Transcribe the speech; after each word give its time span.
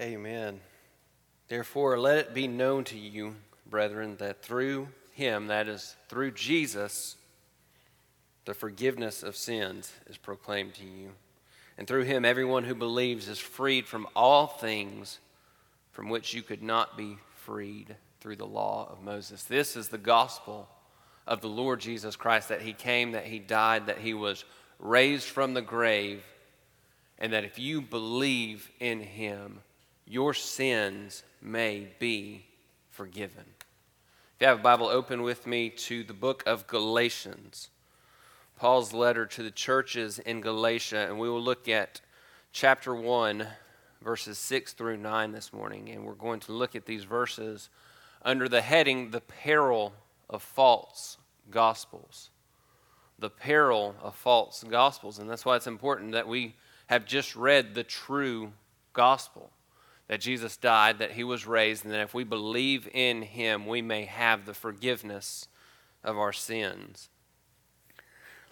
Amen. 0.00 0.60
Therefore, 1.48 1.98
let 1.98 2.18
it 2.18 2.34
be 2.34 2.48
known 2.48 2.84
to 2.84 2.98
you, 2.98 3.36
brethren, 3.64 4.16
that 4.18 4.42
through 4.42 4.88
him, 5.12 5.46
that 5.46 5.68
is, 5.68 5.96
through 6.08 6.32
Jesus, 6.32 7.16
the 8.44 8.52
forgiveness 8.52 9.22
of 9.22 9.36
sins 9.36 9.92
is 10.06 10.18
proclaimed 10.18 10.74
to 10.74 10.84
you. 10.84 11.12
And 11.78 11.86
through 11.88 12.02
him, 12.02 12.24
everyone 12.24 12.64
who 12.64 12.74
believes 12.74 13.28
is 13.28 13.38
freed 13.38 13.86
from 13.86 14.06
all 14.14 14.46
things 14.46 15.18
from 15.92 16.10
which 16.10 16.34
you 16.34 16.42
could 16.42 16.62
not 16.62 16.98
be 16.98 17.16
freed 17.44 17.96
through 18.20 18.36
the 18.36 18.46
law 18.46 18.88
of 18.90 19.02
Moses. 19.02 19.44
This 19.44 19.76
is 19.76 19.88
the 19.88 19.96
gospel 19.96 20.68
of 21.26 21.40
the 21.40 21.48
Lord 21.48 21.80
Jesus 21.80 22.16
Christ 22.16 22.50
that 22.50 22.60
he 22.60 22.74
came, 22.74 23.12
that 23.12 23.24
he 23.24 23.38
died, 23.38 23.86
that 23.86 23.98
he 23.98 24.12
was 24.12 24.44
raised 24.78 25.26
from 25.26 25.54
the 25.54 25.62
grave, 25.62 26.22
and 27.18 27.32
that 27.32 27.44
if 27.44 27.58
you 27.58 27.80
believe 27.80 28.70
in 28.78 29.00
him, 29.00 29.60
your 30.06 30.32
sins 30.34 31.24
may 31.42 31.88
be 31.98 32.46
forgiven. 32.90 33.44
If 34.36 34.42
you 34.42 34.46
have 34.46 34.60
a 34.60 34.62
Bible, 34.62 34.86
open 34.86 35.22
with 35.22 35.46
me 35.46 35.68
to 35.70 36.04
the 36.04 36.14
book 36.14 36.44
of 36.46 36.66
Galatians, 36.66 37.70
Paul's 38.56 38.92
letter 38.92 39.26
to 39.26 39.42
the 39.42 39.50
churches 39.50 40.18
in 40.18 40.40
Galatia, 40.40 41.06
and 41.08 41.18
we 41.18 41.28
will 41.28 41.42
look 41.42 41.68
at 41.68 42.00
chapter 42.52 42.94
1, 42.94 43.46
verses 44.00 44.38
6 44.38 44.74
through 44.74 44.96
9 44.98 45.32
this 45.32 45.52
morning. 45.52 45.88
And 45.90 46.04
we're 46.04 46.14
going 46.14 46.40
to 46.40 46.52
look 46.52 46.76
at 46.76 46.86
these 46.86 47.04
verses 47.04 47.68
under 48.22 48.48
the 48.48 48.62
heading, 48.62 49.10
The 49.10 49.20
Peril 49.20 49.92
of 50.30 50.42
False 50.42 51.18
Gospels. 51.50 52.30
The 53.18 53.30
peril 53.30 53.94
of 54.02 54.14
false 54.14 54.62
gospels. 54.62 55.18
And 55.18 55.28
that's 55.28 55.46
why 55.46 55.56
it's 55.56 55.66
important 55.66 56.12
that 56.12 56.28
we 56.28 56.54
have 56.88 57.06
just 57.06 57.34
read 57.34 57.74
the 57.74 57.82
true 57.82 58.52
gospel 58.92 59.50
that 60.08 60.20
Jesus 60.20 60.56
died, 60.56 60.98
that 60.98 61.12
he 61.12 61.24
was 61.24 61.46
raised, 61.46 61.84
and 61.84 61.92
that 61.92 62.00
if 62.00 62.14
we 62.14 62.24
believe 62.24 62.88
in 62.92 63.22
him, 63.22 63.66
we 63.66 63.82
may 63.82 64.04
have 64.04 64.46
the 64.46 64.54
forgiveness 64.54 65.48
of 66.04 66.16
our 66.16 66.32
sins. 66.32 67.08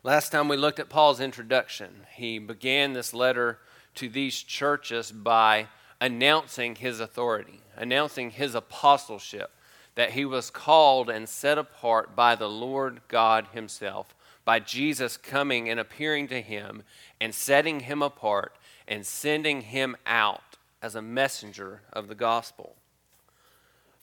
Last 0.02 0.30
time 0.30 0.48
we 0.48 0.56
looked 0.56 0.80
at 0.80 0.90
Paul's 0.90 1.20
introduction, 1.20 2.06
he 2.14 2.38
began 2.38 2.92
this 2.92 3.14
letter 3.14 3.58
to 3.94 4.08
these 4.08 4.42
churches 4.42 5.10
by 5.12 5.68
announcing 6.00 6.74
his 6.74 7.00
authority, 7.00 7.60
announcing 7.76 8.30
his 8.30 8.54
apostleship, 8.54 9.50
that 9.94 10.10
he 10.10 10.24
was 10.24 10.50
called 10.50 11.08
and 11.08 11.28
set 11.28 11.56
apart 11.56 12.16
by 12.16 12.34
the 12.34 12.50
Lord 12.50 13.00
God 13.08 13.46
himself, 13.52 14.14
by 14.44 14.58
Jesus 14.58 15.16
coming 15.16 15.70
and 15.70 15.80
appearing 15.80 16.28
to 16.28 16.40
him 16.42 16.82
and 17.20 17.34
setting 17.34 17.80
him 17.80 18.02
apart 18.02 18.56
and 18.86 19.06
sending 19.06 19.62
him 19.62 19.96
out 20.04 20.42
as 20.84 20.94
a 20.94 21.00
messenger 21.00 21.80
of 21.94 22.08
the 22.08 22.14
gospel. 22.14 22.76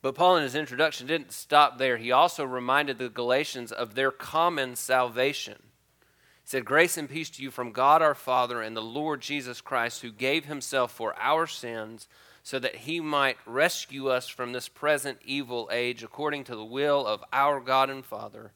But 0.01 0.15
Paul, 0.15 0.37
in 0.37 0.43
his 0.43 0.55
introduction, 0.55 1.05
didn't 1.05 1.31
stop 1.31 1.77
there. 1.77 1.97
He 1.97 2.11
also 2.11 2.43
reminded 2.43 2.97
the 2.97 3.07
Galatians 3.07 3.71
of 3.71 3.93
their 3.93 4.09
common 4.09 4.75
salvation. 4.75 5.57
He 5.61 6.49
said, 6.49 6.65
Grace 6.65 6.97
and 6.97 7.07
peace 7.07 7.29
to 7.29 7.43
you 7.43 7.51
from 7.51 7.71
God 7.71 8.01
our 8.01 8.15
Father 8.15 8.63
and 8.63 8.75
the 8.75 8.81
Lord 8.81 9.21
Jesus 9.21 9.61
Christ, 9.61 10.01
who 10.01 10.11
gave 10.11 10.45
himself 10.45 10.91
for 10.91 11.13
our 11.19 11.45
sins 11.45 12.07
so 12.41 12.57
that 12.57 12.77
he 12.77 12.99
might 12.99 13.37
rescue 13.45 14.07
us 14.07 14.27
from 14.27 14.51
this 14.51 14.67
present 14.67 15.19
evil 15.23 15.69
age 15.71 16.01
according 16.01 16.45
to 16.45 16.55
the 16.55 16.65
will 16.65 17.05
of 17.05 17.23
our 17.31 17.59
God 17.59 17.91
and 17.91 18.03
Father, 18.03 18.53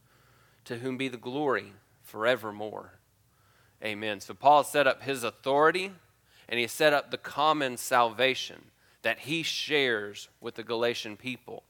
to 0.64 0.80
whom 0.80 0.98
be 0.98 1.10
the 1.10 1.18
glory 1.18 1.74
forevermore. 2.02 2.94
Amen. 3.84 4.20
So 4.20 4.34
Paul 4.34 4.64
set 4.64 4.88
up 4.88 5.04
his 5.04 5.24
authority 5.24 5.92
and 6.48 6.60
he 6.60 6.68
set 6.68 6.94
up 6.94 7.12
the 7.12 7.18
common 7.18 7.78
salvation 7.78 8.66
that 9.02 9.20
he 9.20 9.44
shares 9.44 10.30
with 10.42 10.56
the 10.56 10.64
Galatian 10.64 11.18
people. 11.18 11.64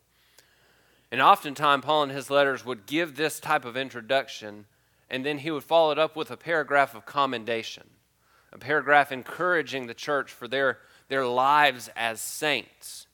And 1.12 1.22
oftentimes, 1.22 1.86
Paul 1.86 2.04
in 2.04 2.10
his 2.10 2.30
letters 2.30 2.66
would 2.66 2.86
give 2.86 3.16
this 3.16 3.40
type 3.40 3.66
of 3.66 3.78
introduction, 3.78 4.66
and 5.10 5.26
then 5.26 5.40
he 5.40 5.52
would 5.52 5.64
follow 5.64 5.92
it 5.92 6.00
up 6.00 6.16
with 6.16 6.32
a 6.32 6.38
paragraph 6.38 6.96
of 6.96 7.06
commendation, 7.06 7.84
a 8.52 8.58
paragraph 8.58 9.12
encouraging 9.12 9.88
the 9.88 9.94
church 9.94 10.32
for 10.32 10.48
their, 10.48 10.80
their 11.10 11.26
lives 11.26 11.90
as 11.96 12.22
saints. 12.22 13.08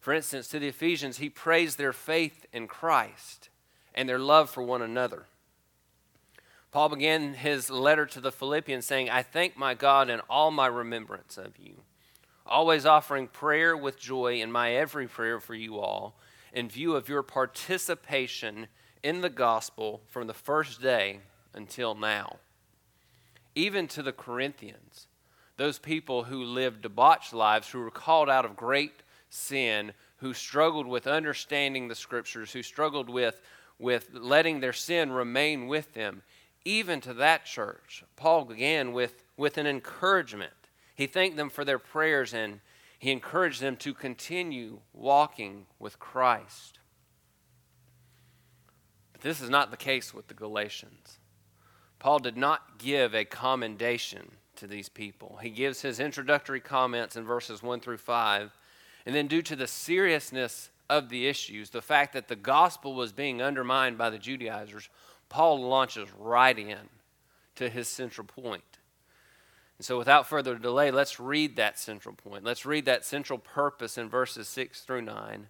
For 0.00 0.12
instance, 0.12 0.48
to 0.48 0.58
the 0.58 0.68
Ephesians, 0.68 1.18
he 1.18 1.28
praised 1.28 1.78
their 1.78 1.92
faith 1.92 2.46
in 2.52 2.68
Christ 2.68 3.48
and 3.94 4.08
their 4.08 4.18
love 4.18 4.48
for 4.48 4.62
one 4.62 4.82
another. 4.82 5.26
Paul 6.76 6.90
began 6.90 7.32
his 7.32 7.70
letter 7.70 8.04
to 8.04 8.20
the 8.20 8.30
Philippians 8.30 8.84
saying, 8.84 9.08
I 9.08 9.22
thank 9.22 9.56
my 9.56 9.72
God 9.72 10.10
in 10.10 10.20
all 10.28 10.50
my 10.50 10.66
remembrance 10.66 11.38
of 11.38 11.56
you, 11.56 11.76
always 12.44 12.84
offering 12.84 13.28
prayer 13.28 13.74
with 13.74 13.98
joy 13.98 14.42
in 14.42 14.52
my 14.52 14.74
every 14.74 15.08
prayer 15.08 15.40
for 15.40 15.54
you 15.54 15.78
all, 15.78 16.18
in 16.52 16.68
view 16.68 16.94
of 16.94 17.08
your 17.08 17.22
participation 17.22 18.66
in 19.02 19.22
the 19.22 19.30
gospel 19.30 20.02
from 20.06 20.26
the 20.26 20.34
first 20.34 20.82
day 20.82 21.20
until 21.54 21.94
now. 21.94 22.36
Even 23.54 23.88
to 23.88 24.02
the 24.02 24.12
Corinthians, 24.12 25.06
those 25.56 25.78
people 25.78 26.24
who 26.24 26.44
lived 26.44 26.82
debauched 26.82 27.32
lives, 27.32 27.70
who 27.70 27.78
were 27.78 27.90
called 27.90 28.28
out 28.28 28.44
of 28.44 28.54
great 28.54 29.02
sin, 29.30 29.94
who 30.18 30.34
struggled 30.34 30.86
with 30.86 31.06
understanding 31.06 31.88
the 31.88 31.94
scriptures, 31.94 32.52
who 32.52 32.62
struggled 32.62 33.08
with, 33.08 33.40
with 33.78 34.10
letting 34.12 34.60
their 34.60 34.74
sin 34.74 35.10
remain 35.10 35.68
with 35.68 35.94
them 35.94 36.20
even 36.66 37.00
to 37.02 37.14
that 37.14 37.44
church, 37.44 38.04
Paul 38.16 38.44
began 38.44 38.92
with, 38.92 39.22
with 39.36 39.56
an 39.56 39.66
encouragement. 39.66 40.52
He 40.94 41.06
thanked 41.06 41.36
them 41.36 41.48
for 41.48 41.64
their 41.64 41.78
prayers 41.78 42.34
and 42.34 42.60
he 42.98 43.12
encouraged 43.12 43.60
them 43.60 43.76
to 43.76 43.94
continue 43.94 44.80
walking 44.92 45.66
with 45.78 46.00
Christ. 46.00 46.80
But 49.12 49.20
this 49.20 49.40
is 49.40 49.48
not 49.48 49.70
the 49.70 49.76
case 49.76 50.12
with 50.12 50.26
the 50.26 50.34
Galatians. 50.34 51.18
Paul 52.00 52.18
did 52.18 52.36
not 52.36 52.78
give 52.78 53.14
a 53.14 53.24
commendation 53.24 54.32
to 54.56 54.66
these 54.66 54.88
people. 54.88 55.38
He 55.40 55.50
gives 55.50 55.82
his 55.82 56.00
introductory 56.00 56.60
comments 56.60 57.16
in 57.16 57.24
verses 57.24 57.62
1 57.62 57.80
through 57.80 57.98
5. 57.98 58.56
And 59.04 59.14
then, 59.14 59.28
due 59.28 59.42
to 59.42 59.56
the 59.56 59.66
seriousness 59.66 60.70
of 60.90 61.08
the 61.08 61.26
issues, 61.26 61.70
the 61.70 61.82
fact 61.82 62.12
that 62.14 62.28
the 62.28 62.36
gospel 62.36 62.94
was 62.94 63.12
being 63.12 63.40
undermined 63.40 63.98
by 63.98 64.10
the 64.10 64.18
Judaizers, 64.18 64.88
Paul 65.28 65.60
launches 65.60 66.08
right 66.18 66.58
in 66.58 66.88
to 67.56 67.68
his 67.68 67.88
central 67.88 68.26
point. 68.26 68.78
And 69.78 69.84
so, 69.84 69.98
without 69.98 70.26
further 70.26 70.56
delay, 70.56 70.90
let's 70.90 71.20
read 71.20 71.56
that 71.56 71.78
central 71.78 72.14
point. 72.14 72.44
Let's 72.44 72.64
read 72.64 72.86
that 72.86 73.04
central 73.04 73.38
purpose 73.38 73.98
in 73.98 74.08
verses 74.08 74.48
6 74.48 74.80
through 74.80 75.02
9. 75.02 75.48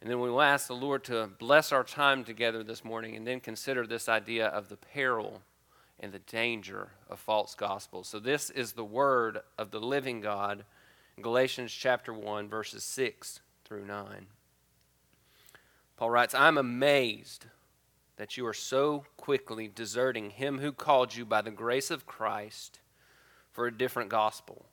And 0.00 0.10
then 0.10 0.20
we 0.20 0.30
will 0.30 0.40
ask 0.40 0.66
the 0.66 0.74
Lord 0.74 1.04
to 1.04 1.28
bless 1.38 1.70
our 1.70 1.84
time 1.84 2.24
together 2.24 2.64
this 2.64 2.84
morning 2.84 3.14
and 3.14 3.26
then 3.26 3.40
consider 3.40 3.86
this 3.86 4.08
idea 4.08 4.46
of 4.46 4.68
the 4.68 4.76
peril 4.76 5.42
and 6.00 6.12
the 6.12 6.18
danger 6.18 6.88
of 7.08 7.20
false 7.20 7.54
gospels. 7.54 8.08
So, 8.08 8.18
this 8.18 8.48
is 8.48 8.72
the 8.72 8.84
word 8.84 9.40
of 9.58 9.70
the 9.70 9.80
living 9.80 10.20
God 10.20 10.64
Galatians 11.20 11.72
chapter 11.72 12.12
1, 12.12 12.48
verses 12.48 12.82
6 12.84 13.40
through 13.64 13.84
9. 13.84 14.26
Paul 15.96 16.10
writes, 16.10 16.34
I'm 16.34 16.56
amazed 16.56 17.46
that 18.16 18.36
you 18.36 18.46
are 18.46 18.54
so 18.54 19.04
quickly 19.16 19.68
deserting 19.68 20.30
him 20.30 20.58
who 20.58 20.72
called 20.72 21.14
you 21.14 21.24
by 21.24 21.42
the 21.42 21.50
grace 21.50 21.90
of 21.90 22.06
Christ 22.06 22.80
for 23.50 23.66
a 23.66 23.76
different 23.76 24.10
gospel, 24.10 24.66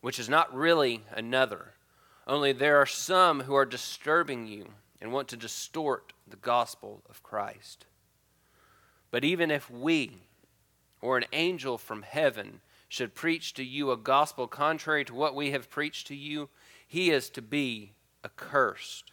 which 0.00 0.18
is 0.18 0.28
not 0.28 0.54
really 0.54 1.02
another. 1.12 1.74
Only 2.26 2.52
there 2.52 2.76
are 2.76 2.86
some 2.86 3.40
who 3.40 3.54
are 3.54 3.66
disturbing 3.66 4.46
you 4.46 4.66
and 5.00 5.12
want 5.12 5.28
to 5.28 5.36
distort 5.36 6.12
the 6.26 6.36
gospel 6.36 7.02
of 7.08 7.22
Christ. 7.22 7.86
But 9.10 9.24
even 9.24 9.50
if 9.50 9.70
we 9.70 10.22
or 11.00 11.16
an 11.16 11.24
angel 11.32 11.78
from 11.78 12.02
heaven 12.02 12.60
should 12.88 13.14
preach 13.14 13.54
to 13.54 13.64
you 13.64 13.90
a 13.90 13.96
gospel 13.96 14.46
contrary 14.46 15.04
to 15.04 15.14
what 15.14 15.34
we 15.34 15.50
have 15.50 15.70
preached 15.70 16.06
to 16.08 16.14
you, 16.14 16.48
he 16.86 17.10
is 17.10 17.30
to 17.30 17.42
be 17.42 17.92
accursed. 18.24 19.12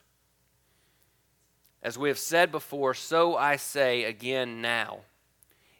As 1.83 1.97
we 1.97 2.07
have 2.07 2.17
said 2.17 2.49
before, 2.49 2.93
so 2.93 3.35
I 3.35 3.57
say 3.57 4.05
again 4.05 4.61
now. 4.61 5.01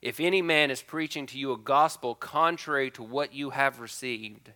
If 0.01 0.19
any 0.19 0.41
man 0.41 0.69
is 0.69 0.81
preaching 0.81 1.25
to 1.27 1.37
you 1.37 1.53
a 1.53 1.57
gospel 1.57 2.13
contrary 2.13 2.91
to 2.91 3.01
what 3.03 3.33
you 3.33 3.51
have 3.51 3.79
received, 3.79 4.51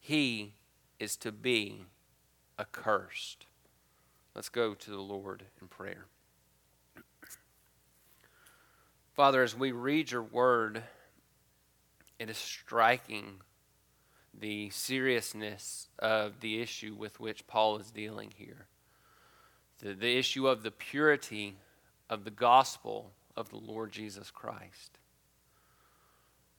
he 0.00 0.54
is 0.98 1.14
to 1.18 1.30
be 1.30 1.84
accursed. 2.58 3.44
Let's 4.34 4.48
go 4.48 4.72
to 4.72 4.90
the 4.90 4.96
Lord 4.96 5.44
in 5.60 5.68
prayer. 5.68 6.06
Father, 9.14 9.42
as 9.42 9.54
we 9.54 9.72
read 9.72 10.10
your 10.10 10.22
word, 10.22 10.82
it 12.18 12.30
is 12.30 12.38
striking 12.38 13.42
the 14.32 14.70
seriousness 14.70 15.90
of 15.98 16.40
the 16.40 16.62
issue 16.62 16.94
with 16.94 17.20
which 17.20 17.46
Paul 17.46 17.76
is 17.76 17.90
dealing 17.90 18.32
here 18.34 18.68
the, 19.82 19.94
the 19.94 20.16
issue 20.16 20.46
of 20.46 20.62
the 20.62 20.70
purity 20.70 21.56
of 22.08 22.24
the 22.24 22.30
gospel 22.30 23.10
of 23.36 23.50
the 23.50 23.56
Lord 23.56 23.92
Jesus 23.92 24.30
Christ. 24.30 24.98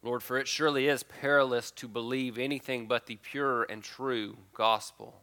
Lord, 0.02 0.22
for 0.22 0.38
it 0.38 0.48
surely 0.48 0.88
is 0.88 1.04
perilous 1.04 1.72
to 1.72 1.88
believe 1.88 2.38
anything 2.38 2.88
but 2.88 3.06
the 3.06 3.16
pure 3.16 3.64
and 3.64 3.82
true 3.82 4.38
gospel. 4.54 5.22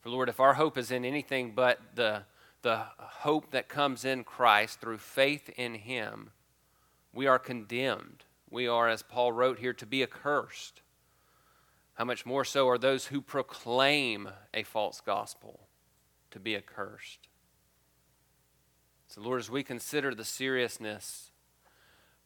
For 0.00 0.08
Lord, 0.08 0.28
if 0.28 0.40
our 0.40 0.54
hope 0.54 0.78
is 0.78 0.90
in 0.90 1.04
anything 1.04 1.52
but 1.54 1.78
the, 1.94 2.22
the 2.62 2.84
hope 2.98 3.50
that 3.50 3.68
comes 3.68 4.04
in 4.04 4.24
Christ 4.24 4.80
through 4.80 4.98
faith 4.98 5.50
in 5.56 5.74
Him, 5.74 6.30
we 7.12 7.26
are 7.26 7.38
condemned. 7.38 8.24
We 8.48 8.66
are, 8.66 8.88
as 8.88 9.02
Paul 9.02 9.32
wrote 9.32 9.58
here, 9.58 9.74
to 9.74 9.86
be 9.86 10.02
accursed. 10.02 10.80
How 11.94 12.04
much 12.04 12.24
more 12.24 12.44
so 12.44 12.68
are 12.68 12.78
those 12.78 13.06
who 13.06 13.20
proclaim 13.20 14.30
a 14.54 14.62
false 14.62 15.00
gospel 15.00 15.63
to 16.34 16.40
be 16.40 16.54
accursed? 16.54 17.28
So, 19.06 19.20
Lord, 19.20 19.38
as 19.38 19.48
we 19.48 19.62
consider 19.62 20.14
the 20.14 20.24
seriousness 20.24 21.30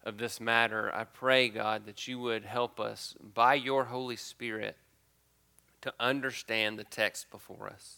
of 0.02 0.16
this 0.16 0.40
matter, 0.40 0.90
I 0.94 1.04
pray, 1.04 1.50
God, 1.50 1.84
that 1.84 2.08
you 2.08 2.18
would 2.18 2.46
help 2.46 2.80
us 2.80 3.14
by 3.20 3.54
your 3.54 3.84
Holy 3.84 4.16
Spirit 4.16 4.78
to 5.82 5.92
understand 6.00 6.78
the 6.78 6.84
text 6.84 7.30
before 7.30 7.68
us. 7.68 7.96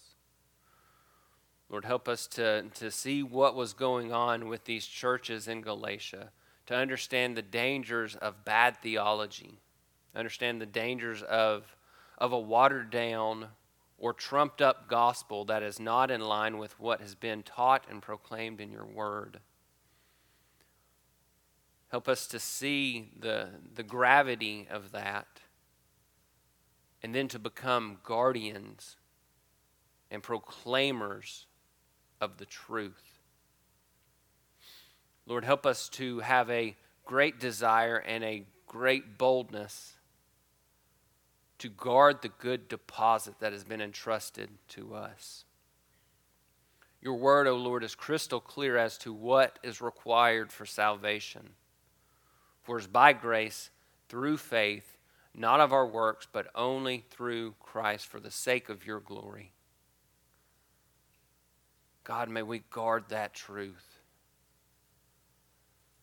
Lord, 1.68 1.84
help 1.84 2.08
us 2.08 2.26
to, 2.26 2.64
to 2.74 2.90
see 2.90 3.22
what 3.22 3.54
was 3.54 3.72
going 3.72 4.12
on 4.12 4.48
with 4.48 4.64
these 4.64 4.86
churches 4.86 5.46
in 5.46 5.60
Galatia, 5.60 6.30
to 6.66 6.74
understand 6.74 7.36
the 7.36 7.42
dangers 7.42 8.16
of 8.16 8.44
bad 8.44 8.82
theology, 8.82 9.60
understand 10.16 10.60
the 10.60 10.66
dangers 10.66 11.22
of, 11.22 11.76
of 12.18 12.32
a 12.32 12.40
watered 12.40 12.90
down 12.90 13.46
or 14.00 14.14
trumped 14.14 14.62
up 14.62 14.88
gospel 14.88 15.44
that 15.44 15.62
is 15.62 15.78
not 15.78 16.10
in 16.10 16.22
line 16.22 16.56
with 16.56 16.80
what 16.80 17.02
has 17.02 17.14
been 17.14 17.42
taught 17.42 17.84
and 17.88 18.00
proclaimed 18.00 18.60
in 18.60 18.72
your 18.72 18.86
word. 18.86 19.38
Help 21.88 22.08
us 22.08 22.26
to 22.26 22.38
see 22.38 23.10
the, 23.18 23.48
the 23.74 23.82
gravity 23.82 24.66
of 24.70 24.92
that 24.92 25.26
and 27.02 27.14
then 27.14 27.28
to 27.28 27.38
become 27.38 27.98
guardians 28.02 28.96
and 30.10 30.22
proclaimers 30.22 31.46
of 32.22 32.38
the 32.38 32.46
truth. 32.46 33.20
Lord, 35.26 35.44
help 35.44 35.66
us 35.66 35.90
to 35.90 36.20
have 36.20 36.48
a 36.48 36.74
great 37.04 37.38
desire 37.38 37.96
and 37.96 38.24
a 38.24 38.44
great 38.66 39.18
boldness 39.18 39.94
to 41.60 41.68
guard 41.68 42.22
the 42.22 42.30
good 42.30 42.68
deposit 42.68 43.38
that 43.38 43.52
has 43.52 43.64
been 43.64 43.82
entrusted 43.82 44.48
to 44.68 44.94
us. 44.94 45.44
Your 47.02 47.14
word, 47.14 47.46
O 47.46 47.52
oh 47.52 47.56
Lord, 47.56 47.84
is 47.84 47.94
crystal 47.94 48.40
clear 48.40 48.76
as 48.76 48.96
to 48.98 49.12
what 49.12 49.58
is 49.62 49.80
required 49.80 50.52
for 50.52 50.64
salvation. 50.64 51.50
For 52.62 52.78
it 52.78 52.82
is 52.82 52.86
by 52.86 53.12
grace, 53.12 53.70
through 54.08 54.38
faith, 54.38 54.96
not 55.34 55.60
of 55.60 55.72
our 55.72 55.86
works, 55.86 56.26
but 56.30 56.48
only 56.54 57.04
through 57.10 57.54
Christ 57.60 58.06
for 58.06 58.20
the 58.20 58.30
sake 58.30 58.68
of 58.70 58.86
your 58.86 59.00
glory. 59.00 59.52
God, 62.04 62.30
may 62.30 62.42
we 62.42 62.62
guard 62.70 63.04
that 63.08 63.34
truth. 63.34 64.00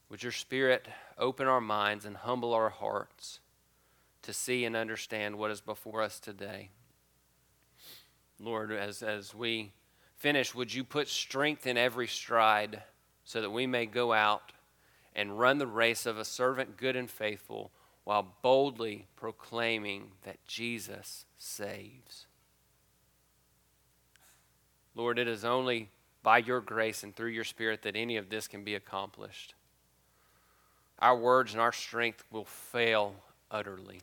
Would 0.10 0.22
your 0.22 0.32
Spirit 0.32 0.88
open 1.18 1.48
our 1.48 1.62
minds 1.62 2.06
and 2.06 2.16
humble 2.16 2.54
our 2.54 2.70
hearts 2.70 3.40
to 4.24 4.34
see 4.34 4.66
and 4.66 4.76
understand 4.76 5.38
what 5.38 5.52
is 5.52 5.62
before 5.62 6.02
us 6.02 6.20
today? 6.20 6.70
Lord, 8.40 8.72
as, 8.72 9.02
as 9.02 9.34
we 9.34 9.72
finish, 10.16 10.54
would 10.54 10.74
you 10.74 10.84
put 10.84 11.08
strength 11.08 11.66
in 11.66 11.78
every 11.78 12.08
stride 12.08 12.84
so 13.24 13.42
that 13.42 13.50
we 13.50 13.68
may 13.68 13.86
go 13.86 14.14
out 14.14 14.52
and 15.16 15.40
run 15.40 15.58
the 15.58 15.68
race 15.68 16.06
of 16.06 16.18
a 16.18 16.24
servant 16.24 16.78
good 16.78 16.96
and 16.96 17.10
faithful 17.10 17.72
while 18.08 18.36
boldly 18.42 19.06
proclaiming 19.18 20.12
that 20.24 20.38
Jesus 20.48 21.26
saves. 21.38 22.28
Lord, 24.96 25.20
it 25.20 25.28
is 25.28 25.44
only 25.44 25.90
by 26.24 26.38
your 26.38 26.62
grace 26.62 27.04
and 27.04 27.14
through 27.14 27.32
your 27.32 27.44
Spirit 27.44 27.82
that 27.82 27.98
any 27.98 28.16
of 28.16 28.30
this 28.30 28.48
can 28.48 28.64
be 28.64 28.76
accomplished. 28.76 29.56
Our 31.00 31.18
words 31.18 31.52
and 31.52 31.60
our 31.60 31.74
strength 31.74 32.24
will 32.32 32.46
fail 32.46 33.16
utterly. 33.52 34.02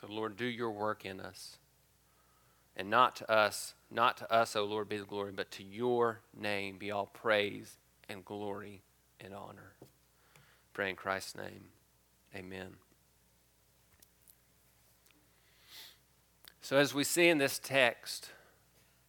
So, 0.00 0.06
Lord, 0.08 0.36
do 0.36 0.44
your 0.44 0.70
work 0.70 1.04
in 1.04 1.20
us. 1.20 1.58
And 2.76 2.90
not 2.90 3.16
to 3.16 3.30
us, 3.30 3.74
not 3.90 4.16
to 4.18 4.32
us, 4.32 4.56
O 4.56 4.64
Lord, 4.64 4.88
be 4.88 4.96
the 4.96 5.04
glory, 5.04 5.32
but 5.32 5.50
to 5.52 5.62
your 5.62 6.20
name 6.36 6.76
be 6.78 6.90
all 6.90 7.06
praise 7.06 7.78
and 8.08 8.24
glory 8.24 8.82
and 9.20 9.32
honor. 9.32 9.74
Pray 10.72 10.90
in 10.90 10.96
Christ's 10.96 11.36
name. 11.36 11.66
Amen. 12.34 12.74
So, 16.60 16.78
as 16.78 16.92
we 16.92 17.04
see 17.04 17.28
in 17.28 17.38
this 17.38 17.60
text, 17.60 18.30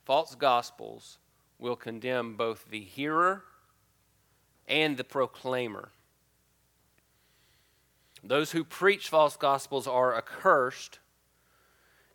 false 0.03 0.35
gospels 0.35 1.17
will 1.57 1.75
condemn 1.75 2.35
both 2.35 2.65
the 2.69 2.81
hearer 2.81 3.43
and 4.67 4.97
the 4.97 5.03
proclaimer. 5.03 5.89
Those 8.27 8.51
who 8.51 8.63
preach 8.63 9.07
false 9.07 9.37
gospels 9.37 9.85
are 9.87 10.15
accursed, 10.15 10.99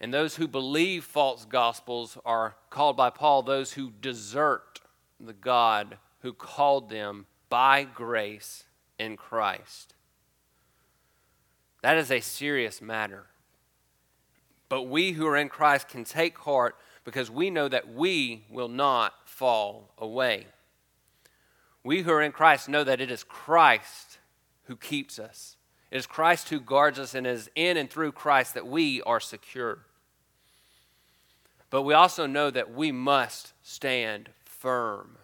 and 0.01 0.13
those 0.13 0.37
who 0.37 0.49
believe 0.49 1.05
false 1.05 1.45
gospels 1.45 2.19
are 2.25 2.57
called 2.69 2.97
by 2.97 3.11
Paul 3.11 3.43
those 3.43 3.75
who 3.75 3.91
desert 3.91 4.81
the 5.21 5.33
God 5.33 5.99
who 6.23 6.33
called 6.33 6.91
them 6.91 7.27
by 7.49 7.85
grace 7.85 8.65
in 8.99 9.17
Christ. 9.17 9.95
That 11.83 11.97
is 11.97 12.11
a 12.11 12.21
serious 12.21 12.83
matter. 12.83 13.27
But 14.69 14.83
we 14.83 15.13
who 15.13 15.27
are 15.27 15.37
in 15.37 15.49
Christ 15.49 15.89
can 15.89 16.05
take 16.05 16.39
heart 16.39 16.77
because 17.05 17.31
we 17.31 17.51
know 17.51 17.69
that 17.69 17.93
we 17.93 18.45
will 18.51 18.69
not 18.69 19.15
fall 19.25 19.95
away. 19.97 20.47
We 21.83 22.03
who 22.03 22.11
are 22.11 22.23
in 22.23 22.33
Christ 22.33 22.69
know 22.69 22.85
that 22.85 23.01
it 23.01 23.11
is 23.11 23.25
Christ 23.25 24.19
who 24.65 24.77
keeps 24.77 25.19
us. 25.19 25.57
It 25.91 25.97
is 25.97 26.07
Christ 26.07 26.49
who 26.49 26.61
guards 26.61 26.99
us, 26.99 27.15
and 27.15 27.27
it 27.27 27.31
is 27.31 27.51
in 27.55 27.77
and 27.77 27.91
through 27.91 28.13
Christ 28.13 28.55
that 28.55 28.67
we 28.67 29.03
are 29.03 29.21
secure. 29.21 29.81
But 31.69 31.83
we 31.83 31.95
also 31.95 32.27
know 32.27 32.51
that 32.51 32.73
we 32.73 32.93
must 32.93 33.53
stand 33.63 34.31
firm 34.45 35.19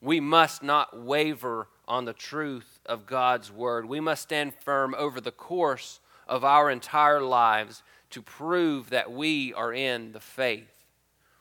we 0.00 0.20
must 0.20 0.62
not 0.62 1.02
waver 1.02 1.68
on 1.88 2.04
the 2.04 2.12
truth 2.12 2.80
of 2.86 3.06
God's 3.06 3.50
word. 3.50 3.86
We 3.86 4.00
must 4.00 4.22
stand 4.22 4.54
firm 4.54 4.94
over 4.96 5.20
the 5.20 5.32
course 5.32 6.00
of 6.28 6.44
our 6.44 6.70
entire 6.70 7.20
lives 7.20 7.82
to 8.10 8.22
prove 8.22 8.90
that 8.90 9.10
we 9.10 9.54
are 9.54 9.72
in 9.72 10.12
the 10.12 10.20
faith. 10.20 10.84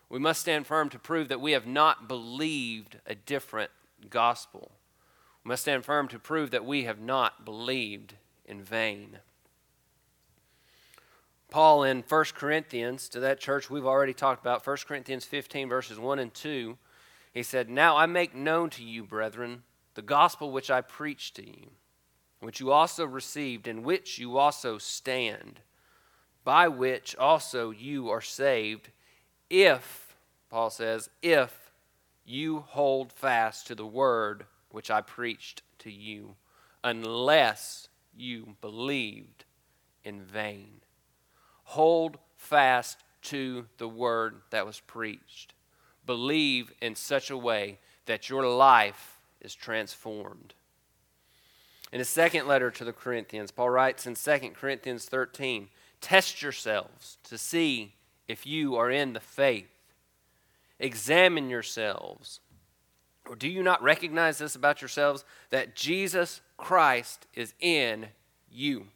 We 0.10 0.20
must 0.20 0.42
stand 0.42 0.68
firm 0.68 0.90
to 0.90 1.00
prove 1.00 1.28
that 1.30 1.42
we 1.42 1.52
have 1.52 1.68
not 1.68 2.08
believed 2.08 3.00
a 3.06 3.16
different 3.16 3.72
gospel. 4.10 4.72
We 5.44 5.50
must 5.50 5.64
stand 5.64 5.84
firm 5.84 6.08
to 6.10 6.20
prove 6.20 6.52
that 6.52 6.66
we 6.66 6.86
have 6.86 7.00
not 7.00 7.44
believed 7.44 8.16
in 8.46 8.62
vain. 8.62 9.20
Paul 11.50 11.84
in 11.84 12.04
1 12.08 12.26
Corinthians, 12.36 13.08
to 13.10 13.20
that 13.22 13.40
church 13.40 13.70
we've 13.70 13.86
already 13.86 14.14
talked 14.14 14.42
about, 14.42 14.66
1 14.66 14.78
Corinthians 14.88 15.26
15, 15.26 15.70
verses 15.70 15.98
1 15.98 16.20
and 16.20 16.34
2, 16.34 16.78
he 17.34 17.44
said, 17.44 17.70
Now 17.70 17.98
I 17.98 18.06
make 18.06 18.36
known 18.36 18.70
to 18.72 18.84
you, 18.84 19.04
brethren, 19.04 19.64
the 19.94 20.02
gospel 20.02 20.52
which 20.52 20.70
I 20.70 20.82
preached 20.82 21.36
to 21.38 21.48
you, 21.48 21.72
which 22.40 22.60
you 22.60 22.72
also 22.72 23.06
received, 23.06 23.68
in 23.68 23.84
which 23.84 24.20
you 24.20 24.38
also 24.38 24.78
stand, 24.78 25.62
by 26.44 26.68
which 26.68 27.16
also 27.16 27.72
you 27.72 28.10
are 28.10 28.22
saved, 28.22 28.90
if, 29.50 30.16
Paul 30.50 30.70
says, 30.70 31.10
if 31.22 31.72
you 32.26 32.66
hold 32.68 33.12
fast 33.12 33.68
to 33.68 33.76
the 33.76 33.86
word 33.86 34.46
which 34.72 34.92
I 34.92 35.02
preached 35.02 35.62
to 35.80 35.92
you, 35.92 36.36
unless 36.84 37.88
you 38.16 38.56
believed 38.62 39.46
in 40.04 40.22
vain. 40.22 40.82
Hold 41.64 42.18
fast 42.36 43.00
to 43.24 43.66
the 43.78 43.88
word 43.88 44.42
that 44.52 44.66
was 44.66 44.80
preached 44.82 45.56
believe 46.06 46.72
in 46.82 46.96
such 46.96 47.30
a 47.30 47.38
way 47.38 47.80
that 48.06 48.30
your 48.30 48.48
life 48.48 49.20
is 49.42 49.56
transformed. 49.56 50.54
In 51.92 52.00
his 52.00 52.10
second 52.10 52.48
letter 52.48 52.72
to 52.72 52.84
the 52.84 52.94
Corinthians, 52.94 53.52
Paul 53.52 53.70
writes 53.70 54.06
in 54.06 54.16
2 54.16 54.52
Corinthians 54.52 55.06
13 55.06 55.70
Test 56.02 56.42
yourselves 56.42 57.18
to 57.24 57.38
see 57.38 57.94
if 58.28 58.46
you 58.46 58.76
are 58.76 58.92
in 58.92 59.14
the 59.14 59.20
faith. 59.20 59.72
Examine 60.80 61.50
yourselves. 61.50 62.42
Or 63.28 63.36
do 63.36 63.48
you 63.48 63.64
not 63.64 63.82
recognize 63.82 64.38
this 64.38 64.56
about 64.56 64.82
yourselves? 64.82 65.26
That 65.50 65.76
Jesus 65.76 66.42
Christ 66.58 67.28
is 67.34 67.54
in 67.60 68.08
you, 68.52 68.88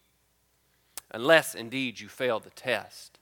unless 1.12 1.56
indeed 1.56 2.00
you 2.00 2.08
fail 2.08 2.40
the 2.40 2.52
test. 2.52 3.18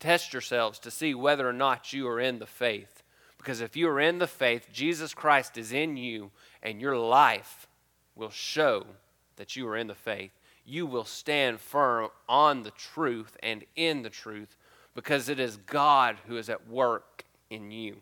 Test 0.00 0.32
yourselves 0.32 0.78
to 0.80 0.90
see 0.90 1.14
whether 1.14 1.48
or 1.48 1.52
not 1.52 1.92
you 1.92 2.06
are 2.08 2.20
in 2.20 2.38
the 2.38 2.46
faith. 2.46 3.02
Because 3.36 3.60
if 3.60 3.76
you 3.76 3.88
are 3.88 4.00
in 4.00 4.18
the 4.18 4.26
faith, 4.26 4.68
Jesus 4.72 5.14
Christ 5.14 5.58
is 5.58 5.72
in 5.72 5.96
you, 5.96 6.30
and 6.62 6.80
your 6.80 6.96
life 6.96 7.66
will 8.14 8.30
show 8.30 8.84
that 9.36 9.56
you 9.56 9.66
are 9.68 9.76
in 9.76 9.86
the 9.86 9.94
faith, 9.94 10.32
you 10.64 10.84
will 10.86 11.04
stand 11.04 11.60
firm 11.60 12.10
on 12.28 12.62
the 12.62 12.72
truth 12.72 13.36
and 13.42 13.64
in 13.74 14.02
the 14.02 14.10
truth 14.10 14.56
because 14.94 15.28
it 15.28 15.38
is 15.38 15.56
God 15.56 16.16
who 16.26 16.36
is 16.36 16.50
at 16.50 16.68
work 16.68 17.24
in 17.48 17.70
you. 17.70 17.98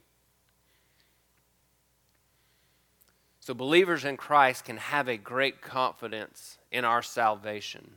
So, 3.47 3.55
believers 3.55 4.05
in 4.05 4.17
Christ 4.17 4.65
can 4.65 4.77
have 4.77 5.07
a 5.07 5.17
great 5.17 5.63
confidence 5.63 6.59
in 6.73 6.85
our 6.85 7.01
salvation. 7.01 7.93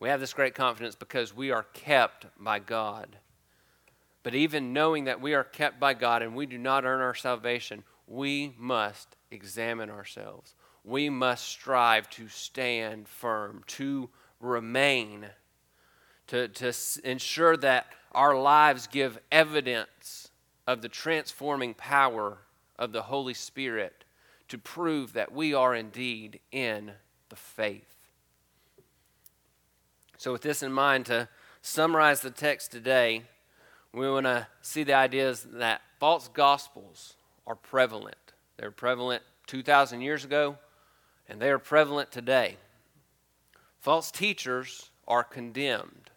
We 0.00 0.10
have 0.10 0.20
this 0.20 0.34
great 0.34 0.54
confidence 0.54 0.94
because 0.94 1.34
we 1.34 1.50
are 1.50 1.62
kept 1.62 2.26
by 2.38 2.58
God. 2.58 3.16
But 4.22 4.34
even 4.34 4.74
knowing 4.74 5.04
that 5.04 5.18
we 5.18 5.32
are 5.32 5.44
kept 5.44 5.80
by 5.80 5.94
God 5.94 6.20
and 6.20 6.34
we 6.34 6.44
do 6.44 6.58
not 6.58 6.84
earn 6.84 7.00
our 7.00 7.14
salvation, 7.14 7.84
we 8.06 8.54
must 8.58 9.16
examine 9.30 9.88
ourselves. 9.88 10.54
We 10.84 11.08
must 11.08 11.48
strive 11.48 12.10
to 12.10 12.28
stand 12.28 13.08
firm, 13.08 13.64
to 13.68 14.10
remain, 14.40 15.28
to, 16.26 16.48
to 16.48 16.74
ensure 17.02 17.56
that 17.56 17.86
our 18.12 18.38
lives 18.38 18.88
give 18.88 19.20
evidence 19.32 20.32
of 20.66 20.82
the 20.82 20.90
transforming 20.90 21.72
power 21.72 22.40
of 22.78 22.92
the 22.92 23.00
Holy 23.00 23.32
Spirit 23.32 24.04
to 24.50 24.58
prove 24.58 25.14
that 25.14 25.32
we 25.32 25.54
are 25.54 25.74
indeed 25.74 26.40
in 26.52 26.92
the 27.28 27.36
faith. 27.36 27.96
So, 30.18 30.32
with 30.32 30.42
this 30.42 30.62
in 30.62 30.72
mind, 30.72 31.06
to 31.06 31.28
summarize 31.62 32.20
the 32.20 32.30
text 32.30 32.70
today, 32.70 33.22
we 33.94 34.10
want 34.10 34.26
to 34.26 34.46
see 34.60 34.82
the 34.82 34.94
ideas 34.94 35.46
that 35.54 35.80
false 35.98 36.28
gospels 36.28 37.14
are 37.46 37.54
prevalent. 37.54 38.16
They're 38.56 38.70
prevalent 38.70 39.22
2,000 39.46 40.00
years 40.00 40.24
ago, 40.24 40.58
and 41.28 41.40
they 41.40 41.50
are 41.50 41.58
prevalent 41.58 42.12
today. 42.12 42.56
False 43.78 44.10
teachers 44.10 44.90
are 45.08 45.24
condemned. 45.24 46.10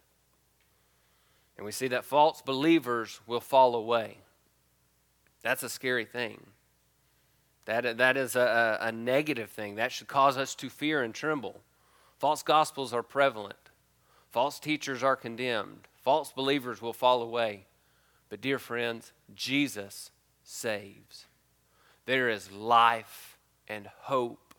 And 1.56 1.64
we 1.64 1.72
see 1.72 1.88
that 1.88 2.04
false 2.04 2.42
believers 2.42 3.20
will 3.26 3.40
fall 3.40 3.74
away. 3.74 4.18
That's 5.42 5.62
a 5.62 5.68
scary 5.68 6.04
thing. 6.04 6.40
That, 7.66 7.96
that 7.98 8.16
is 8.16 8.36
a, 8.36 8.78
a 8.80 8.92
negative 8.92 9.50
thing. 9.50 9.76
That 9.76 9.92
should 9.92 10.08
cause 10.08 10.36
us 10.36 10.54
to 10.56 10.68
fear 10.68 11.02
and 11.02 11.14
tremble. 11.14 11.60
False 12.18 12.42
gospels 12.42 12.92
are 12.92 13.02
prevalent. 13.02 13.70
False 14.30 14.58
teachers 14.58 15.02
are 15.02 15.16
condemned. 15.16 15.88
False 16.02 16.32
believers 16.32 16.82
will 16.82 16.92
fall 16.92 17.22
away. 17.22 17.66
But, 18.28 18.40
dear 18.40 18.58
friends, 18.58 19.12
Jesus 19.34 20.10
saves. 20.42 21.26
There 22.06 22.28
is 22.28 22.52
life 22.52 23.38
and 23.68 23.86
hope 23.86 24.54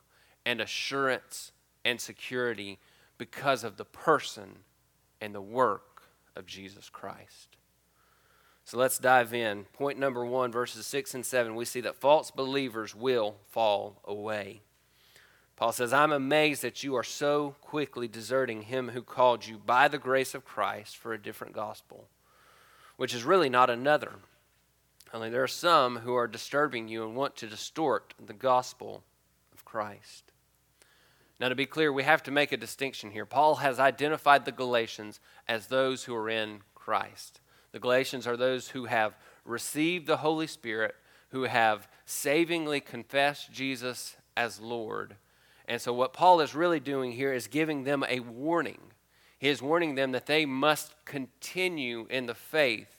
and 0.46 0.62
assurance 0.62 1.52
and 1.84 2.02
security 2.02 2.80
because 3.18 3.64
of 3.64 3.78
the 3.78 3.86
person 3.86 4.60
and 5.22 5.34
the 5.34 5.42
work 5.42 6.04
of 6.36 6.46
Jesus 6.46 6.90
Christ. 6.90 7.58
So 8.66 8.80
let's 8.80 8.98
dive 8.98 9.32
in. 9.32 9.66
Point 9.74 10.00
number 10.00 10.26
one, 10.26 10.52
verses 10.52 10.88
6 10.88 11.14
and 11.14 11.26
7, 11.26 11.54
we 11.54 11.66
see 11.66 11.82
that 11.82 11.96
false 11.96 12.32
believers 12.32 12.96
will 12.96 13.36
fall 13.48 14.02
away. 14.04 14.62
Paul 15.56 15.72
says, 15.72 15.94
I'm 15.94 16.12
amazed 16.12 16.64
that 16.64 16.84
you 16.84 16.96
are 16.96 17.04
so 17.04 17.56
quickly 17.62 18.08
deserting 18.08 18.64
him 18.64 18.90
who 18.90 19.04
called 19.04 19.46
you 19.46 19.60
by 19.60 19.88
the 19.88 20.00
grace 20.00 20.34
of 20.34 20.46
Christ 20.46 20.98
for 20.98 21.14
a 21.14 21.22
different 21.22 21.54
gospel, 21.54 22.08
which 22.98 23.14
is 23.14 23.24
really 23.24 23.50
not 23.50 23.70
another. 23.70 24.14
Only 25.14 25.30
there 25.30 25.44
are 25.44 25.48
some 25.48 25.98
who 26.00 26.16
are 26.16 26.28
disturbing 26.28 26.88
you 26.88 27.06
and 27.06 27.16
want 27.16 27.36
to 27.38 27.48
distort 27.48 28.16
the 28.20 28.34
gospel 28.34 29.04
of 29.54 29.64
Christ. 29.64 30.32
Now, 31.40 31.50
to 31.50 31.56
be 31.56 31.68
clear, 31.68 31.94
we 31.94 32.04
have 32.04 32.24
to 32.24 32.32
make 32.32 32.52
a 32.52 32.58
distinction 32.58 33.12
here. 33.12 33.26
Paul 33.26 33.56
has 33.56 33.80
identified 33.80 34.44
the 34.44 34.52
Galatians 34.52 35.20
as 35.48 35.68
those 35.68 36.06
who 36.06 36.16
are 36.16 36.30
in 36.30 36.62
Christ. 36.74 37.42
The 37.76 37.82
Galatians 37.82 38.26
are 38.26 38.38
those 38.38 38.70
who 38.70 38.86
have 38.86 39.18
received 39.44 40.08
the 40.08 40.16
Holy 40.16 40.48
Spirit, 40.48 40.96
who 41.32 41.44
have 41.44 41.90
savingly 42.06 42.80
confessed 42.80 43.52
Jesus 43.52 44.16
as 44.38 44.62
Lord. 44.62 45.18
And 45.68 45.82
so, 45.82 45.92
what 45.92 46.14
Paul 46.14 46.40
is 46.40 46.56
really 46.56 46.80
doing 46.80 47.12
here 47.12 47.34
is 47.34 47.48
giving 47.48 47.84
them 47.84 48.06
a 48.08 48.22
warning. 48.22 48.80
He 49.38 49.50
is 49.50 49.62
warning 49.62 49.96
them 49.96 50.14
that 50.14 50.26
they 50.26 50.46
must 50.46 50.96
continue 51.04 52.08
in 52.10 52.28
the 52.28 52.34
faith 52.34 52.96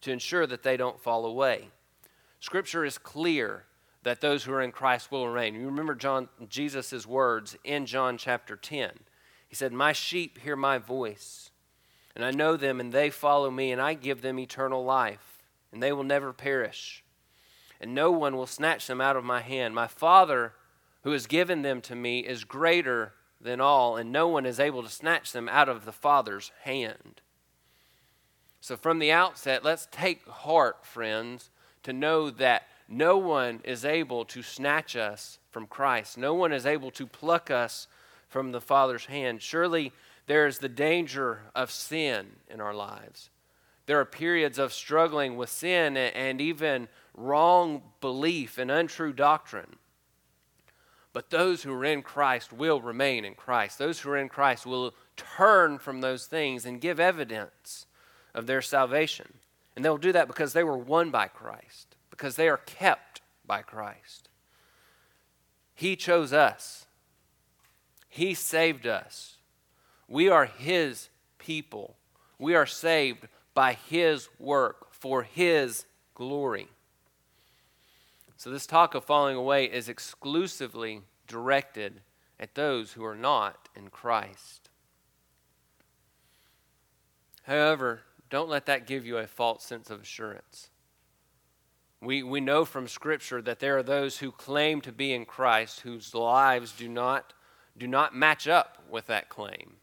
to 0.00 0.10
ensure 0.10 0.48
that 0.48 0.64
they 0.64 0.76
don't 0.76 1.00
fall 1.00 1.24
away. 1.24 1.68
Scripture 2.40 2.84
is 2.84 2.98
clear 2.98 3.62
that 4.02 4.20
those 4.20 4.42
who 4.42 4.52
are 4.52 4.62
in 4.62 4.72
Christ 4.72 5.12
will 5.12 5.28
remain. 5.28 5.54
You 5.54 5.66
remember 5.66 5.94
John 5.94 6.28
Jesus' 6.48 7.06
words 7.06 7.56
in 7.62 7.86
John 7.86 8.18
chapter 8.18 8.56
10. 8.56 8.90
He 9.48 9.54
said, 9.54 9.72
My 9.72 9.92
sheep 9.92 10.38
hear 10.38 10.56
my 10.56 10.78
voice 10.78 11.52
and 12.16 12.24
I 12.24 12.30
know 12.30 12.56
them, 12.56 12.80
and 12.80 12.92
they 12.92 13.10
follow 13.10 13.50
me, 13.50 13.70
and 13.70 13.80
I 13.80 13.92
give 13.92 14.22
them 14.22 14.38
eternal 14.38 14.82
life, 14.82 15.42
and 15.70 15.82
they 15.82 15.92
will 15.92 16.02
never 16.02 16.32
perish. 16.32 17.04
And 17.78 17.94
no 17.94 18.10
one 18.10 18.34
will 18.36 18.46
snatch 18.46 18.86
them 18.86 19.02
out 19.02 19.16
of 19.16 19.24
my 19.24 19.42
hand. 19.42 19.74
My 19.74 19.86
Father, 19.86 20.54
who 21.02 21.12
has 21.12 21.26
given 21.26 21.60
them 21.60 21.82
to 21.82 21.94
me, 21.94 22.20
is 22.20 22.44
greater 22.44 23.12
than 23.38 23.60
all, 23.60 23.98
and 23.98 24.10
no 24.10 24.28
one 24.28 24.46
is 24.46 24.58
able 24.58 24.82
to 24.82 24.88
snatch 24.88 25.32
them 25.32 25.46
out 25.46 25.68
of 25.68 25.84
the 25.84 25.92
Father's 25.92 26.52
hand. 26.62 27.20
So, 28.62 28.78
from 28.78 28.98
the 28.98 29.12
outset, 29.12 29.62
let's 29.62 29.86
take 29.92 30.26
heart, 30.26 30.86
friends, 30.86 31.50
to 31.82 31.92
know 31.92 32.30
that 32.30 32.62
no 32.88 33.18
one 33.18 33.60
is 33.62 33.84
able 33.84 34.24
to 34.24 34.42
snatch 34.42 34.96
us 34.96 35.38
from 35.50 35.66
Christ. 35.66 36.16
No 36.16 36.32
one 36.32 36.54
is 36.54 36.64
able 36.64 36.90
to 36.92 37.06
pluck 37.06 37.50
us 37.50 37.88
from 38.26 38.52
the 38.52 38.60
Father's 38.62 39.04
hand. 39.04 39.42
Surely 39.42 39.92
there 40.26 40.46
is 40.46 40.58
the 40.58 40.68
danger 40.68 41.42
of 41.54 41.70
sin 41.70 42.26
in 42.48 42.60
our 42.60 42.74
lives. 42.74 43.30
There 43.86 44.00
are 44.00 44.04
periods 44.04 44.58
of 44.58 44.72
struggling 44.72 45.36
with 45.36 45.48
sin 45.48 45.96
and 45.96 46.40
even 46.40 46.88
wrong 47.14 47.82
belief 48.00 48.58
and 48.58 48.70
untrue 48.70 49.12
doctrine. 49.12 49.76
But 51.12 51.30
those 51.30 51.62
who 51.62 51.72
are 51.72 51.84
in 51.84 52.02
Christ 52.02 52.52
will 52.52 52.80
remain 52.80 53.24
in 53.24 53.34
Christ. 53.34 53.78
Those 53.78 54.00
who 54.00 54.10
are 54.10 54.18
in 54.18 54.28
Christ 54.28 54.66
will 54.66 54.92
turn 55.16 55.78
from 55.78 56.00
those 56.00 56.26
things 56.26 56.66
and 56.66 56.80
give 56.80 57.00
evidence 57.00 57.86
of 58.34 58.46
their 58.46 58.60
salvation. 58.60 59.34
And 59.74 59.84
they'll 59.84 59.96
do 59.96 60.12
that 60.12 60.26
because 60.26 60.52
they 60.52 60.64
were 60.64 60.76
won 60.76 61.10
by 61.10 61.28
Christ, 61.28 61.96
because 62.10 62.36
they 62.36 62.48
are 62.48 62.58
kept 62.58 63.22
by 63.46 63.62
Christ. 63.62 64.28
He 65.74 65.96
chose 65.96 66.32
us, 66.32 66.86
He 68.08 68.34
saved 68.34 68.86
us. 68.86 69.35
We 70.08 70.28
are 70.28 70.46
His 70.46 71.08
people. 71.38 71.96
We 72.38 72.54
are 72.54 72.66
saved 72.66 73.28
by 73.54 73.74
His 73.74 74.28
work 74.38 74.92
for 74.92 75.22
His 75.22 75.86
glory. 76.14 76.68
So, 78.36 78.50
this 78.50 78.66
talk 78.66 78.94
of 78.94 79.04
falling 79.04 79.36
away 79.36 79.64
is 79.64 79.88
exclusively 79.88 81.02
directed 81.26 82.02
at 82.38 82.54
those 82.54 82.92
who 82.92 83.04
are 83.04 83.16
not 83.16 83.68
in 83.74 83.88
Christ. 83.88 84.68
However, 87.44 88.02
don't 88.28 88.48
let 88.48 88.66
that 88.66 88.86
give 88.86 89.06
you 89.06 89.18
a 89.18 89.26
false 89.26 89.64
sense 89.64 89.88
of 89.88 90.02
assurance. 90.02 90.68
We, 92.02 92.22
we 92.22 92.40
know 92.40 92.64
from 92.64 92.88
Scripture 92.88 93.40
that 93.42 93.60
there 93.60 93.78
are 93.78 93.82
those 93.82 94.18
who 94.18 94.30
claim 94.30 94.80
to 94.82 94.92
be 94.92 95.12
in 95.12 95.24
Christ 95.24 95.80
whose 95.80 96.14
lives 96.14 96.72
do 96.72 96.88
not, 96.88 97.32
do 97.78 97.86
not 97.86 98.14
match 98.14 98.46
up 98.46 98.82
with 98.90 99.06
that 99.06 99.28
claim. 99.28 99.76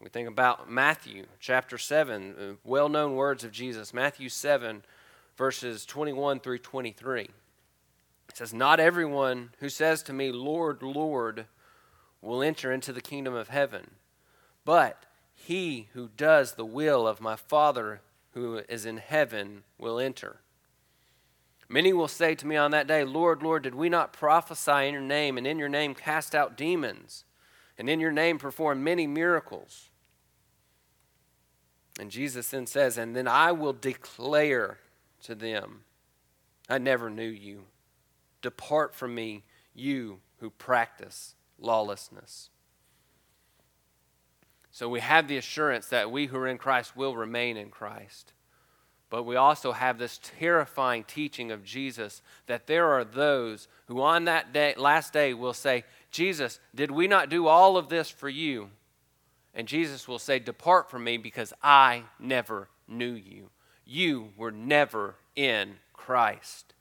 We 0.00 0.08
think 0.10 0.28
about 0.28 0.70
Matthew 0.70 1.24
chapter 1.40 1.78
7, 1.78 2.34
uh, 2.38 2.52
well 2.64 2.88
known 2.88 3.14
words 3.14 3.44
of 3.44 3.52
Jesus. 3.52 3.94
Matthew 3.94 4.28
7, 4.28 4.82
verses 5.36 5.86
21 5.86 6.40
through 6.40 6.58
23. 6.58 7.22
It 7.22 7.30
says, 8.34 8.52
Not 8.52 8.78
everyone 8.78 9.50
who 9.60 9.68
says 9.68 10.02
to 10.04 10.12
me, 10.12 10.32
Lord, 10.32 10.82
Lord, 10.82 11.46
will 12.20 12.42
enter 12.42 12.72
into 12.72 12.92
the 12.92 13.00
kingdom 13.00 13.34
of 13.34 13.48
heaven, 13.48 13.92
but 14.64 15.04
he 15.34 15.88
who 15.92 16.10
does 16.16 16.52
the 16.52 16.64
will 16.64 17.06
of 17.06 17.20
my 17.20 17.36
Father 17.36 18.00
who 18.32 18.58
is 18.68 18.84
in 18.84 18.98
heaven 18.98 19.62
will 19.78 19.98
enter. 19.98 20.40
Many 21.68 21.92
will 21.92 22.08
say 22.08 22.34
to 22.34 22.46
me 22.46 22.56
on 22.56 22.70
that 22.72 22.86
day, 22.86 23.02
Lord, 23.02 23.42
Lord, 23.42 23.62
did 23.62 23.74
we 23.74 23.88
not 23.88 24.12
prophesy 24.12 24.86
in 24.86 24.94
your 24.94 25.02
name, 25.02 25.38
and 25.38 25.46
in 25.46 25.58
your 25.58 25.68
name 25.68 25.94
cast 25.94 26.34
out 26.34 26.56
demons? 26.56 27.24
And 27.78 27.90
in 27.90 28.00
your 28.00 28.12
name 28.12 28.38
perform 28.38 28.82
many 28.82 29.06
miracles. 29.06 29.90
And 31.98 32.10
Jesus 32.10 32.50
then 32.50 32.66
says, 32.66 32.98
And 32.98 33.14
then 33.16 33.28
I 33.28 33.52
will 33.52 33.72
declare 33.72 34.78
to 35.22 35.34
them, 35.34 35.84
I 36.68 36.78
never 36.78 37.10
knew 37.10 37.28
you. 37.28 37.64
Depart 38.42 38.94
from 38.94 39.14
me, 39.14 39.44
you 39.74 40.20
who 40.38 40.50
practice 40.50 41.34
lawlessness. 41.58 42.50
So 44.70 44.88
we 44.88 45.00
have 45.00 45.26
the 45.26 45.38
assurance 45.38 45.88
that 45.88 46.10
we 46.10 46.26
who 46.26 46.36
are 46.36 46.46
in 46.46 46.58
Christ 46.58 46.96
will 46.96 47.16
remain 47.16 47.56
in 47.56 47.70
Christ. 47.70 48.34
But 49.08 49.22
we 49.22 49.36
also 49.36 49.72
have 49.72 49.98
this 49.98 50.20
terrifying 50.38 51.04
teaching 51.04 51.50
of 51.50 51.64
Jesus 51.64 52.20
that 52.46 52.66
there 52.66 52.88
are 52.92 53.04
those 53.04 53.68
who 53.86 54.02
on 54.02 54.24
that 54.24 54.52
day, 54.52 54.74
last 54.76 55.12
day 55.12 55.32
will 55.32 55.54
say, 55.54 55.84
Jesus, 56.16 56.60
did 56.74 56.90
we 56.90 57.08
not 57.08 57.28
do 57.28 57.46
all 57.46 57.76
of 57.76 57.90
this 57.90 58.08
for 58.08 58.30
you? 58.30 58.70
And 59.52 59.68
Jesus 59.68 60.08
will 60.08 60.18
say, 60.18 60.38
Depart 60.38 60.90
from 60.90 61.04
me 61.04 61.18
because 61.18 61.52
I 61.62 62.04
never 62.18 62.68
knew 62.88 63.12
you. 63.12 63.50
You 63.84 64.30
were 64.34 64.50
never 64.50 65.16
in 65.34 65.74
Christ. 65.92 66.72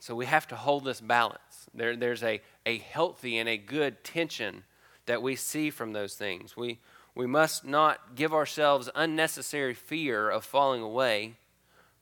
So 0.00 0.16
we 0.16 0.26
have 0.26 0.48
to 0.48 0.56
hold 0.56 0.84
this 0.84 1.00
balance. 1.00 1.68
There, 1.72 1.94
there's 1.94 2.24
a, 2.24 2.40
a 2.66 2.78
healthy 2.78 3.38
and 3.38 3.48
a 3.48 3.56
good 3.56 4.02
tension 4.02 4.64
that 5.06 5.22
we 5.22 5.36
see 5.36 5.70
from 5.70 5.92
those 5.92 6.16
things. 6.16 6.56
We, 6.56 6.80
we 7.14 7.28
must 7.28 7.64
not 7.64 8.16
give 8.16 8.34
ourselves 8.34 8.90
unnecessary 8.96 9.74
fear 9.74 10.28
of 10.28 10.44
falling 10.44 10.82
away, 10.82 11.34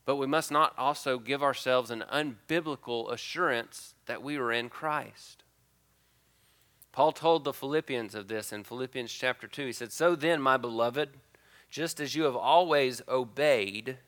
but 0.06 0.16
we 0.16 0.26
must 0.26 0.50
not 0.50 0.72
also 0.78 1.18
give 1.18 1.42
ourselves 1.42 1.90
an 1.90 2.02
unbiblical 2.10 3.12
assurance 3.12 3.94
that 4.06 4.22
we 4.22 4.38
are 4.38 4.50
in 4.50 4.70
Christ. 4.70 5.42
Paul 6.96 7.12
told 7.12 7.44
the 7.44 7.52
Philippians 7.52 8.14
of 8.14 8.26
this 8.26 8.54
in 8.54 8.64
Philippians 8.64 9.12
chapter 9.12 9.46
2. 9.46 9.66
He 9.66 9.72
said, 9.72 9.92
So 9.92 10.16
then, 10.16 10.40
my 10.40 10.56
beloved, 10.56 11.10
just 11.68 12.00
as 12.00 12.14
you 12.14 12.22
have 12.22 12.34
always 12.34 13.02
obeyed, 13.06 13.98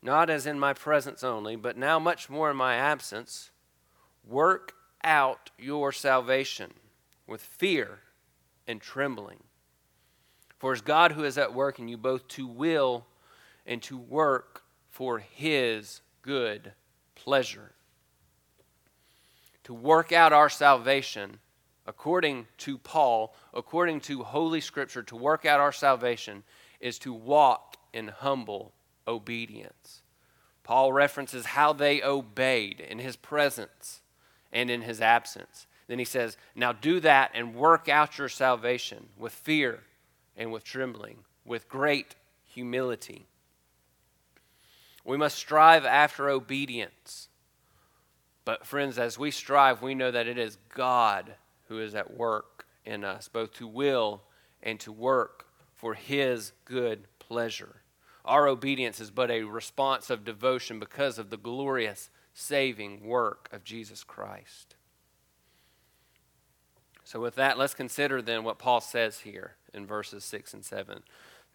not 0.00 0.30
as 0.30 0.46
in 0.46 0.58
my 0.58 0.72
presence 0.72 1.22
only, 1.22 1.54
but 1.54 1.76
now 1.76 1.98
much 1.98 2.30
more 2.30 2.50
in 2.50 2.56
my 2.56 2.76
absence, 2.76 3.50
work 4.26 4.72
out 5.04 5.50
your 5.58 5.92
salvation 5.92 6.72
with 7.26 7.42
fear 7.42 7.98
and 8.66 8.80
trembling. 8.80 9.40
For 10.58 10.72
it's 10.72 10.80
God 10.80 11.12
who 11.12 11.24
is 11.24 11.36
at 11.36 11.52
work 11.52 11.78
in 11.78 11.88
you 11.88 11.98
both 11.98 12.26
to 12.28 12.46
will 12.46 13.04
and 13.66 13.82
to 13.82 13.98
work 13.98 14.62
for 14.88 15.18
his 15.18 16.00
good 16.22 16.72
pleasure. 17.14 17.72
To 19.64 19.74
work 19.74 20.10
out 20.10 20.32
our 20.32 20.48
salvation 20.48 21.38
according 21.86 22.46
to 22.58 22.78
Paul, 22.78 23.34
according 23.52 24.00
to 24.02 24.22
Holy 24.22 24.60
Scripture, 24.60 25.02
to 25.04 25.16
work 25.16 25.44
out 25.44 25.60
our 25.60 25.72
salvation 25.72 26.42
is 26.80 26.98
to 27.00 27.12
walk 27.12 27.76
in 27.92 28.08
humble 28.08 28.72
obedience. 29.06 30.02
Paul 30.64 30.92
references 30.92 31.46
how 31.46 31.72
they 31.72 32.02
obeyed 32.02 32.80
in 32.80 32.98
his 32.98 33.16
presence 33.16 34.00
and 34.52 34.70
in 34.70 34.82
his 34.82 35.00
absence. 35.00 35.66
Then 35.88 35.98
he 35.98 36.04
says, 36.04 36.36
Now 36.54 36.72
do 36.72 37.00
that 37.00 37.32
and 37.34 37.54
work 37.54 37.88
out 37.88 38.18
your 38.18 38.28
salvation 38.28 39.08
with 39.18 39.32
fear 39.32 39.80
and 40.36 40.52
with 40.52 40.64
trembling, 40.64 41.18
with 41.44 41.68
great 41.68 42.14
humility. 42.44 43.26
We 45.04 45.16
must 45.16 45.36
strive 45.36 45.84
after 45.84 46.30
obedience. 46.30 47.28
But, 48.44 48.66
friends, 48.66 48.98
as 48.98 49.18
we 49.18 49.30
strive, 49.30 49.82
we 49.82 49.94
know 49.94 50.10
that 50.10 50.26
it 50.26 50.38
is 50.38 50.58
God 50.74 51.34
who 51.72 51.80
is 51.80 51.94
at 51.94 52.14
work 52.14 52.66
in 52.84 53.02
us, 53.02 53.28
both 53.28 53.54
to 53.54 53.66
will 53.66 54.22
and 54.62 54.78
to 54.78 54.92
work 54.92 55.46
for 55.74 55.94
his 55.94 56.52
good 56.66 57.08
pleasure. 57.18 57.76
Our 58.26 58.46
obedience 58.46 59.00
is 59.00 59.10
but 59.10 59.30
a 59.30 59.44
response 59.44 60.10
of 60.10 60.22
devotion 60.22 60.78
because 60.78 61.18
of 61.18 61.30
the 61.30 61.38
glorious 61.38 62.10
saving 62.34 63.06
work 63.06 63.48
of 63.52 63.64
Jesus 63.64 64.04
Christ. 64.04 64.76
So, 67.04 67.20
with 67.20 67.36
that, 67.36 67.56
let's 67.56 67.74
consider 67.74 68.20
then 68.20 68.44
what 68.44 68.58
Paul 68.58 68.82
says 68.82 69.20
here 69.20 69.56
in 69.72 69.86
verses 69.86 70.24
6 70.24 70.52
and 70.52 70.64
7. 70.64 71.02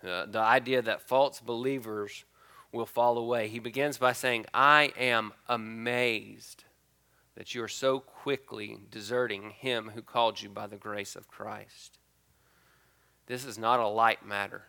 Uh, 0.03 0.25
the 0.25 0.39
idea 0.39 0.81
that 0.81 1.01
false 1.01 1.39
believers 1.39 2.25
will 2.71 2.85
fall 2.87 3.17
away. 3.19 3.47
He 3.47 3.59
begins 3.59 3.99
by 3.99 4.13
saying, 4.13 4.47
I 4.53 4.91
am 4.97 5.31
amazed 5.47 6.63
that 7.37 7.53
you 7.53 7.61
are 7.61 7.67
so 7.67 7.99
quickly 7.99 8.79
deserting 8.89 9.51
him 9.51 9.91
who 9.93 10.01
called 10.01 10.41
you 10.41 10.49
by 10.49 10.65
the 10.65 10.75
grace 10.75 11.15
of 11.15 11.27
Christ. 11.27 11.99
This 13.27 13.45
is 13.45 13.59
not 13.59 13.79
a 13.79 13.87
light 13.87 14.25
matter. 14.25 14.63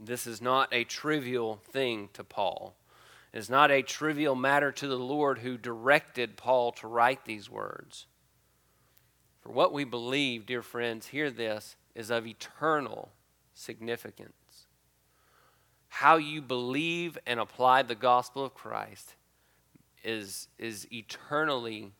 This 0.00 0.28
is 0.28 0.40
not 0.40 0.68
a 0.70 0.84
trivial 0.84 1.60
thing 1.72 2.08
to 2.12 2.22
Paul. 2.22 2.76
It 3.32 3.38
is 3.38 3.50
not 3.50 3.72
a 3.72 3.82
trivial 3.82 4.36
matter 4.36 4.70
to 4.70 4.86
the 4.86 4.96
Lord 4.98 5.40
who 5.40 5.58
directed 5.58 6.36
Paul 6.36 6.70
to 6.72 6.86
write 6.86 7.24
these 7.24 7.50
words. 7.50 8.06
For 9.40 9.50
what 9.50 9.72
we 9.72 9.82
believe, 9.82 10.46
dear 10.46 10.62
friends, 10.62 11.08
hear 11.08 11.32
this, 11.32 11.74
is 11.96 12.10
of 12.10 12.28
eternal 12.28 13.10
significance. 13.54 14.66
How 15.88 16.16
you 16.16 16.42
believe 16.42 17.18
and 17.26 17.40
apply 17.40 17.82
the 17.82 17.96
gospel 17.96 18.44
of 18.44 18.54
Christ 18.54 19.16
is, 20.04 20.48
is 20.58 20.86
eternally 20.92 21.92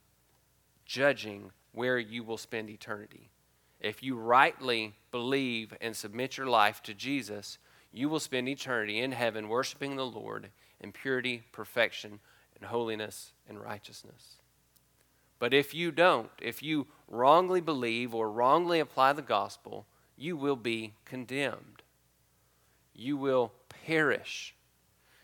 judging 0.84 1.50
where 1.72 1.98
you 1.98 2.22
will 2.22 2.36
spend 2.36 2.68
eternity. 2.68 3.30
If 3.80 4.02
you 4.02 4.16
rightly 4.16 4.94
believe 5.10 5.72
and 5.80 5.96
submit 5.96 6.36
your 6.36 6.46
life 6.46 6.82
to 6.82 6.94
Jesus, 6.94 7.58
you 7.92 8.08
will 8.08 8.20
spend 8.20 8.48
eternity 8.48 8.98
in 8.98 9.12
heaven 9.12 9.48
worshiping 9.48 9.96
the 9.96 10.06
Lord 10.06 10.50
in 10.80 10.92
purity, 10.92 11.42
perfection, 11.52 12.20
and 12.56 12.68
holiness 12.68 13.32
and 13.48 13.60
righteousness. 13.60 14.36
But 15.38 15.54
if 15.54 15.74
you 15.74 15.90
don't, 15.90 16.30
if 16.40 16.62
you 16.62 16.86
wrongly 17.08 17.60
believe 17.60 18.14
or 18.14 18.30
wrongly 18.30 18.78
apply 18.78 19.14
the 19.14 19.22
gospel, 19.22 19.86
you 20.16 20.36
will 20.36 20.56
be 20.56 20.92
condemned. 21.04 21.82
You 22.94 23.16
will 23.16 23.52
perish. 23.86 24.54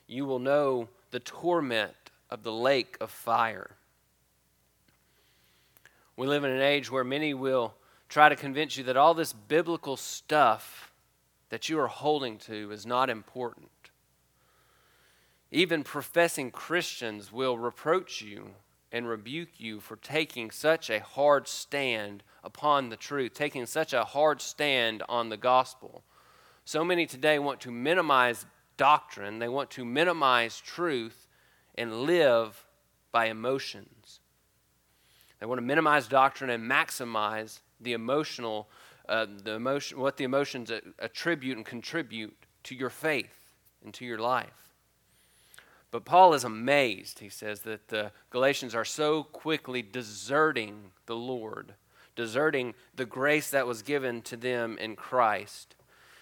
You 0.07 0.25
will 0.25 0.39
know 0.39 0.89
the 1.11 1.21
torment 1.21 2.06
of 2.31 2.43
the 2.43 2.53
lake 2.53 2.97
of 3.01 3.11
fire. 3.11 3.77
We 6.17 6.27
live 6.27 6.45
in 6.45 6.51
an 6.51 6.63
age 6.63 6.91
where 6.91 7.05
many 7.05 7.35
will 7.35 7.75
try 8.09 8.29
to 8.29 8.37
convince 8.37 8.77
you 8.77 8.85
that 8.85 8.97
all 8.97 9.15
this 9.15 9.33
biblical 9.33 9.97
stuff 9.97 10.93
that 11.51 11.69
you 11.69 11.79
are 11.79 11.89
holding 11.89 12.39
to 12.39 12.71
is 12.71 12.87
not 12.87 13.11
important. 13.11 13.71
Even 15.51 15.85
professing 15.85 16.51
Christians 16.51 17.33
will 17.33 17.59
reproach 17.59 18.21
you 18.21 18.51
and 18.91 19.09
rebuke 19.09 19.59
you 19.59 19.81
for 19.81 19.97
taking 19.97 20.51
such 20.51 20.91
a 20.91 21.01
hard 21.01 21.47
stand 21.47 22.23
upon 22.43 22.89
the 22.89 22.97
truth, 22.97 23.35
taking 23.35 23.67
such 23.67 23.93
a 23.93 24.05
hard 24.05 24.41
stand 24.41 25.03
on 25.09 25.29
the 25.29 25.37
gospel. 25.37 26.03
So 26.65 26.85
many 26.85 27.07
today 27.07 27.39
want 27.39 27.61
to 27.61 27.71
minimize 27.71 28.47
doctrine, 28.77 29.39
they 29.39 29.49
want 29.49 29.71
to 29.73 29.85
minimize 29.85 30.61
truth 30.61 31.26
and 31.77 32.03
live 32.03 32.65
by 33.13 33.27
emotions. 33.27 34.21
They 35.41 35.47
want 35.47 35.59
to 35.59 35.67
minimize 35.67 36.09
doctrine 36.09 36.51
and 36.51 36.71
maximize 36.71 37.61
the 37.81 37.93
emotional, 37.93 38.69
uh, 39.09 39.27
the 39.43 39.53
emotion, 39.53 39.99
what 39.99 40.17
the 40.17 40.25
emotions 40.25 40.71
attribute 40.99 41.57
and 41.57 41.67
contribute 41.67 42.37
to 42.65 42.75
your 42.75 42.91
faith 42.91 43.53
and 43.85 43.93
to 43.95 44.05
your 44.05 44.19
life. 44.19 44.67
But 45.91 46.05
Paul 46.05 46.35
is 46.35 46.45
amazed, 46.45 47.21
he 47.21 47.29
says, 47.29 47.61
that 47.61 47.89
the 47.89 48.13
Galatians 48.31 48.75
are 48.75 48.85
so 48.85 49.23
quickly 49.23 49.83
deserting 49.83 50.91
the 51.07 51.17
Lord, 51.17 51.75
deserting 52.17 52.75
the 52.95 53.07
grace 53.07 53.51
that 53.51 53.67
was 53.67 53.83
given 53.83 54.21
to 54.23 54.37
them 54.37 54.77
in 54.79 54.97
Christ. 54.97 55.77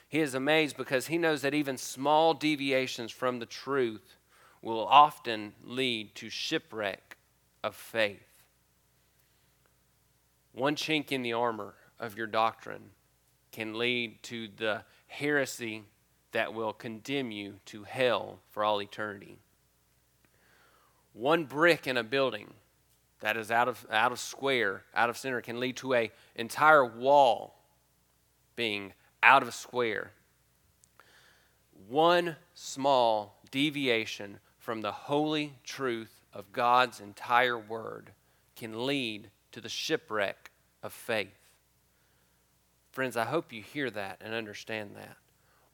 He 0.08 0.20
is 0.20 0.34
amazed 0.34 0.76
because 0.76 1.06
he 1.06 1.18
knows 1.18 1.42
that 1.42 1.54
even 1.54 1.76
small 1.76 2.34
deviations 2.34 3.10
from 3.10 3.38
the 3.38 3.46
truth 3.46 4.16
will 4.64 4.86
often 4.86 5.52
lead 5.62 6.14
to 6.14 6.30
shipwreck 6.30 7.18
of 7.62 7.76
faith. 7.76 8.42
One 10.52 10.74
chink 10.74 11.12
in 11.12 11.22
the 11.22 11.34
armor 11.34 11.74
of 12.00 12.16
your 12.16 12.26
doctrine 12.26 12.90
can 13.52 13.76
lead 13.78 14.22
to 14.22 14.48
the 14.56 14.84
heresy 15.06 15.84
that 16.32 16.54
will 16.54 16.72
condemn 16.72 17.30
you 17.30 17.56
to 17.66 17.84
hell 17.84 18.40
for 18.50 18.64
all 18.64 18.80
eternity. 18.80 19.36
One 21.12 21.44
brick 21.44 21.86
in 21.86 21.98
a 21.98 22.02
building 22.02 22.54
that 23.20 23.36
is 23.36 23.50
out 23.50 23.68
of, 23.68 23.86
out 23.90 24.12
of 24.12 24.18
square, 24.18 24.82
out 24.94 25.10
of 25.10 25.18
center, 25.18 25.42
can 25.42 25.60
lead 25.60 25.76
to 25.76 25.92
an 25.92 26.08
entire 26.36 26.84
wall 26.84 27.62
being 28.56 28.94
out 29.22 29.42
of 29.42 29.52
square. 29.52 30.12
One 31.86 32.36
small 32.54 33.42
deviation 33.50 34.40
from 34.64 34.80
the 34.80 34.92
holy 34.92 35.52
truth 35.62 36.22
of 36.32 36.50
God's 36.50 36.98
entire 36.98 37.58
word 37.58 38.12
can 38.56 38.86
lead 38.86 39.28
to 39.52 39.60
the 39.60 39.68
shipwreck 39.68 40.50
of 40.82 40.90
faith. 40.94 41.36
Friends, 42.90 43.14
I 43.14 43.26
hope 43.26 43.52
you 43.52 43.60
hear 43.60 43.90
that 43.90 44.22
and 44.22 44.32
understand 44.32 44.96
that. 44.96 45.18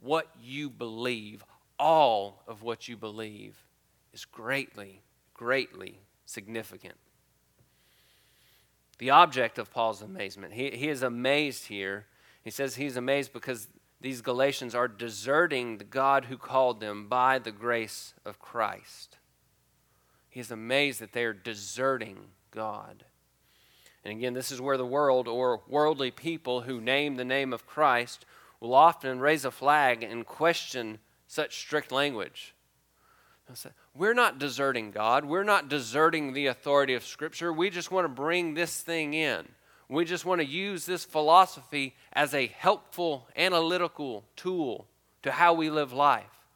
What 0.01 0.27
you 0.43 0.69
believe, 0.69 1.45
all 1.79 2.43
of 2.49 2.65
what 2.65 2.89
you 2.89 2.97
believe, 2.97 3.65
is 4.13 4.25
greatly, 4.25 5.03
greatly 5.35 6.01
significant. 6.27 6.97
The 8.99 9.11
object 9.11 9.61
of 9.61 9.73
Paul's 9.73 10.03
amazement, 10.03 10.53
he, 10.55 10.71
he 10.71 10.89
is 10.89 11.05
amazed 11.05 11.67
here. 11.67 12.07
He 12.43 12.51
says 12.51 12.75
he's 12.75 12.97
amazed 12.97 13.33
because 13.33 13.69
these 14.01 14.23
Galatians 14.23 14.75
are 14.75 14.89
deserting 14.89 15.77
the 15.77 15.85
God 15.85 16.27
who 16.27 16.37
called 16.37 16.81
them 16.81 17.07
by 17.09 17.39
the 17.39 17.53
grace 17.53 18.15
of 18.25 18.39
Christ. 18.39 19.19
He 20.29 20.41
is 20.41 20.51
amazed 20.51 21.01
that 21.01 21.13
they 21.13 21.25
are 21.25 21.33
deserting 21.33 22.29
God. 22.51 23.05
And 24.05 24.17
again, 24.17 24.33
this 24.33 24.51
is 24.51 24.61
where 24.61 24.79
the 24.79 24.87
world 24.87 25.29
or 25.29 25.61
worldly 25.69 26.11
people 26.11 26.63
who 26.63 26.81
name 26.81 27.17
the 27.17 27.25
name 27.25 27.53
of 27.53 27.67
Christ 27.67 28.25
will 28.59 28.75
often 28.75 29.21
raise 29.21 29.45
a 29.45 29.51
flag 29.51 30.03
and 30.03 30.25
question 30.25 30.99
such 31.27 31.59
strict 31.59 31.93
language. 31.93 32.55
Say, 33.53 33.71
We're 33.95 34.15
not 34.15 34.39
deserting 34.39 34.93
God. 34.93 35.25
We're 35.25 35.45
not 35.45 35.69
deserting 35.69 36.33
the 36.33 36.47
authority 36.47 36.95
of 36.95 37.05
Scripture. 37.05 37.53
We 37.53 37.69
just 37.69 37.91
want 37.91 38.05
to 38.05 38.09
bring 38.09 38.55
this 38.55 38.81
thing 38.81 39.13
in. 39.13 39.49
We 39.91 40.05
just 40.05 40.25
want 40.25 40.41
to 40.41 40.47
use 40.47 40.87
this 40.87 41.05
philosophy 41.05 41.97
as 42.13 42.33
a 42.33 42.47
helpful 42.47 43.27
analytical 43.37 44.25
tool 44.37 44.87
to 45.23 45.33
how 45.33 45.53
we 45.53 45.69
live 45.69 45.93
life. 45.93 46.47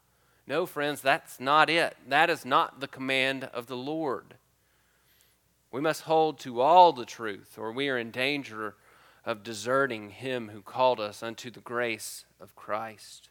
No, 0.47 0.65
friends, 0.65 1.01
that's 1.01 1.37
not 1.37 1.69
it. 1.69 1.97
That 2.07 2.29
is 2.29 2.45
not 2.45 2.79
the 2.79 2.87
command 2.87 3.49
of 3.53 3.67
the 3.67 3.75
Lord. 3.75 4.35
We 5.69 5.81
must 5.81 6.03
hold 6.03 6.39
to 6.39 6.61
all 6.61 6.93
the 6.93 7.05
truth, 7.05 7.57
or 7.57 7.73
we 7.73 7.89
are 7.89 7.97
in 7.97 8.09
danger 8.09 8.75
of 9.25 9.43
deserting 9.43 10.11
Him 10.11 10.49
who 10.49 10.61
called 10.61 11.01
us 11.01 11.21
unto 11.21 11.51
the 11.51 11.59
grace 11.59 12.23
of 12.39 12.55
Christ. 12.55 13.29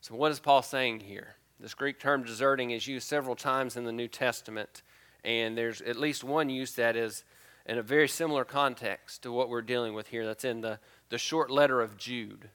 So, 0.00 0.14
what 0.14 0.32
is 0.32 0.40
Paul 0.40 0.62
saying 0.62 1.00
here? 1.00 1.34
This 1.60 1.74
Greek 1.74 2.00
term 2.00 2.24
deserting 2.24 2.70
is 2.70 2.86
used 2.86 3.06
several 3.06 3.36
times 3.36 3.76
in 3.76 3.84
the 3.84 3.92
New 3.92 4.08
Testament, 4.08 4.82
and 5.24 5.58
there's 5.58 5.82
at 5.82 5.96
least 5.96 6.24
one 6.24 6.48
use 6.48 6.72
that 6.76 6.96
is 6.96 7.24
in 7.66 7.78
a 7.78 7.82
very 7.82 8.08
similar 8.08 8.44
context 8.44 9.22
to 9.22 9.32
what 9.32 9.48
we're 9.48 9.62
dealing 9.62 9.94
with 9.94 10.08
here. 10.08 10.26
That's 10.26 10.44
in 10.44 10.60
the, 10.60 10.78
the 11.08 11.18
short 11.18 11.50
letter 11.50 11.80
of 11.80 11.96
Jude. 11.96 12.50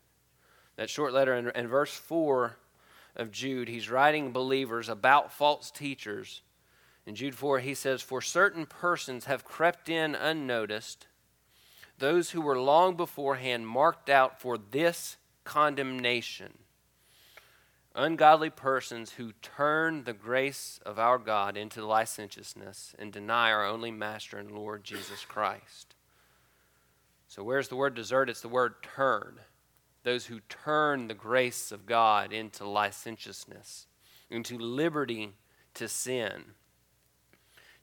That 0.76 0.90
short 0.90 1.14
letter 1.14 1.34
in, 1.36 1.50
in 1.50 1.68
verse 1.68 1.94
4 1.94 2.58
of 3.16 3.32
Jude, 3.32 3.68
he's 3.68 3.90
writing 3.90 4.32
believers 4.32 4.90
about 4.90 5.32
false 5.32 5.72
teachers 5.72 6.42
in 7.08 7.16
Jude 7.16 7.36
4, 7.36 7.60
he 7.60 7.74
says, 7.74 8.02
For 8.02 8.22
certain 8.22 8.66
persons 8.66 9.26
have 9.26 9.46
crept 9.46 9.88
in 9.88 10.14
unnoticed, 10.14 11.08
those 11.98 12.32
who 12.32 12.42
were 12.42 12.60
long 12.60 12.98
beforehand 12.98 13.66
marked 13.66 14.10
out 14.10 14.42
for 14.42 14.58
this 14.58 15.16
condemnation. 15.46 16.58
Ungodly 18.00 18.52
persons 18.52 19.14
who 19.14 19.32
turn 19.42 20.04
the 20.04 20.14
grace 20.14 20.80
of 20.86 21.00
our 21.00 21.18
God 21.18 21.58
into 21.58 21.84
licentiousness 21.84 22.94
and 23.00 23.12
deny 23.12 23.52
our 23.52 23.66
only 23.66 23.90
Master 23.90 24.38
and 24.38 24.52
Lord 24.52 24.84
Jesus 24.84 25.26
Christ. 25.26 25.96
So, 27.28 27.44
where's 27.44 27.70
the 27.70 27.76
word 27.76 27.96
desert? 27.96 28.30
It's 28.30 28.42
the 28.42 28.50
word 28.50 28.84
turn. 28.84 29.40
Those 30.04 30.28
who 30.28 30.42
turn 30.42 31.08
the 31.08 31.16
grace 31.16 31.72
of 31.72 31.88
God 31.88 32.32
into 32.32 32.70
licentiousness, 32.70 33.88
into 34.30 34.60
liberty 34.60 35.34
to 35.74 35.88
sin. 35.88 36.44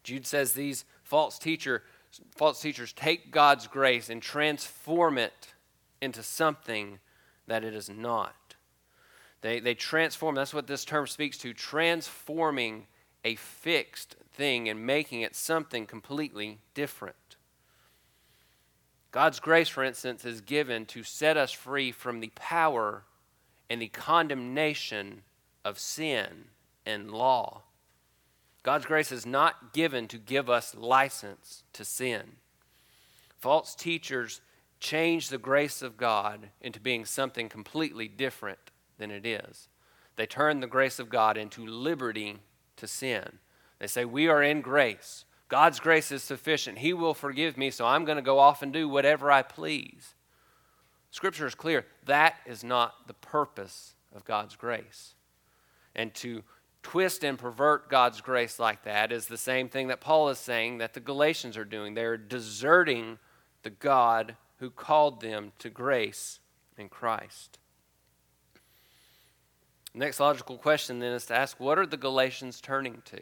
Jude 0.04 0.28
says 0.28 0.52
these 0.52 0.84
false 1.02 1.40
teacher 1.40 1.82
false 2.36 2.62
teachers 2.62 2.92
take 2.92 3.32
God's 3.32 3.66
grace 3.66 4.08
and 4.08 4.22
transform 4.22 5.18
it 5.18 5.54
into 6.00 6.22
something 6.22 7.00
that 7.48 7.64
it 7.64 7.74
is 7.74 7.90
not. 7.90 8.43
They, 9.44 9.60
they 9.60 9.74
transform, 9.74 10.36
that's 10.36 10.54
what 10.54 10.66
this 10.66 10.86
term 10.86 11.06
speaks 11.06 11.36
to, 11.38 11.52
transforming 11.52 12.86
a 13.26 13.34
fixed 13.34 14.16
thing 14.32 14.70
and 14.70 14.86
making 14.86 15.20
it 15.20 15.36
something 15.36 15.84
completely 15.84 16.60
different. 16.72 17.36
God's 19.10 19.40
grace, 19.40 19.68
for 19.68 19.84
instance, 19.84 20.24
is 20.24 20.40
given 20.40 20.86
to 20.86 21.02
set 21.02 21.36
us 21.36 21.52
free 21.52 21.92
from 21.92 22.20
the 22.20 22.32
power 22.34 23.02
and 23.68 23.82
the 23.82 23.88
condemnation 23.88 25.24
of 25.62 25.78
sin 25.78 26.46
and 26.86 27.10
law. 27.10 27.64
God's 28.62 28.86
grace 28.86 29.12
is 29.12 29.26
not 29.26 29.74
given 29.74 30.08
to 30.08 30.16
give 30.16 30.48
us 30.48 30.74
license 30.74 31.64
to 31.74 31.84
sin. 31.84 32.36
False 33.36 33.74
teachers 33.74 34.40
change 34.80 35.28
the 35.28 35.36
grace 35.36 35.82
of 35.82 35.98
God 35.98 36.48
into 36.62 36.80
being 36.80 37.04
something 37.04 37.50
completely 37.50 38.08
different 38.08 38.63
than 38.98 39.10
it 39.10 39.26
is. 39.26 39.68
They 40.16 40.26
turn 40.26 40.60
the 40.60 40.66
grace 40.66 40.98
of 40.98 41.08
God 41.08 41.36
into 41.36 41.66
liberty 41.66 42.38
to 42.76 42.86
sin. 42.86 43.38
They 43.78 43.86
say, 43.86 44.04
We 44.04 44.28
are 44.28 44.42
in 44.42 44.60
grace. 44.60 45.24
God's 45.48 45.80
grace 45.80 46.10
is 46.10 46.22
sufficient. 46.22 46.78
He 46.78 46.92
will 46.92 47.14
forgive 47.14 47.56
me, 47.56 47.70
so 47.70 47.86
I'm 47.86 48.04
going 48.04 48.16
to 48.16 48.22
go 48.22 48.38
off 48.38 48.62
and 48.62 48.72
do 48.72 48.88
whatever 48.88 49.30
I 49.30 49.42
please. 49.42 50.14
Scripture 51.10 51.46
is 51.46 51.54
clear. 51.54 51.86
That 52.06 52.36
is 52.46 52.64
not 52.64 53.06
the 53.06 53.14
purpose 53.14 53.94
of 54.14 54.24
God's 54.24 54.56
grace. 54.56 55.14
And 55.94 56.12
to 56.14 56.42
twist 56.82 57.24
and 57.24 57.38
pervert 57.38 57.88
God's 57.88 58.20
grace 58.20 58.58
like 58.58 58.84
that 58.84 59.12
is 59.12 59.26
the 59.26 59.36
same 59.36 59.68
thing 59.68 59.88
that 59.88 60.00
Paul 60.00 60.28
is 60.28 60.38
saying 60.38 60.78
that 60.78 60.94
the 60.94 61.00
Galatians 61.00 61.56
are 61.56 61.64
doing. 61.64 61.94
They're 61.94 62.16
deserting 62.16 63.18
the 63.62 63.70
God 63.70 64.36
who 64.58 64.70
called 64.70 65.20
them 65.20 65.52
to 65.58 65.70
grace 65.70 66.40
in 66.76 66.88
Christ. 66.88 67.58
Next 69.94 70.18
logical 70.18 70.58
question 70.58 70.98
then 70.98 71.12
is 71.12 71.26
to 71.26 71.36
ask 71.36 71.60
what 71.60 71.78
are 71.78 71.86
the 71.86 71.96
Galatians 71.96 72.60
turning 72.60 73.02
to? 73.06 73.20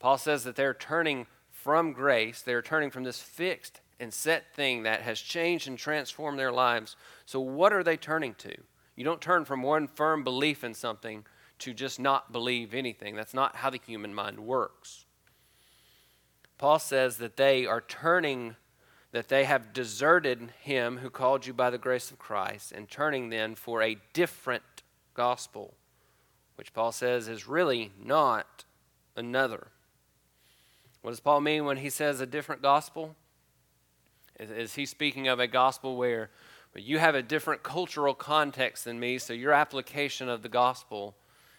Paul 0.00 0.18
says 0.18 0.44
that 0.44 0.56
they're 0.56 0.74
turning 0.74 1.26
from 1.52 1.92
grace, 1.92 2.42
they're 2.42 2.62
turning 2.62 2.90
from 2.90 3.04
this 3.04 3.20
fixed 3.20 3.80
and 4.00 4.12
set 4.12 4.52
thing 4.54 4.82
that 4.82 5.02
has 5.02 5.20
changed 5.20 5.68
and 5.68 5.78
transformed 5.78 6.38
their 6.38 6.50
lives. 6.50 6.96
So, 7.26 7.38
what 7.38 7.72
are 7.72 7.84
they 7.84 7.96
turning 7.96 8.34
to? 8.36 8.54
You 8.96 9.04
don't 9.04 9.20
turn 9.20 9.44
from 9.44 9.62
one 9.62 9.86
firm 9.86 10.24
belief 10.24 10.64
in 10.64 10.74
something 10.74 11.24
to 11.60 11.74
just 11.74 12.00
not 12.00 12.32
believe 12.32 12.74
anything. 12.74 13.14
That's 13.14 13.34
not 13.34 13.56
how 13.56 13.70
the 13.70 13.80
human 13.86 14.14
mind 14.14 14.40
works. 14.40 15.04
Paul 16.58 16.78
says 16.78 17.18
that 17.18 17.36
they 17.36 17.66
are 17.66 17.80
turning, 17.80 18.56
that 19.12 19.28
they 19.28 19.44
have 19.44 19.72
deserted 19.72 20.52
him 20.60 20.98
who 20.98 21.10
called 21.10 21.46
you 21.46 21.52
by 21.52 21.70
the 21.70 21.78
grace 21.78 22.10
of 22.10 22.18
Christ 22.18 22.72
and 22.72 22.90
turning 22.90 23.28
then 23.28 23.54
for 23.54 23.82
a 23.82 23.98
different 24.12 24.62
gospel, 25.14 25.74
which 26.56 26.72
Paul 26.72 26.92
says 26.92 27.28
is 27.28 27.48
really 27.48 27.92
not 28.02 28.64
another. 29.16 29.68
What 31.02 31.12
does 31.12 31.20
Paul 31.20 31.40
mean 31.40 31.64
when 31.64 31.78
he 31.78 31.90
says 31.90 32.20
a 32.20 32.26
different 32.26 32.62
gospel? 32.62 33.16
Is, 34.38 34.50
is 34.50 34.74
he 34.74 34.86
speaking 34.86 35.28
of 35.28 35.40
a 35.40 35.46
gospel 35.46 35.96
where 35.96 36.30
you 36.76 36.98
have 36.98 37.14
a 37.14 37.22
different 37.22 37.62
cultural 37.62 38.14
context 38.14 38.84
than 38.84 39.00
me, 39.00 39.18
so 39.18 39.32
your 39.32 39.52
application 39.52 40.28
of 40.28 40.42
the 40.42 40.48
gospel 40.48 41.16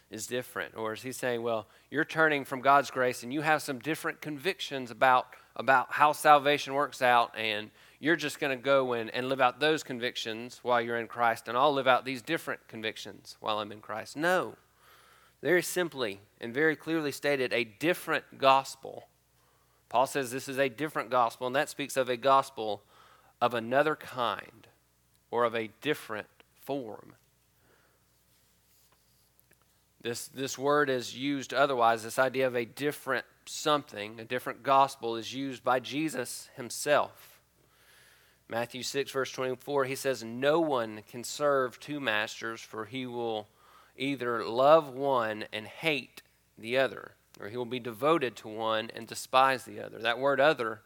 is 0.10 0.28
different? 0.28 0.76
Or 0.76 0.94
is 0.94 1.02
he 1.02 1.12
saying, 1.12 1.42
well, 1.42 1.68
you're 1.90 2.06
turning 2.06 2.46
from 2.46 2.62
God's 2.62 2.92
grace 2.92 3.24
and 3.24 3.34
you 3.34 3.42
have 3.42 3.62
some 3.62 3.80
different 3.80 4.22
convictions 4.22 4.92
about, 4.92 5.28
about 5.56 5.92
how 5.92 6.12
salvation 6.12 6.74
works 6.74 7.02
out, 7.02 7.34
and 7.38 7.72
you're 8.02 8.16
just 8.16 8.40
going 8.40 8.58
to 8.58 8.62
go 8.62 8.94
in 8.94 9.12
and 9.12 9.30
live 9.30 9.40
out 9.40 9.60
those 9.60 9.84
convictions 9.84 10.60
while 10.64 10.82
you're 10.82 10.98
in 10.98 11.06
Christ, 11.06 11.48
and 11.48 11.56
I'll 11.56 11.72
live 11.72 11.88
out 11.88 12.04
these 12.04 12.24
different 12.24 12.68
convictions 12.68 13.38
while 13.40 13.60
I'm 13.60 13.72
in 13.72 13.80
Christ? 13.80 14.18
No. 14.18 14.56
Very 15.44 15.62
simply 15.62 16.20
and 16.42 16.52
very 16.52 16.76
clearly 16.76 17.12
stated, 17.12 17.54
a 17.54 17.64
different 17.64 18.40
gospel. 18.40 19.08
Paul 19.88 20.08
says 20.08 20.32
this 20.32 20.50
is 20.50 20.58
a 20.58 20.68
different 20.68 21.12
gospel, 21.12 21.46
and 21.46 21.56
that 21.56 21.70
speaks 21.70 21.96
of 21.96 22.10
a 22.10 22.18
gospel 22.18 22.82
of 23.40 23.54
another 23.54 23.96
kind 23.96 24.68
or 25.30 25.44
of 25.44 25.56
a 25.56 25.70
different 25.82 26.28
form. 26.60 27.14
This, 30.02 30.28
this 30.28 30.58
word 30.58 30.90
is 30.90 31.16
used 31.16 31.54
otherwise. 31.54 32.02
This 32.02 32.18
idea 32.18 32.48
of 32.48 32.56
a 32.56 32.66
different 32.66 33.26
something, 33.46 34.20
a 34.20 34.26
different 34.26 34.64
gospel, 34.64 35.16
is 35.16 35.36
used 35.36 35.64
by 35.64 35.80
Jesus 35.80 36.50
himself. 36.56 37.31
Matthew 38.52 38.84
6, 38.84 39.12
verse 39.12 39.32
24, 39.32 39.86
he 39.86 39.96
says, 39.96 40.24
No 40.24 40.60
one 40.60 41.04
can 41.10 41.24
serve 41.24 41.80
two 41.80 42.02
masters, 42.02 42.60
for 42.60 42.84
he 42.84 43.06
will 43.06 43.48
either 43.98 44.46
love 44.46 44.94
one 44.94 45.46
and 45.54 45.66
hate 45.66 46.22
the 46.58 46.78
other, 46.78 47.14
or 47.40 47.48
he 47.48 47.56
will 47.56 47.66
be 47.66 47.80
devoted 47.80 48.36
to 48.36 48.50
one 48.50 48.92
and 48.94 49.08
despise 49.08 49.64
the 49.64 49.80
other. 49.80 50.00
That 50.00 50.20
word 50.20 50.42
other 50.42 50.82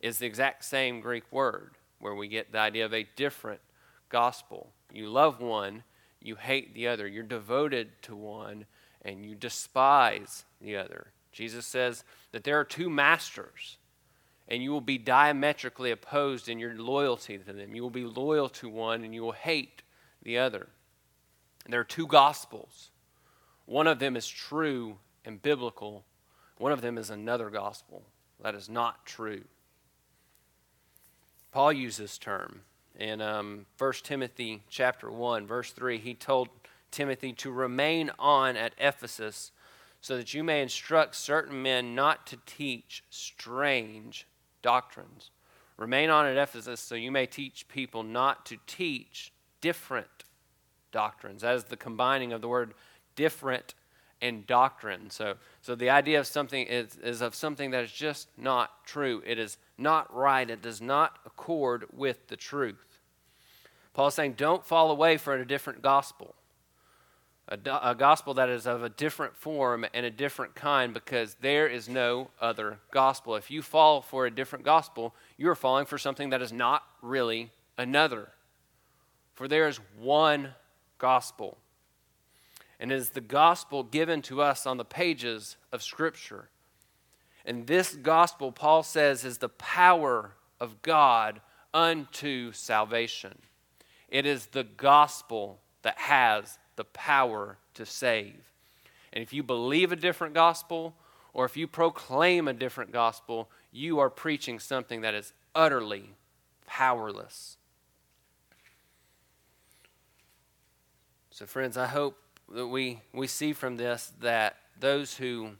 is 0.00 0.18
the 0.18 0.26
exact 0.26 0.64
same 0.64 1.00
Greek 1.00 1.24
word, 1.30 1.72
where 1.98 2.14
we 2.14 2.26
get 2.26 2.52
the 2.52 2.58
idea 2.58 2.86
of 2.86 2.94
a 2.94 3.06
different 3.16 3.60
gospel. 4.08 4.72
You 4.90 5.08
love 5.10 5.42
one 5.42 5.84
you 6.22 6.36
hate 6.36 6.74
the 6.74 6.88
other. 6.88 7.06
You're 7.06 7.22
devoted 7.22 7.90
to 8.02 8.14
one 8.14 8.66
and 9.02 9.24
you 9.24 9.34
despise 9.34 10.44
the 10.60 10.76
other. 10.76 11.08
Jesus 11.32 11.66
says 11.66 12.04
that 12.32 12.44
there 12.44 12.58
are 12.58 12.64
two 12.64 12.90
masters 12.90 13.78
and 14.50 14.62
you 14.62 14.72
will 14.72 14.80
be 14.80 14.98
diametrically 14.98 15.92
opposed 15.92 16.48
in 16.48 16.58
your 16.58 16.74
loyalty 16.74 17.38
to 17.38 17.52
them. 17.52 17.74
You 17.74 17.82
will 17.82 17.90
be 17.90 18.04
loyal 18.04 18.48
to 18.50 18.68
one 18.68 19.04
and 19.04 19.14
you 19.14 19.22
will 19.22 19.32
hate 19.32 19.82
the 20.22 20.38
other. 20.38 20.68
And 21.64 21.72
there 21.72 21.80
are 21.80 21.84
two 21.84 22.08
gospels. 22.08 22.90
One 23.64 23.86
of 23.86 24.00
them 24.00 24.16
is 24.16 24.26
true 24.26 24.98
and 25.24 25.40
biblical, 25.40 26.04
one 26.58 26.72
of 26.72 26.80
them 26.80 26.98
is 26.98 27.10
another 27.10 27.48
gospel 27.50 28.02
that 28.42 28.54
is 28.54 28.68
not 28.68 29.06
true. 29.06 29.44
Paul 31.52 31.72
uses 31.72 31.98
this 31.98 32.18
term 32.18 32.62
in 32.98 33.20
um, 33.20 33.66
1 33.78 33.92
Timothy 34.02 34.62
chapter 34.68 35.10
1, 35.10 35.46
verse 35.46 35.72
3, 35.72 35.98
he 35.98 36.14
told 36.14 36.48
Timothy 36.90 37.32
to 37.34 37.50
remain 37.50 38.10
on 38.18 38.56
at 38.56 38.74
Ephesus 38.78 39.52
so 40.00 40.16
that 40.16 40.34
you 40.34 40.42
may 40.42 40.62
instruct 40.62 41.14
certain 41.14 41.62
men 41.62 41.94
not 41.94 42.26
to 42.26 42.38
teach 42.46 43.04
strange 43.10 44.26
doctrines. 44.62 45.30
Remain 45.76 46.10
on 46.10 46.26
at 46.26 46.36
Ephesus 46.36 46.80
so 46.80 46.94
you 46.94 47.10
may 47.10 47.26
teach 47.26 47.66
people 47.68 48.02
not 48.02 48.44
to 48.46 48.58
teach 48.66 49.32
different 49.60 50.24
doctrines. 50.92 51.42
That 51.42 51.54
is 51.54 51.64
the 51.64 51.76
combining 51.76 52.32
of 52.32 52.40
the 52.40 52.48
word 52.48 52.74
different 53.16 53.74
and 54.20 54.46
doctrine. 54.46 55.08
So, 55.08 55.36
so 55.62 55.74
the 55.74 55.90
idea 55.90 56.20
of 56.20 56.26
something 56.26 56.66
is, 56.66 56.96
is 56.96 57.22
of 57.22 57.34
something 57.34 57.70
that 57.70 57.84
is 57.84 57.92
just 57.92 58.28
not 58.36 58.84
true. 58.84 59.22
It 59.26 59.38
is 59.38 59.56
not 59.78 60.14
right. 60.14 60.48
It 60.48 60.60
does 60.60 60.82
not 60.82 61.18
accord 61.24 61.86
with 61.92 62.28
the 62.28 62.36
truth. 62.36 62.98
Paul's 63.94 64.14
saying, 64.14 64.34
don't 64.34 64.64
fall 64.64 64.90
away 64.90 65.16
for 65.16 65.34
a 65.34 65.46
different 65.46 65.82
gospel 65.82 66.34
a, 67.50 67.58
a 67.82 67.94
gospel 67.94 68.34
that 68.34 68.48
is 68.48 68.66
of 68.66 68.84
a 68.84 68.88
different 68.88 69.36
form 69.36 69.84
and 69.92 70.06
a 70.06 70.10
different 70.10 70.54
kind 70.54 70.94
because 70.94 71.36
there 71.40 71.66
is 71.66 71.88
no 71.88 72.30
other 72.40 72.78
gospel. 72.92 73.34
If 73.34 73.50
you 73.50 73.60
fall 73.60 74.00
for 74.00 74.26
a 74.26 74.30
different 74.30 74.64
gospel, 74.64 75.14
you 75.36 75.48
are 75.50 75.56
falling 75.56 75.86
for 75.86 75.98
something 75.98 76.30
that 76.30 76.42
is 76.42 76.52
not 76.52 76.84
really 77.02 77.50
another. 77.76 78.28
For 79.34 79.48
there 79.48 79.66
is 79.66 79.80
one 79.98 80.50
gospel. 80.98 81.58
And 82.78 82.92
it 82.92 82.96
is 82.96 83.10
the 83.10 83.20
gospel 83.20 83.82
given 83.82 84.22
to 84.22 84.40
us 84.40 84.64
on 84.66 84.76
the 84.76 84.84
pages 84.84 85.56
of 85.72 85.82
Scripture. 85.82 86.48
And 87.44 87.66
this 87.66 87.94
gospel, 87.94 88.52
Paul 88.52 88.82
says, 88.82 89.24
is 89.24 89.38
the 89.38 89.48
power 89.48 90.32
of 90.60 90.82
God 90.82 91.40
unto 91.74 92.52
salvation. 92.52 93.38
It 94.08 94.26
is 94.26 94.46
the 94.46 94.64
gospel 94.64 95.60
that 95.82 95.98
has 95.98 96.58
the 96.80 96.84
power 96.84 97.58
to 97.74 97.84
save. 97.84 98.54
And 99.12 99.22
if 99.22 99.34
you 99.34 99.42
believe 99.42 99.92
a 99.92 99.96
different 99.96 100.32
gospel, 100.32 100.94
or 101.34 101.44
if 101.44 101.54
you 101.54 101.66
proclaim 101.66 102.48
a 102.48 102.54
different 102.54 102.90
gospel, 102.90 103.50
you 103.70 103.98
are 103.98 104.08
preaching 104.08 104.58
something 104.58 105.02
that 105.02 105.12
is 105.12 105.34
utterly 105.54 106.14
powerless. 106.66 107.58
So, 111.30 111.44
friends, 111.44 111.76
I 111.76 111.84
hope 111.84 112.16
that 112.50 112.68
we, 112.68 113.02
we 113.12 113.26
see 113.26 113.52
from 113.52 113.76
this 113.76 114.10
that 114.22 114.56
those 114.78 115.18
who 115.18 115.50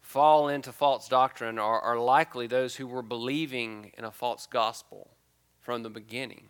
fall 0.00 0.48
into 0.48 0.72
false 0.72 1.06
doctrine 1.06 1.60
are, 1.60 1.80
are 1.80 2.00
likely 2.00 2.48
those 2.48 2.74
who 2.74 2.88
were 2.88 3.02
believing 3.02 3.92
in 3.96 4.04
a 4.04 4.10
false 4.10 4.48
gospel 4.48 5.10
from 5.60 5.84
the 5.84 5.90
beginning. 5.90 6.48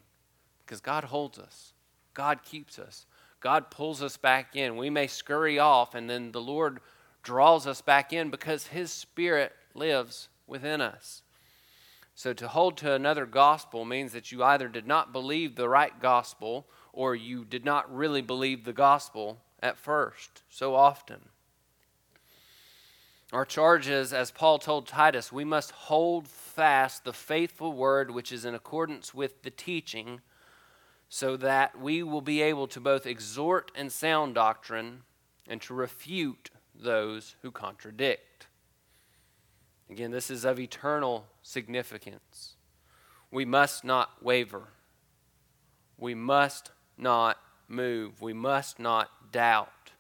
Because 0.65 0.81
God 0.81 1.05
holds 1.05 1.39
us, 1.39 1.75
God 2.15 2.43
keeps 2.43 2.79
us. 2.79 3.05
God 3.45 3.71
pulls 3.71 4.03
us 4.03 4.17
back 4.17 4.57
in. 4.57 4.79
We 4.79 4.89
may 4.89 5.07
scurry 5.07 5.59
off, 5.59 5.95
and 5.95 6.09
then 6.09 6.33
the 6.33 6.41
Lord 6.41 6.81
draws 7.23 7.67
us 7.67 7.83
back 7.83 8.11
in 8.11 8.31
because 8.31 8.69
His 8.69 8.91
Spirit 8.91 9.53
lives 9.75 10.31
within 10.47 10.81
us. 10.81 11.21
So, 12.15 12.33
to 12.33 12.49
hold 12.49 12.79
to 12.79 12.95
another 12.95 13.27
gospel 13.27 13.85
means 13.85 14.15
that 14.15 14.33
you 14.33 14.43
either 14.43 14.67
did 14.67 14.87
not 14.87 15.13
believe 15.13 15.57
the 15.57 15.69
right 15.69 15.93
gospel 16.01 16.67
or 16.95 17.15
you 17.15 17.45
did 17.45 17.67
not 17.67 17.95
really 17.95 18.23
believe 18.23 18.65
the 18.65 18.73
gospel 18.73 19.43
at 19.63 19.77
first, 19.77 20.43
so 20.49 20.75
often. 20.75 21.29
Our 23.31 23.45
charge 23.45 23.89
is, 23.89 24.15
as 24.15 24.31
Paul 24.31 24.59
told 24.59 24.87
Titus, 24.87 25.31
we 25.31 25.45
must 25.45 25.71
hold 25.73 26.29
fast 26.29 27.05
the 27.05 27.13
faithful 27.13 27.75
word 27.75 28.11
which 28.11 28.33
is 28.33 28.47
in 28.47 28.55
accordance 28.55 29.13
with 29.13 29.43
the 29.43 29.51
teaching 29.51 30.23
so 31.15 31.37
that 31.37 31.81
we 31.81 32.03
will 32.03 32.21
be 32.21 32.43
able 32.43 32.67
to 32.67 32.81
both 32.81 33.07
exhort 33.07 33.71
and 33.77 33.93
sound 33.93 34.35
doctrine 34.35 35.03
and 35.47 35.63
to 35.63 35.73
refute 35.73 36.51
those 36.75 37.37
who 37.41 37.53
contradict. 37.53 38.49
Again, 39.89 40.11
this 40.11 40.29
is 40.29 40.45
of 40.45 40.59
eternal 40.59 41.27
significance. 41.41 42.57
We 43.31 43.45
must 43.45 43.85
not 43.85 44.25
waver. 44.25 44.71
We 45.97 46.17
must 46.17 46.73
not 46.99 47.39
move. 47.69 48.21
We 48.21 48.33
must 48.33 48.81
not 48.81 49.31
doubt. 49.31 49.93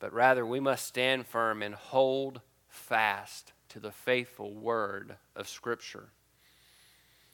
But 0.00 0.12
rather, 0.12 0.44
we 0.44 0.60
must 0.60 0.86
stand 0.86 1.28
firm 1.28 1.62
and 1.62 1.74
hold 1.74 2.42
fast 2.68 3.54
to 3.70 3.80
the 3.80 3.90
faithful 3.90 4.52
word 4.52 5.16
of 5.34 5.48
Scripture. 5.48 6.10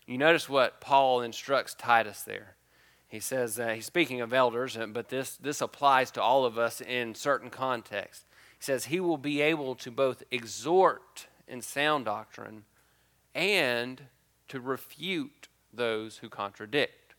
You 0.07 0.19
notice 0.19 0.49
what 0.49 0.81
Paul 0.81 1.23
instructs 1.23 1.75
Titus 1.75 2.23
there. 2.23 2.55
He 3.09 3.21
says, 3.21 3.59
uh, 3.59 3.69
he's 3.69 3.87
speaking 3.87 4.21
of 4.21 4.33
elders, 4.33 4.77
but 4.89 5.09
this, 5.09 5.37
this 5.37 5.61
applies 5.61 6.11
to 6.13 6.23
all 6.23 6.45
of 6.45 6.59
us 6.59 6.81
in 6.81 7.15
certain 7.15 7.51
contexts. 7.51 8.25
He 8.59 8.65
says, 8.65 8.87
He 8.87 9.01
will 9.01 9.19
be 9.19 9.41
able 9.41 9.75
to 9.77 9.91
both 9.91 10.23
exhort 10.31 11.29
in 11.47 11.63
sound 11.63 12.07
doctrine 12.07 12.65
and 13.35 14.03
to 14.49 14.61
refute 14.61 15.49
those 15.73 16.19
who 16.19 16.29
contradict. 16.29 17.15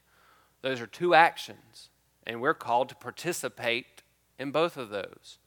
Those 0.62 0.82
are 0.82 0.88
two 0.88 1.14
actions, 1.14 1.90
and 2.26 2.42
we're 2.42 2.54
called 2.54 2.90
to 2.90 2.96
participate 2.96 4.04
in 4.40 4.52
both 4.52 4.76
of 4.76 4.90
those. 4.90 5.38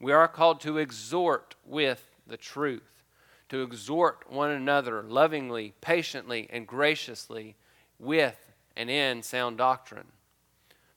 We 0.00 0.12
are 0.12 0.28
called 0.28 0.60
to 0.62 0.78
exhort 0.78 1.54
with 1.64 2.08
the 2.26 2.36
truth, 2.36 3.02
to 3.50 3.62
exhort 3.62 4.30
one 4.30 4.50
another 4.50 5.02
lovingly, 5.02 5.74
patiently, 5.80 6.48
and 6.50 6.66
graciously 6.66 7.56
with 7.98 8.51
and 8.76 8.90
in 8.90 9.22
sound 9.22 9.58
doctrine. 9.58 10.06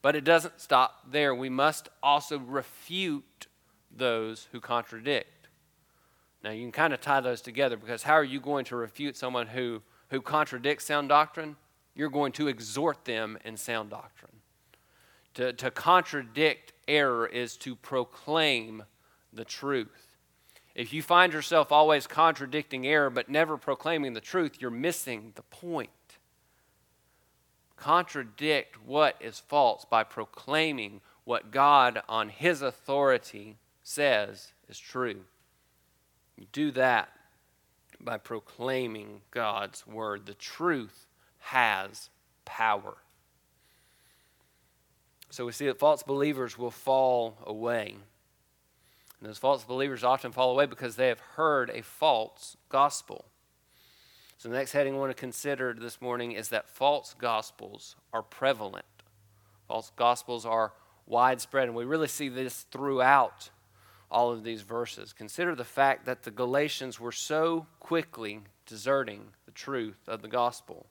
But 0.01 0.15
it 0.15 0.23
doesn't 0.23 0.61
stop 0.61 1.11
there. 1.11 1.33
We 1.33 1.49
must 1.49 1.89
also 2.03 2.37
refute 2.37 3.47
those 3.95 4.47
who 4.51 4.59
contradict. 4.59 5.47
Now, 6.43 6.51
you 6.51 6.61
can 6.61 6.71
kind 6.71 6.93
of 6.93 7.01
tie 7.01 7.21
those 7.21 7.41
together 7.41 7.75
because 7.75 8.03
how 8.03 8.13
are 8.13 8.23
you 8.23 8.39
going 8.39 8.65
to 8.65 8.75
refute 8.75 9.17
someone 9.17 9.47
who, 9.47 9.81
who 10.11 10.21
contradicts 10.21 10.85
sound 10.85 11.09
doctrine? 11.09 11.55
You're 11.95 12.09
going 12.09 12.33
to 12.33 12.47
exhort 12.47 13.05
them 13.05 13.39
in 13.43 13.57
sound 13.57 13.89
doctrine. 13.89 14.31
To, 15.35 15.53
to 15.53 15.71
contradict 15.71 16.73
error 16.87 17.25
is 17.25 17.57
to 17.57 17.75
proclaim 17.75 18.83
the 19.33 19.43
truth. 19.43 20.17
If 20.75 20.93
you 20.93 21.01
find 21.01 21.33
yourself 21.33 21.71
always 21.71 22.05
contradicting 22.05 22.85
error 22.85 23.09
but 23.09 23.27
never 23.27 23.57
proclaiming 23.57 24.13
the 24.13 24.21
truth, 24.21 24.57
you're 24.59 24.69
missing 24.69 25.31
the 25.35 25.41
point 25.41 25.89
contradict 27.75 28.77
what 28.85 29.15
is 29.19 29.39
false 29.39 29.85
by 29.85 30.03
proclaiming 30.03 31.01
what 31.23 31.51
God, 31.51 32.01
on 32.07 32.29
His 32.29 32.61
authority, 32.61 33.57
says 33.83 34.53
is 34.69 34.79
true. 34.79 35.21
You 36.37 36.45
do 36.51 36.71
that 36.71 37.09
by 37.99 38.17
proclaiming 38.17 39.21
God's 39.31 39.85
word. 39.87 40.25
The 40.25 40.33
truth 40.33 41.07
has 41.39 42.09
power. 42.43 42.97
So 45.29 45.45
we 45.45 45.51
see 45.51 45.65
that 45.67 45.79
false 45.79 46.03
believers 46.03 46.57
will 46.57 46.71
fall 46.71 47.37
away. 47.45 47.95
And 49.19 49.29
those 49.29 49.37
false 49.37 49.63
believers 49.63 50.03
often 50.03 50.31
fall 50.31 50.51
away 50.51 50.65
because 50.65 50.95
they 50.95 51.07
have 51.07 51.19
heard 51.19 51.69
a 51.69 51.81
false 51.81 52.57
gospel. 52.69 53.25
So, 54.45 54.49
the 54.49 54.57
next 54.57 54.73
heading 54.73 54.93
I 54.93 54.97
want 54.99 55.09
to 55.09 55.19
consider 55.19 55.73
this 55.73 55.99
morning 55.99 56.33
is 56.33 56.49
that 56.49 56.69
false 56.69 57.15
gospels 57.17 57.95
are 58.13 58.21
prevalent. 58.21 58.85
False 59.67 59.91
gospels 59.95 60.45
are 60.45 60.71
widespread, 61.07 61.67
and 61.67 61.75
we 61.75 61.83
really 61.83 62.07
see 62.07 62.29
this 62.29 62.67
throughout 62.69 63.49
all 64.11 64.31
of 64.31 64.43
these 64.43 64.61
verses. 64.61 65.13
Consider 65.13 65.55
the 65.55 65.63
fact 65.63 66.05
that 66.05 66.21
the 66.21 66.29
Galatians 66.29 66.99
were 66.99 67.11
so 67.11 67.65
quickly 67.79 68.41
deserting 68.67 69.29
the 69.47 69.51
truth 69.51 70.01
of 70.07 70.21
the 70.21 70.27
gospel. 70.27 70.85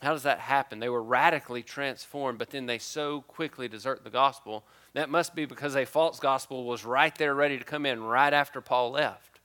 How 0.00 0.14
does 0.14 0.22
that 0.22 0.38
happen? 0.38 0.78
They 0.78 0.88
were 0.88 1.02
radically 1.02 1.62
transformed, 1.62 2.38
but 2.38 2.48
then 2.48 2.64
they 2.64 2.78
so 2.78 3.20
quickly 3.28 3.68
desert 3.68 4.04
the 4.04 4.08
gospel. 4.10 4.64
That 4.94 5.10
must 5.10 5.34
be 5.34 5.44
because 5.44 5.76
a 5.76 5.84
false 5.84 6.18
gospel 6.18 6.64
was 6.64 6.86
right 6.86 7.14
there 7.14 7.34
ready 7.34 7.58
to 7.58 7.64
come 7.64 7.84
in 7.84 8.02
right 8.02 8.32
after 8.32 8.62
Paul 8.62 8.92
left. 8.92 9.37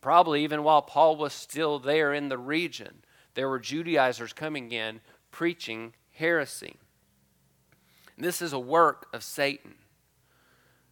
Probably 0.00 0.44
even 0.44 0.62
while 0.62 0.82
Paul 0.82 1.16
was 1.16 1.32
still 1.32 1.78
there 1.78 2.12
in 2.12 2.28
the 2.28 2.38
region, 2.38 3.02
there 3.34 3.48
were 3.48 3.58
Judaizers 3.58 4.32
coming 4.32 4.72
in 4.72 5.00
preaching 5.30 5.94
heresy. 6.12 6.76
This 8.16 8.42
is 8.42 8.52
a 8.52 8.58
work 8.58 9.06
of 9.12 9.22
Satan. 9.22 9.74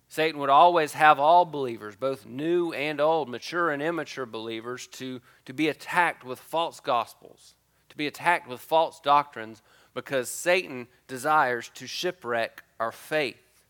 Satan 0.08 0.40
would 0.40 0.50
always 0.50 0.92
have 0.92 1.18
all 1.18 1.44
believers, 1.44 1.96
both 1.96 2.26
new 2.26 2.72
and 2.72 3.00
old, 3.00 3.28
mature 3.28 3.70
and 3.70 3.82
immature 3.82 4.26
believers, 4.26 4.86
to, 4.88 5.20
to 5.44 5.52
be 5.52 5.68
attacked 5.68 6.24
with 6.24 6.38
false 6.38 6.78
gospels, 6.78 7.54
to 7.88 7.96
be 7.96 8.06
attacked 8.06 8.48
with 8.48 8.60
false 8.60 9.00
doctrines, 9.00 9.62
because 9.94 10.28
Satan 10.28 10.86
desires 11.08 11.70
to 11.74 11.86
shipwreck 11.86 12.62
our 12.78 12.92
faith. 12.92 13.62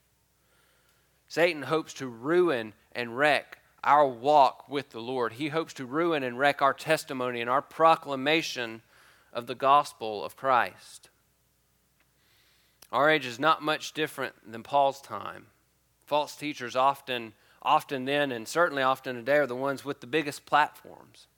Satan 1.29 1.63
hopes 1.63 1.95
to 1.95 2.07
ruin 2.07 2.75
and 2.93 3.17
wreck 3.17 3.59
our 3.87 4.07
walk 4.07 4.69
with 4.69 4.91
the 4.91 5.01
Lord. 5.01 5.35
He 5.35 5.49
hopes 5.49 5.73
to 5.75 5.87
ruin 5.87 6.25
and 6.25 6.39
wreck 6.39 6.61
our 6.61 6.75
testimony 6.75 7.41
and 7.41 7.49
our 7.49 7.63
proclamation 7.63 8.83
of 9.33 9.47
the 9.47 9.55
gospel 9.55 10.25
of 10.25 10.37
Christ. 10.37 11.09
Our 12.91 13.09
age 13.09 13.27
is 13.27 13.39
not 13.39 13.63
much 13.63 13.93
different 13.93 14.35
than 14.51 14.65
Paul's 14.65 15.01
time. 15.01 15.47
False 16.05 16.35
teachers 16.35 16.75
often, 16.75 17.33
often 17.63 18.05
then, 18.07 18.33
and 18.33 18.49
certainly 18.49 18.83
often 18.83 19.15
today, 19.17 19.37
are 19.37 19.47
the 19.47 19.55
ones 19.55 19.85
with 19.85 20.01
the 20.01 20.07
biggest 20.07 20.47
platforms. 20.47 21.29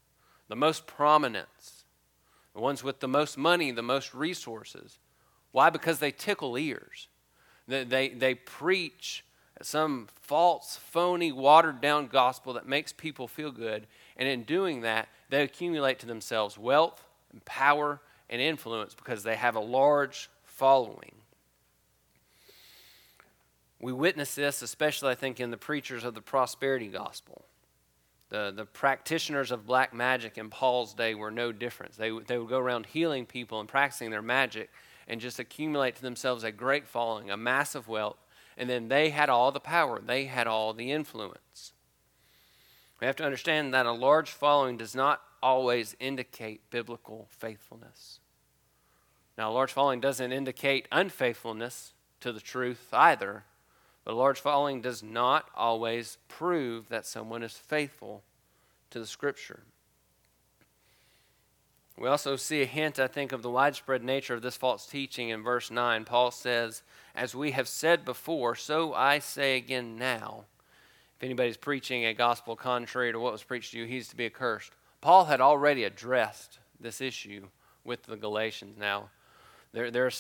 the 0.49 0.57
most 0.57 0.87
prominence, 0.87 1.85
the 2.55 2.61
ones 2.61 2.83
with 2.83 3.01
the 3.01 3.09
most 3.09 3.39
money, 3.39 3.71
the 3.71 3.83
most 3.83 4.15
resources. 4.15 4.99
Why? 5.53 5.71
Because 5.71 5.99
they 5.99 6.11
tickle 6.11 6.59
ears. 6.59 7.09
They, 7.67 7.85
they, 7.85 8.09
they 8.09 8.35
preach 8.35 9.25
some 9.63 10.09
false, 10.23 10.77
phony, 10.77 11.33
watered 11.33 11.81
down 11.81 12.07
gospel 12.07 12.53
that 12.55 12.69
makes 12.69 12.93
people 12.93 13.29
feel 13.29 13.51
good. 13.51 13.87
And 14.17 14.29
in 14.29 14.45
doing 14.45 14.83
that, 14.83 15.09
they 15.31 15.43
accumulate 15.43 15.99
to 16.01 16.07
themselves 16.07 16.59
wealth 16.59 17.05
and 17.33 17.45
power 17.45 18.01
and 18.31 18.41
influence 18.41 18.95
because 18.95 19.23
they 19.23 19.37
have 19.37 19.57
a 19.57 19.61
large 19.61 20.31
following. 20.45 21.13
We 23.81 23.93
witness 23.93 24.35
this, 24.35 24.63
especially, 24.63 25.11
I 25.11 25.15
think, 25.15 25.39
in 25.39 25.51
the 25.51 25.57
preachers 25.57 26.05
of 26.05 26.15
the 26.15 26.21
prosperity 26.21 26.89
gospel. 26.89 27.45
The, 28.29 28.53
the 28.55 28.65
practitioners 28.67 29.51
of 29.51 29.67
black 29.67 29.95
magic 29.95 30.37
in 30.37 30.51
Paul's 30.51 30.93
day 30.95 31.15
were 31.15 31.31
no 31.31 31.53
different. 31.53 31.97
They, 31.97 32.11
they 32.11 32.39
would 32.39 32.49
go 32.49 32.59
around 32.59 32.87
healing 32.87 33.25
people 33.25 33.61
and 33.61 33.69
practicing 33.69 34.11
their 34.11 34.21
magic 34.21 34.71
and 35.07 35.21
just 35.21 35.39
accumulate 35.39 35.97
to 35.97 36.03
themselves 36.03 36.45
a 36.45 36.53
great 36.53 36.87
following, 36.87 37.31
a 37.31 37.37
massive 37.37 37.89
wealth, 37.89 38.19
and 38.59 38.69
then 38.69 38.89
they 38.89 39.11
had 39.11 39.31
all 39.31 39.53
the 39.53 39.61
power, 39.61 40.01
they 40.05 40.25
had 40.25 40.49
all 40.49 40.75
the 40.75 40.91
influence. 40.91 41.73
We 43.01 43.07
have 43.07 43.17
to 43.17 43.25
understand 43.25 43.73
that 43.73 43.87
a 43.87 43.93
large 43.93 44.31
following 44.31 44.77
does 44.77 44.95
not 44.95 45.23
always 45.41 45.97
indicate 46.01 46.69
biblical 46.69 47.29
faithfulness. 47.31 48.19
Now, 49.39 49.51
a 49.51 49.53
large 49.53 49.73
following 49.73 50.01
doesn't 50.01 50.33
indicate 50.33 50.89
unfaithfulness 50.91 51.93
to 52.21 52.33
the 52.33 52.41
truth 52.41 52.89
either, 52.93 53.45
but 54.05 54.15
a 54.15 54.17
large 54.17 54.41
following 54.41 54.81
does 54.81 55.01
not 55.01 55.49
always 55.55 56.19
prove 56.27 56.89
that 56.89 57.07
someone 57.07 57.45
is 57.45 57.53
faithful 57.53 58.25
to 58.91 58.99
the 58.99 59.07
scripture. 59.07 59.63
We 62.01 62.09
also 62.09 62.37
see 62.37 62.63
a 62.63 62.67
hint, 62.67 63.01
I 63.01 63.09
think, 63.09 63.33
of 63.33 63.43
the 63.43 63.51
widespread 63.51 64.05
nature 64.05 64.35
of 64.35 64.43
this 64.43 64.57
false 64.57 64.87
teaching 64.87 65.31
in 65.31 65.43
verse 65.43 65.69
9. 65.71 66.05
Paul 66.05 66.31
says, 66.31 66.83
As 67.15 67.35
we 67.35 67.51
have 67.53 67.67
said 67.67 68.05
before, 68.05 68.55
so 68.55 68.95
I 68.95 69.19
say 69.19 69.57
again 69.57 69.97
now. 69.97 70.45
If 71.17 71.25
anybody's 71.25 71.57
preaching 71.57 72.05
a 72.05 72.15
gospel 72.15 72.55
contrary 72.55 73.11
to 73.11 73.19
what 73.19 73.33
was 73.33 73.43
preached 73.43 73.73
to 73.73 73.79
you, 73.79 73.85
he's 73.85 74.07
to 74.09 74.17
be 74.17 74.27
accursed. 74.27 74.73
Paul 75.01 75.25
had 75.25 75.41
already 75.41 75.83
addressed 75.83 76.61
this 76.79 77.01
issue 77.01 77.49
with 77.85 78.05
the 78.05 78.17
Galatians. 78.17 78.77
Now, 78.79 79.11
there, 79.73 79.91
there 79.91 80.07
are 80.07 80.13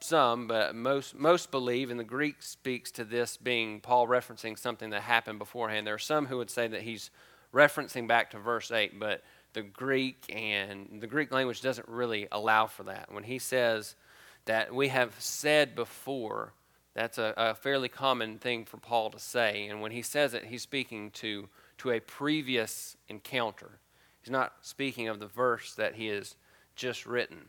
some, 0.00 0.46
but 0.46 0.74
most, 0.74 1.14
most 1.14 1.50
believe, 1.50 1.90
and 1.90 2.00
the 2.00 2.04
Greek 2.04 2.42
speaks 2.42 2.90
to 2.92 3.04
this 3.04 3.36
being 3.36 3.80
Paul 3.80 4.08
referencing 4.08 4.58
something 4.58 4.88
that 4.90 5.02
happened 5.02 5.38
beforehand. 5.38 5.86
There 5.86 5.94
are 5.94 5.98
some 5.98 6.26
who 6.26 6.38
would 6.38 6.50
say 6.50 6.66
that 6.68 6.82
he's 6.82 7.10
referencing 7.52 8.08
back 8.08 8.30
to 8.30 8.38
verse 8.38 8.70
8, 8.70 8.98
but 8.98 9.22
the 9.56 9.62
Greek 9.62 10.22
and 10.28 11.00
the 11.00 11.06
Greek 11.06 11.32
language 11.32 11.62
doesn't 11.62 11.88
really 11.88 12.28
allow 12.30 12.66
for 12.66 12.82
that. 12.82 13.10
When 13.10 13.24
he 13.24 13.38
says 13.38 13.96
that 14.44 14.74
we 14.74 14.88
have 14.88 15.14
said 15.18 15.74
before, 15.74 16.52
that's 16.92 17.16
a, 17.16 17.32
a 17.38 17.54
fairly 17.54 17.88
common 17.88 18.36
thing 18.36 18.66
for 18.66 18.76
Paul 18.76 19.08
to 19.10 19.18
say. 19.18 19.66
And 19.68 19.80
when 19.80 19.92
he 19.92 20.02
says 20.02 20.34
it, 20.34 20.44
he's 20.44 20.60
speaking 20.60 21.10
to, 21.12 21.48
to 21.78 21.90
a 21.90 22.00
previous 22.00 22.98
encounter. 23.08 23.78
He's 24.20 24.30
not 24.30 24.52
speaking 24.60 25.08
of 25.08 25.20
the 25.20 25.26
verse 25.26 25.72
that 25.76 25.94
he 25.94 26.08
has 26.08 26.36
just 26.74 27.06
written. 27.06 27.46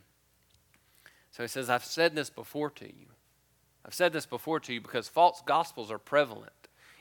So 1.30 1.42
he 1.42 1.48
says, 1.48 1.68
I've 1.68 1.84
said 1.84 2.14
this 2.14 2.30
before 2.30 2.70
to 2.70 2.86
you. 2.86 3.08
I've 3.84 3.92
said 3.92 4.14
this 4.14 4.24
before 4.24 4.60
to 4.60 4.72
you 4.72 4.80
because 4.80 5.08
false 5.08 5.42
gospels 5.44 5.90
are 5.90 5.98
prevalent. 5.98 6.52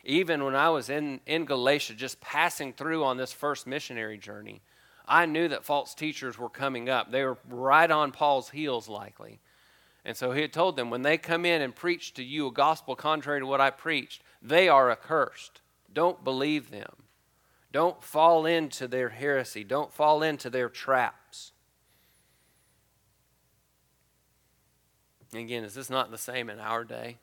Even 0.03 0.43
when 0.43 0.55
I 0.55 0.67
was 0.67 0.89
in, 0.89 1.21
in 1.25 1.45
Galatia, 1.45 1.93
just 1.93 2.19
passing 2.19 2.73
through 2.73 3.05
on 3.05 3.15
this 3.15 3.31
first 3.31 3.67
missionary 3.67 4.17
journey, 4.17 4.61
I 5.07 5.25
knew 5.25 5.47
that 5.47 5.63
false 5.63 5.93
teachers 5.93 6.37
were 6.37 6.49
coming 6.49 6.89
up. 6.89 7.11
They 7.11 7.23
were 7.23 7.37
right 7.47 7.89
on 7.89 8.11
Paul's 8.11 8.49
heels, 8.49 8.89
likely. 8.89 9.39
And 10.03 10.17
so 10.17 10.31
he 10.31 10.41
had 10.41 10.53
told 10.53 10.75
them, 10.75 10.89
when 10.89 11.01
they 11.01 11.17
come 11.17 11.45
in 11.45 11.61
and 11.61 11.75
preach 11.75 12.13
to 12.15 12.23
you 12.23 12.47
a 12.47 12.51
gospel 12.51 12.95
contrary 12.95 13.39
to 13.39 13.45
what 13.45 13.61
I 13.61 13.69
preached, 13.69 14.21
they 14.41 14.67
are 14.67 14.91
accursed. 14.91 15.61
Don't 15.91 16.23
believe 16.23 16.71
them. 16.71 16.93
Don't 17.71 18.01
fall 18.03 18.45
into 18.45 18.87
their 18.87 19.09
heresy. 19.09 19.63
Don't 19.63 19.91
fall 19.91 20.23
into 20.23 20.49
their 20.49 20.69
traps. 20.69 21.51
Again, 25.33 25.63
is 25.63 25.73
this 25.73 25.89
not 25.89 26.09
the 26.09 26.17
same 26.17 26.49
in 26.49 26.59
our 26.59 26.83
day? 26.83 27.17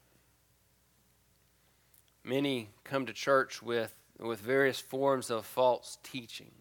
Many 2.23 2.69
come 2.85 3.07
to 3.07 3.13
church 3.13 3.63
with, 3.63 3.95
with 4.19 4.41
various 4.41 4.81
forms 4.81 5.31
of 5.31 5.47
false 5.47 5.99
teaching. 6.03 6.53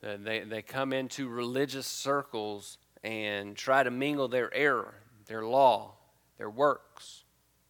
They, 0.00 0.40
they 0.40 0.62
come 0.62 0.92
into 0.92 1.28
religious 1.28 1.86
circles 1.86 2.78
and 3.02 3.56
try 3.56 3.82
to 3.82 3.90
mingle 3.90 4.28
their 4.28 4.52
error, 4.54 4.94
their 5.26 5.44
law, 5.44 5.94
their 6.36 6.50
works, 6.50 7.24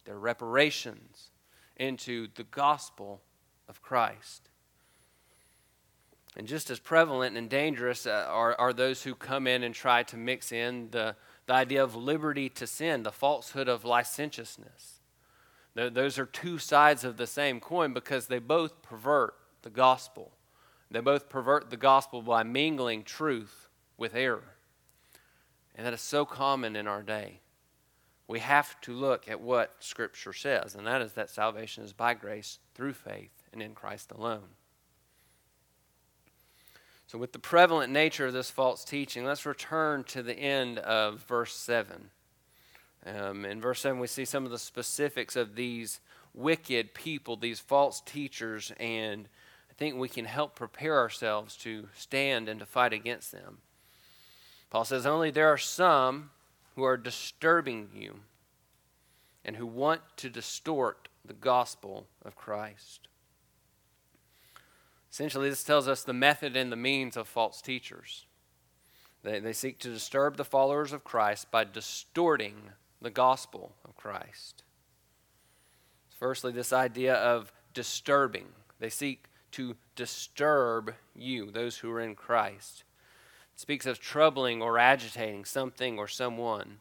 their 0.05 0.19
reparations 0.19 1.31
into 1.77 2.27
the 2.35 2.43
gospel 2.43 3.21
of 3.67 3.81
Christ. 3.81 4.49
And 6.35 6.47
just 6.47 6.69
as 6.69 6.79
prevalent 6.79 7.35
and 7.35 7.49
dangerous 7.49 8.05
uh, 8.05 8.25
are, 8.29 8.55
are 8.59 8.73
those 8.73 9.03
who 9.03 9.15
come 9.15 9.47
in 9.47 9.63
and 9.63 9.73
try 9.73 10.03
to 10.03 10.17
mix 10.17 10.51
in 10.51 10.89
the, 10.91 11.15
the 11.47 11.53
idea 11.53 11.83
of 11.83 11.95
liberty 11.95 12.49
to 12.49 12.67
sin, 12.67 13.03
the 13.03 13.11
falsehood 13.11 13.67
of 13.67 13.83
licentiousness. 13.83 14.99
Those 15.75 16.19
are 16.19 16.25
two 16.25 16.57
sides 16.57 17.03
of 17.03 17.17
the 17.17 17.27
same 17.27 17.59
coin 17.59 17.93
because 17.93 18.27
they 18.27 18.39
both 18.39 18.81
pervert 18.81 19.35
the 19.61 19.69
gospel. 19.69 20.31
They 20.91 20.99
both 20.99 21.29
pervert 21.29 21.69
the 21.69 21.77
gospel 21.77 22.21
by 22.21 22.43
mingling 22.43 23.03
truth 23.03 23.69
with 23.97 24.15
error. 24.15 24.55
And 25.75 25.85
that 25.85 25.93
is 25.93 26.01
so 26.01 26.25
common 26.25 26.75
in 26.75 26.87
our 26.87 27.03
day. 27.03 27.39
We 28.27 28.39
have 28.39 28.79
to 28.81 28.93
look 28.93 29.27
at 29.27 29.41
what 29.41 29.75
Scripture 29.79 30.33
says, 30.33 30.75
and 30.75 30.85
that 30.85 31.01
is 31.01 31.13
that 31.13 31.29
salvation 31.29 31.83
is 31.83 31.93
by 31.93 32.13
grace 32.13 32.59
through 32.75 32.93
faith 32.93 33.31
and 33.51 33.61
in 33.61 33.73
Christ 33.73 34.11
alone. 34.11 34.55
So, 37.07 37.17
with 37.17 37.31
the 37.31 37.39
prevalent 37.39 37.91
nature 37.91 38.27
of 38.27 38.33
this 38.33 38.51
false 38.51 38.83
teaching, 38.83 39.25
let's 39.25 39.47
return 39.47 40.03
to 40.05 40.21
the 40.21 40.37
end 40.37 40.77
of 40.77 41.21
verse 41.21 41.55
7. 41.55 42.11
Um, 43.05 43.45
in 43.45 43.59
verse 43.59 43.79
7, 43.79 43.99
we 43.99 44.05
see 44.05 44.25
some 44.25 44.45
of 44.45 44.51
the 44.51 44.59
specifics 44.59 45.35
of 45.35 45.55
these 45.55 46.01
wicked 46.35 46.93
people, 46.93 47.35
these 47.35 47.59
false 47.59 47.99
teachers, 48.01 48.71
and 48.79 49.27
think 49.79 49.95
we 49.95 50.09
can 50.09 50.25
help 50.25 50.55
prepare 50.55 50.97
ourselves 50.97 51.55
to 51.55 51.87
stand 51.95 52.49
and 52.49 52.59
to 52.59 52.65
fight 52.65 52.91
against 52.91 53.31
them. 53.31 53.59
Paul 54.69 54.83
says, 54.83 55.05
Only 55.05 55.31
there 55.31 55.47
are 55.47 55.57
some 55.57 56.31
who 56.75 56.83
are 56.83 56.97
disturbing 56.97 57.89
you 57.95 58.19
and 59.45 59.55
who 59.55 59.65
want 59.65 60.01
to 60.17 60.29
distort 60.29 61.07
the 61.25 61.33
gospel 61.33 62.07
of 62.23 62.35
Christ. 62.35 63.07
Essentially, 65.09 65.49
this 65.49 65.63
tells 65.63 65.87
us 65.87 66.03
the 66.03 66.13
method 66.13 66.57
and 66.57 66.71
the 66.71 66.75
means 66.75 67.15
of 67.15 67.27
false 67.27 67.61
teachers. 67.61 68.25
They, 69.23 69.39
they 69.39 69.53
seek 69.53 69.79
to 69.79 69.89
disturb 69.89 70.35
the 70.35 70.45
followers 70.45 70.91
of 70.91 71.05
Christ 71.05 71.51
by 71.51 71.63
distorting 71.63 72.55
the 73.01 73.09
gospel 73.09 73.75
of 73.85 73.95
Christ. 73.95 74.63
Firstly, 76.19 76.51
this 76.51 76.73
idea 76.73 77.15
of 77.15 77.53
disturbing. 77.73 78.47
They 78.79 78.89
seek 78.89 79.28
to 79.51 79.75
disturb 79.95 80.93
you, 81.15 81.51
those 81.51 81.77
who 81.77 81.91
are 81.91 82.01
in 82.01 82.15
Christ. 82.15 82.83
It 83.53 83.59
speaks 83.59 83.85
of 83.85 83.99
troubling 83.99 84.61
or 84.61 84.77
agitating 84.77 85.45
something 85.45 85.97
or 85.97 86.07
someone. 86.07 86.79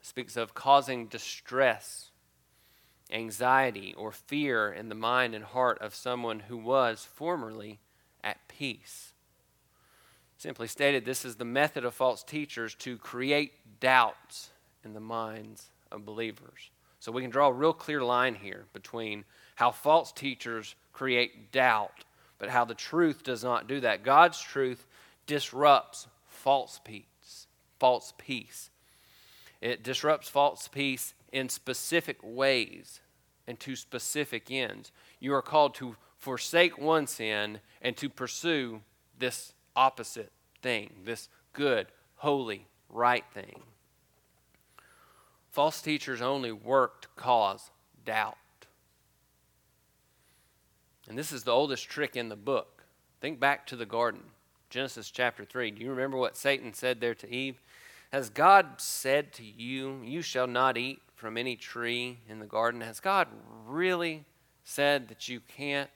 It 0.00 0.06
speaks 0.06 0.36
of 0.36 0.54
causing 0.54 1.06
distress, 1.06 2.10
anxiety, 3.12 3.94
or 3.96 4.12
fear 4.12 4.72
in 4.72 4.88
the 4.88 4.94
mind 4.94 5.34
and 5.34 5.44
heart 5.44 5.78
of 5.80 5.94
someone 5.94 6.40
who 6.40 6.56
was 6.56 7.04
formerly 7.04 7.80
at 8.22 8.48
peace. 8.48 9.12
Simply 10.36 10.68
stated, 10.68 11.04
this 11.04 11.24
is 11.24 11.36
the 11.36 11.44
method 11.44 11.84
of 11.84 11.92
false 11.92 12.22
teachers 12.22 12.74
to 12.76 12.96
create 12.96 13.52
doubts 13.78 14.50
in 14.84 14.94
the 14.94 15.00
minds 15.00 15.66
of 15.92 16.06
believers. 16.06 16.70
So 16.98 17.12
we 17.12 17.22
can 17.22 17.30
draw 17.30 17.48
a 17.48 17.52
real 17.52 17.72
clear 17.72 18.02
line 18.02 18.34
here 18.34 18.64
between 18.72 19.24
how 19.60 19.70
false 19.70 20.10
teachers 20.10 20.74
create 20.94 21.52
doubt, 21.52 22.04
but 22.38 22.48
how 22.48 22.64
the 22.64 22.74
truth 22.74 23.22
does 23.22 23.44
not 23.44 23.68
do 23.68 23.78
that. 23.80 24.02
God's 24.02 24.40
truth 24.40 24.86
disrupts 25.26 26.08
false 26.26 26.80
peace. 26.82 27.46
False 27.78 28.14
peace. 28.16 28.70
It 29.60 29.82
disrupts 29.82 30.30
false 30.30 30.66
peace 30.66 31.12
in 31.30 31.50
specific 31.50 32.16
ways 32.22 33.00
and 33.46 33.60
to 33.60 33.76
specific 33.76 34.50
ends. 34.50 34.92
You 35.18 35.34
are 35.34 35.42
called 35.42 35.74
to 35.74 35.96
forsake 36.16 36.78
one 36.78 37.06
sin 37.06 37.60
and 37.82 37.94
to 37.98 38.08
pursue 38.08 38.80
this 39.18 39.52
opposite 39.76 40.32
thing, 40.62 41.02
this 41.04 41.28
good, 41.52 41.88
holy, 42.16 42.66
right 42.88 43.26
thing. 43.34 43.60
False 45.50 45.82
teachers 45.82 46.22
only 46.22 46.50
work 46.50 47.02
to 47.02 47.08
cause 47.14 47.70
doubt. 48.06 48.38
And 51.10 51.18
this 51.18 51.32
is 51.32 51.42
the 51.42 51.50
oldest 51.50 51.88
trick 51.88 52.14
in 52.14 52.28
the 52.28 52.36
book. 52.36 52.84
Think 53.20 53.40
back 53.40 53.66
to 53.66 53.74
the 53.74 53.84
garden. 53.84 54.20
Genesis 54.70 55.10
chapter 55.10 55.44
3. 55.44 55.72
Do 55.72 55.82
you 55.82 55.90
remember 55.90 56.16
what 56.16 56.36
Satan 56.36 56.72
said 56.72 57.00
there 57.00 57.16
to 57.16 57.28
Eve? 57.28 57.60
Has 58.12 58.30
God 58.30 58.74
said 58.76 59.32
to 59.32 59.42
you, 59.42 60.02
You 60.04 60.22
shall 60.22 60.46
not 60.46 60.78
eat 60.78 61.02
from 61.16 61.36
any 61.36 61.56
tree 61.56 62.20
in 62.28 62.38
the 62.38 62.46
garden? 62.46 62.80
Has 62.82 63.00
God 63.00 63.26
really 63.66 64.24
said 64.62 65.08
that 65.08 65.28
you 65.28 65.40
can't? 65.40 65.90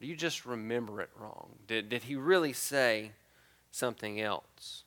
Do 0.00 0.06
you 0.06 0.16
just 0.16 0.46
remember 0.46 1.02
it 1.02 1.10
wrong? 1.20 1.50
Did, 1.66 1.90
did 1.90 2.04
he 2.04 2.16
really 2.16 2.54
say 2.54 3.12
something 3.70 4.18
else? 4.18 4.84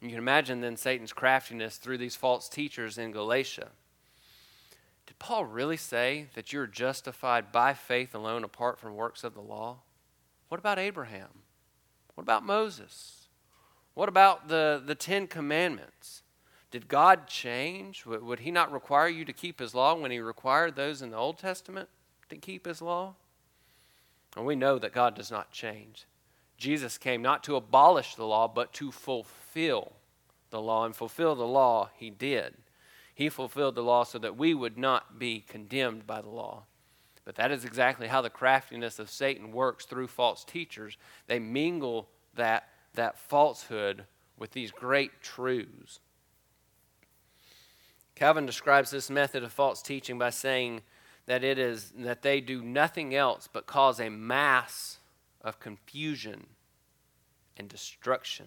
You 0.00 0.08
can 0.08 0.16
imagine 0.16 0.62
then 0.62 0.78
Satan's 0.78 1.12
craftiness 1.12 1.76
through 1.76 1.98
these 1.98 2.16
false 2.16 2.48
teachers 2.48 2.96
in 2.96 3.12
Galatia. 3.12 3.68
Paul 5.24 5.46
really 5.46 5.78
say 5.78 6.26
that 6.34 6.52
you're 6.52 6.66
justified 6.66 7.50
by 7.50 7.72
faith 7.72 8.14
alone 8.14 8.44
apart 8.44 8.78
from 8.78 8.94
works 8.94 9.24
of 9.24 9.32
the 9.32 9.40
law? 9.40 9.78
What 10.50 10.60
about 10.60 10.78
Abraham? 10.78 11.30
What 12.14 12.24
about 12.24 12.44
Moses? 12.44 13.28
What 13.94 14.10
about 14.10 14.48
the, 14.48 14.82
the 14.84 14.94
Ten 14.94 15.26
Commandments? 15.26 16.24
Did 16.70 16.88
God 16.88 17.26
change? 17.26 18.04
Would 18.04 18.40
he 18.40 18.50
not 18.50 18.70
require 18.70 19.08
you 19.08 19.24
to 19.24 19.32
keep 19.32 19.60
his 19.60 19.74
law 19.74 19.94
when 19.94 20.10
he 20.10 20.18
required 20.18 20.76
those 20.76 21.00
in 21.00 21.08
the 21.08 21.16
Old 21.16 21.38
Testament 21.38 21.88
to 22.28 22.36
keep 22.36 22.66
his 22.66 22.82
law? 22.82 23.14
And 24.36 24.44
we 24.44 24.56
know 24.56 24.78
that 24.78 24.92
God 24.92 25.14
does 25.14 25.30
not 25.30 25.50
change. 25.50 26.04
Jesus 26.58 26.98
came 26.98 27.22
not 27.22 27.42
to 27.44 27.56
abolish 27.56 28.14
the 28.14 28.26
law, 28.26 28.46
but 28.46 28.74
to 28.74 28.92
fulfill 28.92 29.92
the 30.50 30.60
law. 30.60 30.84
And 30.84 30.94
fulfill 30.94 31.34
the 31.34 31.46
law, 31.46 31.88
he 31.96 32.10
did. 32.10 32.56
He 33.14 33.28
fulfilled 33.28 33.76
the 33.76 33.82
law 33.82 34.04
so 34.04 34.18
that 34.18 34.36
we 34.36 34.54
would 34.54 34.76
not 34.76 35.18
be 35.18 35.44
condemned 35.46 36.06
by 36.06 36.20
the 36.20 36.28
law. 36.28 36.64
But 37.24 37.36
that 37.36 37.50
is 37.50 37.64
exactly 37.64 38.08
how 38.08 38.20
the 38.20 38.30
craftiness 38.30 38.98
of 38.98 39.08
Satan 39.08 39.52
works 39.52 39.86
through 39.86 40.08
false 40.08 40.44
teachers. 40.44 40.98
They 41.26 41.38
mingle 41.38 42.08
that, 42.34 42.68
that 42.94 43.18
falsehood 43.18 44.04
with 44.36 44.50
these 44.50 44.70
great 44.70 45.22
truths. 45.22 46.00
Calvin 48.14 48.46
describes 48.46 48.90
this 48.90 49.10
method 49.10 49.42
of 49.42 49.52
false 49.52 49.80
teaching 49.80 50.18
by 50.18 50.30
saying 50.30 50.82
that 51.26 51.42
it 51.42 51.58
is 51.58 51.92
that 51.96 52.22
they 52.22 52.40
do 52.40 52.62
nothing 52.62 53.14
else 53.14 53.48
but 53.50 53.66
cause 53.66 53.98
a 53.98 54.10
mass 54.10 54.98
of 55.40 55.58
confusion 55.60 56.46
and 57.56 57.68
destruction. 57.68 58.46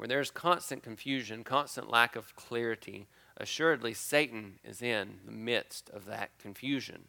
Where 0.00 0.08
there's 0.08 0.30
constant 0.30 0.82
confusion, 0.82 1.44
constant 1.44 1.90
lack 1.90 2.16
of 2.16 2.34
clarity, 2.34 3.06
assuredly 3.36 3.92
Satan 3.92 4.54
is 4.64 4.80
in 4.80 5.18
the 5.26 5.30
midst 5.30 5.90
of 5.90 6.06
that 6.06 6.30
confusion. 6.38 7.08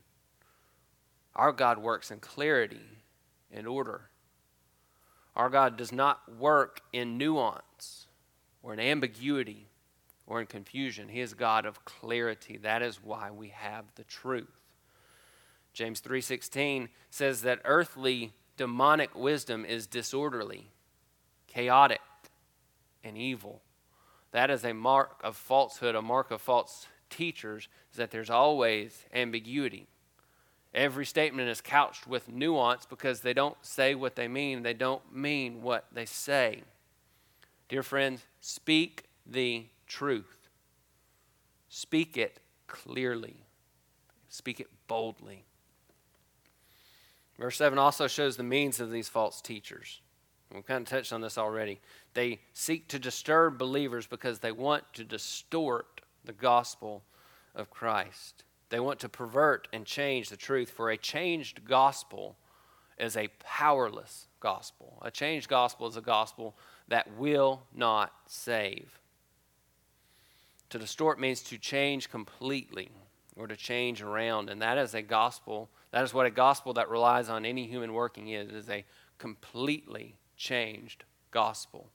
Our 1.33 1.53
God 1.53 1.77
works 1.77 2.11
in 2.11 2.19
clarity 2.19 2.99
and 3.49 3.65
order. 3.65 4.09
Our 5.37 5.49
God 5.49 5.77
does 5.77 5.93
not 5.93 6.35
work 6.37 6.81
in 6.91 7.17
nuance 7.17 8.07
or 8.61 8.73
in 8.73 8.79
ambiguity 8.81 9.69
or 10.27 10.41
in 10.41 10.47
confusion. 10.47 11.07
He 11.07 11.21
is 11.21 11.33
God 11.33 11.65
of 11.65 11.85
clarity. 11.85 12.57
That 12.57 12.81
is 12.81 13.01
why 13.01 13.31
we 13.31 13.53
have 13.55 13.85
the 13.95 14.03
truth. 14.03 14.59
James 15.71 16.01
3:16 16.01 16.89
says 17.09 17.41
that 17.43 17.61
earthly 17.63 18.33
demonic 18.57 19.15
wisdom 19.15 19.63
is 19.63 19.87
disorderly, 19.87 20.71
chaotic, 21.47 22.01
and 23.03 23.17
evil. 23.17 23.61
That 24.31 24.49
is 24.49 24.63
a 24.63 24.73
mark 24.73 25.19
of 25.23 25.35
falsehood, 25.35 25.95
a 25.95 26.01
mark 26.01 26.31
of 26.31 26.41
false 26.41 26.87
teachers, 27.09 27.67
is 27.91 27.97
that 27.97 28.11
there's 28.11 28.29
always 28.29 29.05
ambiguity. 29.13 29.87
Every 30.73 31.05
statement 31.05 31.49
is 31.49 31.59
couched 31.59 32.07
with 32.07 32.29
nuance 32.29 32.85
because 32.85 33.21
they 33.21 33.33
don't 33.33 33.57
say 33.61 33.93
what 33.93 34.15
they 34.15 34.29
mean, 34.29 34.63
they 34.63 34.73
don't 34.73 35.13
mean 35.13 35.61
what 35.61 35.85
they 35.91 36.05
say. 36.05 36.63
Dear 37.67 37.83
friends, 37.83 38.25
speak 38.39 39.05
the 39.25 39.65
truth. 39.85 40.49
Speak 41.67 42.17
it 42.17 42.39
clearly. 42.67 43.43
Speak 44.29 44.61
it 44.61 44.67
boldly. 44.87 45.43
Verse 47.37 47.57
7 47.57 47.77
also 47.77 48.07
shows 48.07 48.37
the 48.37 48.43
means 48.43 48.79
of 48.79 48.91
these 48.91 49.09
false 49.09 49.41
teachers. 49.41 50.01
We've 50.53 50.65
kind 50.65 50.85
of 50.85 50.89
touched 50.89 51.13
on 51.13 51.21
this 51.21 51.37
already. 51.37 51.79
They 52.13 52.39
seek 52.53 52.87
to 52.89 52.99
disturb 52.99 53.57
believers 53.57 54.05
because 54.05 54.39
they 54.39 54.51
want 54.51 54.83
to 54.93 55.03
distort 55.03 56.01
the 56.25 56.33
gospel 56.33 57.03
of 57.55 57.69
Christ. 57.69 58.43
They 58.69 58.79
want 58.79 58.99
to 58.99 59.09
pervert 59.09 59.67
and 59.73 59.85
change 59.85 60.29
the 60.29 60.37
truth, 60.37 60.69
for 60.71 60.89
a 60.89 60.97
changed 60.97 61.65
gospel 61.65 62.37
is 62.97 63.17
a 63.17 63.29
powerless 63.39 64.27
gospel. 64.39 64.97
A 65.01 65.11
changed 65.11 65.49
gospel 65.49 65.87
is 65.87 65.97
a 65.97 66.01
gospel 66.01 66.55
that 66.87 67.17
will 67.17 67.63
not 67.73 68.13
save. 68.27 68.99
To 70.69 70.79
distort 70.79 71.19
means 71.19 71.41
to 71.43 71.57
change 71.57 72.09
completely 72.09 72.91
or 73.35 73.47
to 73.47 73.55
change 73.55 74.01
around, 74.01 74.49
and 74.49 74.61
that 74.61 74.77
is 74.77 74.93
a 74.93 75.01
gospel. 75.01 75.69
That 75.91 76.03
is 76.03 76.13
what 76.13 76.25
a 76.25 76.31
gospel 76.31 76.73
that 76.73 76.89
relies 76.89 77.29
on 77.29 77.45
any 77.45 77.67
human 77.67 77.93
working 77.93 78.29
is. 78.29 78.49
It 78.49 78.55
is 78.55 78.69
a 78.69 78.85
completely 79.17 80.15
changed 80.37 81.03
gospel. 81.31 81.89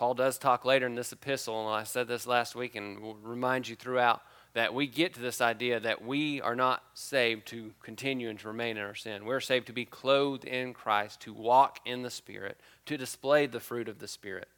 Paul 0.00 0.14
does 0.14 0.38
talk 0.38 0.64
later 0.64 0.86
in 0.86 0.94
this 0.94 1.12
epistle, 1.12 1.60
and 1.66 1.76
I 1.76 1.84
said 1.84 2.08
this 2.08 2.26
last 2.26 2.54
week 2.54 2.74
and 2.74 3.00
will 3.00 3.16
remind 3.16 3.68
you 3.68 3.76
throughout 3.76 4.22
that 4.54 4.72
we 4.72 4.86
get 4.86 5.12
to 5.12 5.20
this 5.20 5.42
idea 5.42 5.78
that 5.78 6.02
we 6.02 6.40
are 6.40 6.56
not 6.56 6.82
saved 6.94 7.46
to 7.48 7.72
continue 7.82 8.30
and 8.30 8.38
to 8.38 8.48
remain 8.48 8.78
in 8.78 8.82
our 8.82 8.94
sin. 8.94 9.26
We're 9.26 9.40
saved 9.40 9.66
to 9.66 9.74
be 9.74 9.84
clothed 9.84 10.46
in 10.46 10.72
Christ, 10.72 11.20
to 11.20 11.34
walk 11.34 11.80
in 11.84 12.00
the 12.00 12.08
Spirit, 12.08 12.58
to 12.86 12.96
display 12.96 13.44
the 13.44 13.60
fruit 13.60 13.90
of 13.90 13.98
the 13.98 14.08
Spirit. 14.08 14.48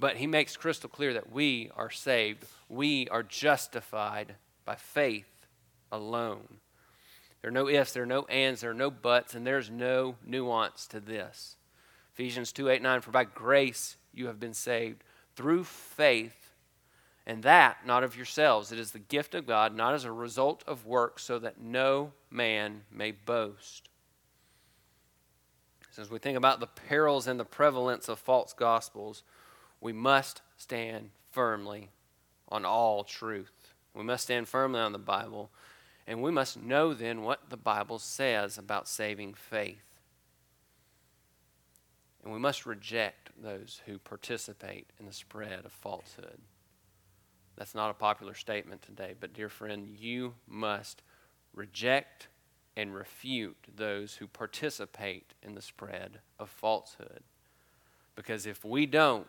But 0.00 0.16
he 0.16 0.26
makes 0.26 0.56
crystal 0.56 0.88
clear 0.88 1.12
that 1.12 1.30
we 1.30 1.70
are 1.76 1.90
saved, 1.90 2.46
we 2.70 3.08
are 3.08 3.22
justified 3.22 4.36
by 4.64 4.76
faith 4.76 5.46
alone. 5.92 6.60
There 7.42 7.50
are 7.50 7.52
no 7.52 7.68
ifs, 7.68 7.92
there 7.92 8.04
are 8.04 8.06
no 8.06 8.22
ands, 8.22 8.62
there 8.62 8.70
are 8.70 8.74
no 8.74 8.90
buts, 8.90 9.34
and 9.34 9.46
there's 9.46 9.68
no 9.70 10.16
nuance 10.24 10.86
to 10.86 11.00
this. 11.00 11.56
Ephesians 12.14 12.52
2 12.52 12.70
8 12.70 12.80
9, 12.80 13.02
for 13.02 13.10
by 13.10 13.24
grace 13.24 13.98
you 14.16 14.26
have 14.26 14.40
been 14.40 14.54
saved 14.54 15.04
through 15.34 15.64
faith, 15.64 16.54
and 17.26 17.42
that 17.42 17.86
not 17.86 18.04
of 18.04 18.16
yourselves. 18.16 18.72
It 18.72 18.78
is 18.78 18.92
the 18.92 18.98
gift 18.98 19.34
of 19.34 19.46
God, 19.46 19.74
not 19.74 19.94
as 19.94 20.04
a 20.04 20.12
result 20.12 20.64
of 20.66 20.86
works, 20.86 21.24
so 21.24 21.38
that 21.38 21.60
no 21.60 22.12
man 22.30 22.82
may 22.90 23.10
boast. 23.10 23.88
As 25.98 26.10
we 26.10 26.18
think 26.18 26.36
about 26.36 26.60
the 26.60 26.66
perils 26.66 27.26
and 27.26 27.40
the 27.40 27.44
prevalence 27.44 28.06
of 28.10 28.18
false 28.18 28.52
gospels, 28.52 29.22
we 29.80 29.94
must 29.94 30.42
stand 30.58 31.08
firmly 31.30 31.88
on 32.50 32.66
all 32.66 33.02
truth. 33.02 33.74
We 33.94 34.04
must 34.04 34.24
stand 34.24 34.46
firmly 34.46 34.80
on 34.80 34.92
the 34.92 34.98
Bible 34.98 35.50
and 36.06 36.22
we 36.22 36.30
must 36.30 36.60
know 36.60 36.94
then 36.94 37.22
what 37.22 37.50
the 37.50 37.56
Bible 37.56 37.98
says 37.98 38.58
about 38.58 38.88
saving 38.88 39.34
faith. 39.34 39.82
And 42.22 42.32
we 42.32 42.38
must 42.38 42.66
reject 42.66 43.25
those 43.42 43.80
who 43.86 43.98
participate 43.98 44.90
in 44.98 45.06
the 45.06 45.12
spread 45.12 45.64
of 45.64 45.72
falsehood. 45.72 46.40
That's 47.56 47.74
not 47.74 47.90
a 47.90 47.94
popular 47.94 48.34
statement 48.34 48.82
today, 48.82 49.14
but 49.18 49.32
dear 49.32 49.48
friend, 49.48 49.88
you 49.98 50.34
must 50.46 51.02
reject 51.54 52.28
and 52.76 52.94
refute 52.94 53.56
those 53.74 54.16
who 54.16 54.26
participate 54.26 55.32
in 55.42 55.54
the 55.54 55.62
spread 55.62 56.20
of 56.38 56.50
falsehood. 56.50 57.22
Because 58.14 58.46
if 58.46 58.64
we 58.64 58.84
don't, 58.84 59.26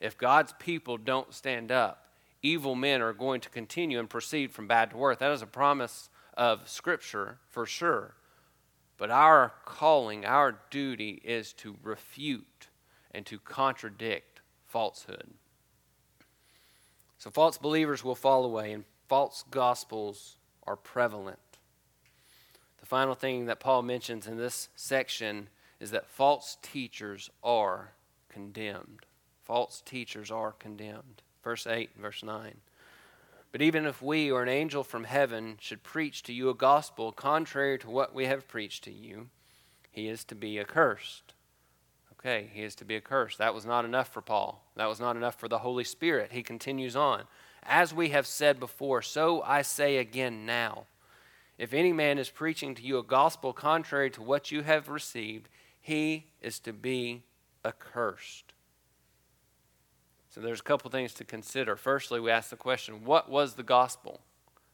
if 0.00 0.18
God's 0.18 0.52
people 0.58 0.98
don't 0.98 1.32
stand 1.32 1.72
up, 1.72 2.12
evil 2.42 2.74
men 2.74 3.00
are 3.00 3.12
going 3.14 3.40
to 3.40 3.48
continue 3.48 3.98
and 3.98 4.10
proceed 4.10 4.52
from 4.52 4.66
bad 4.66 4.90
to 4.90 4.96
worse. 4.96 5.18
That 5.18 5.32
is 5.32 5.42
a 5.42 5.46
promise 5.46 6.10
of 6.36 6.68
Scripture 6.68 7.38
for 7.48 7.64
sure. 7.64 8.14
But 8.98 9.10
our 9.10 9.54
calling, 9.64 10.26
our 10.26 10.58
duty 10.70 11.20
is 11.24 11.52
to 11.54 11.76
refute 11.82 12.46
and 13.12 13.26
to 13.26 13.38
contradict 13.38 14.40
falsehood. 14.66 15.34
So 17.18 17.30
false 17.30 17.58
believers 17.58 18.02
will 18.02 18.14
fall 18.14 18.44
away, 18.44 18.72
and 18.72 18.84
false 19.08 19.44
gospels 19.50 20.36
are 20.66 20.76
prevalent. 20.76 21.38
The 22.80 22.86
final 22.86 23.14
thing 23.14 23.46
that 23.46 23.60
Paul 23.60 23.82
mentions 23.82 24.26
in 24.26 24.36
this 24.36 24.68
section 24.74 25.48
is 25.78 25.90
that 25.90 26.06
false 26.06 26.56
teachers 26.62 27.30
are 27.42 27.92
condemned. 28.28 29.06
False 29.42 29.82
teachers 29.84 30.30
are 30.30 30.52
condemned. 30.52 31.22
Verse 31.44 31.66
8 31.66 31.90
and 31.94 32.02
verse 32.02 32.22
9. 32.22 32.54
But 33.52 33.60
even 33.60 33.84
if 33.84 34.00
we 34.00 34.30
or 34.30 34.42
an 34.42 34.48
angel 34.48 34.82
from 34.82 35.04
heaven 35.04 35.58
should 35.60 35.82
preach 35.82 36.22
to 36.24 36.32
you 36.32 36.48
a 36.48 36.54
gospel 36.54 37.12
contrary 37.12 37.78
to 37.80 37.90
what 37.90 38.14
we 38.14 38.24
have 38.24 38.48
preached 38.48 38.84
to 38.84 38.92
you, 38.92 39.28
he 39.90 40.08
is 40.08 40.24
to 40.24 40.34
be 40.34 40.58
accursed. 40.58 41.31
Okay, 42.24 42.50
he 42.52 42.62
is 42.62 42.76
to 42.76 42.84
be 42.84 42.96
accursed. 42.96 43.38
That 43.38 43.54
was 43.54 43.66
not 43.66 43.84
enough 43.84 44.08
for 44.08 44.20
Paul. 44.20 44.64
That 44.76 44.88
was 44.88 45.00
not 45.00 45.16
enough 45.16 45.34
for 45.34 45.48
the 45.48 45.58
Holy 45.58 45.82
Spirit. 45.82 46.30
He 46.32 46.44
continues 46.44 46.94
on. 46.94 47.24
As 47.64 47.92
we 47.92 48.10
have 48.10 48.26
said 48.28 48.60
before, 48.60 49.02
so 49.02 49.42
I 49.42 49.62
say 49.62 49.96
again 49.96 50.46
now. 50.46 50.84
If 51.58 51.74
any 51.74 51.92
man 51.92 52.18
is 52.18 52.30
preaching 52.30 52.74
to 52.76 52.82
you 52.82 52.98
a 52.98 53.02
gospel 53.02 53.52
contrary 53.52 54.10
to 54.10 54.22
what 54.22 54.52
you 54.52 54.62
have 54.62 54.88
received, 54.88 55.48
he 55.80 56.26
is 56.40 56.60
to 56.60 56.72
be 56.72 57.24
accursed. 57.64 58.52
So 60.30 60.40
there's 60.40 60.60
a 60.60 60.64
couple 60.64 60.90
things 60.90 61.12
to 61.14 61.24
consider. 61.24 61.76
Firstly, 61.76 62.20
we 62.20 62.30
ask 62.30 62.50
the 62.50 62.56
question 62.56 63.04
what 63.04 63.28
was 63.28 63.54
the 63.54 63.62
gospel 63.62 64.20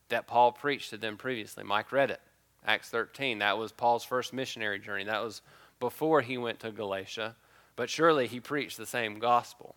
that 0.09 0.26
Paul 0.26 0.53
preached 0.53 0.90
to 0.90 0.99
them 0.99 1.16
previously? 1.16 1.64
Mike 1.64 1.92
read 1.92 2.11
it, 2.11 2.20
Acts 2.64 2.90
13. 2.90 3.38
That 3.38 3.59
was 3.59 3.72
Paul's 3.72 4.05
first 4.05 4.32
missionary 4.32 4.78
journey. 4.78 5.05
That 5.05 5.24
was 5.24 5.42
before 5.81 6.22
he 6.22 6.39
went 6.39 6.61
to 6.61 6.70
Galatia, 6.70 7.37
but 7.76 7.91
surely 7.91 8.26
he 8.26 8.41
preached 8.41 8.76
the 8.76 8.87
same 8.87 9.18
gospel. 9.18 9.74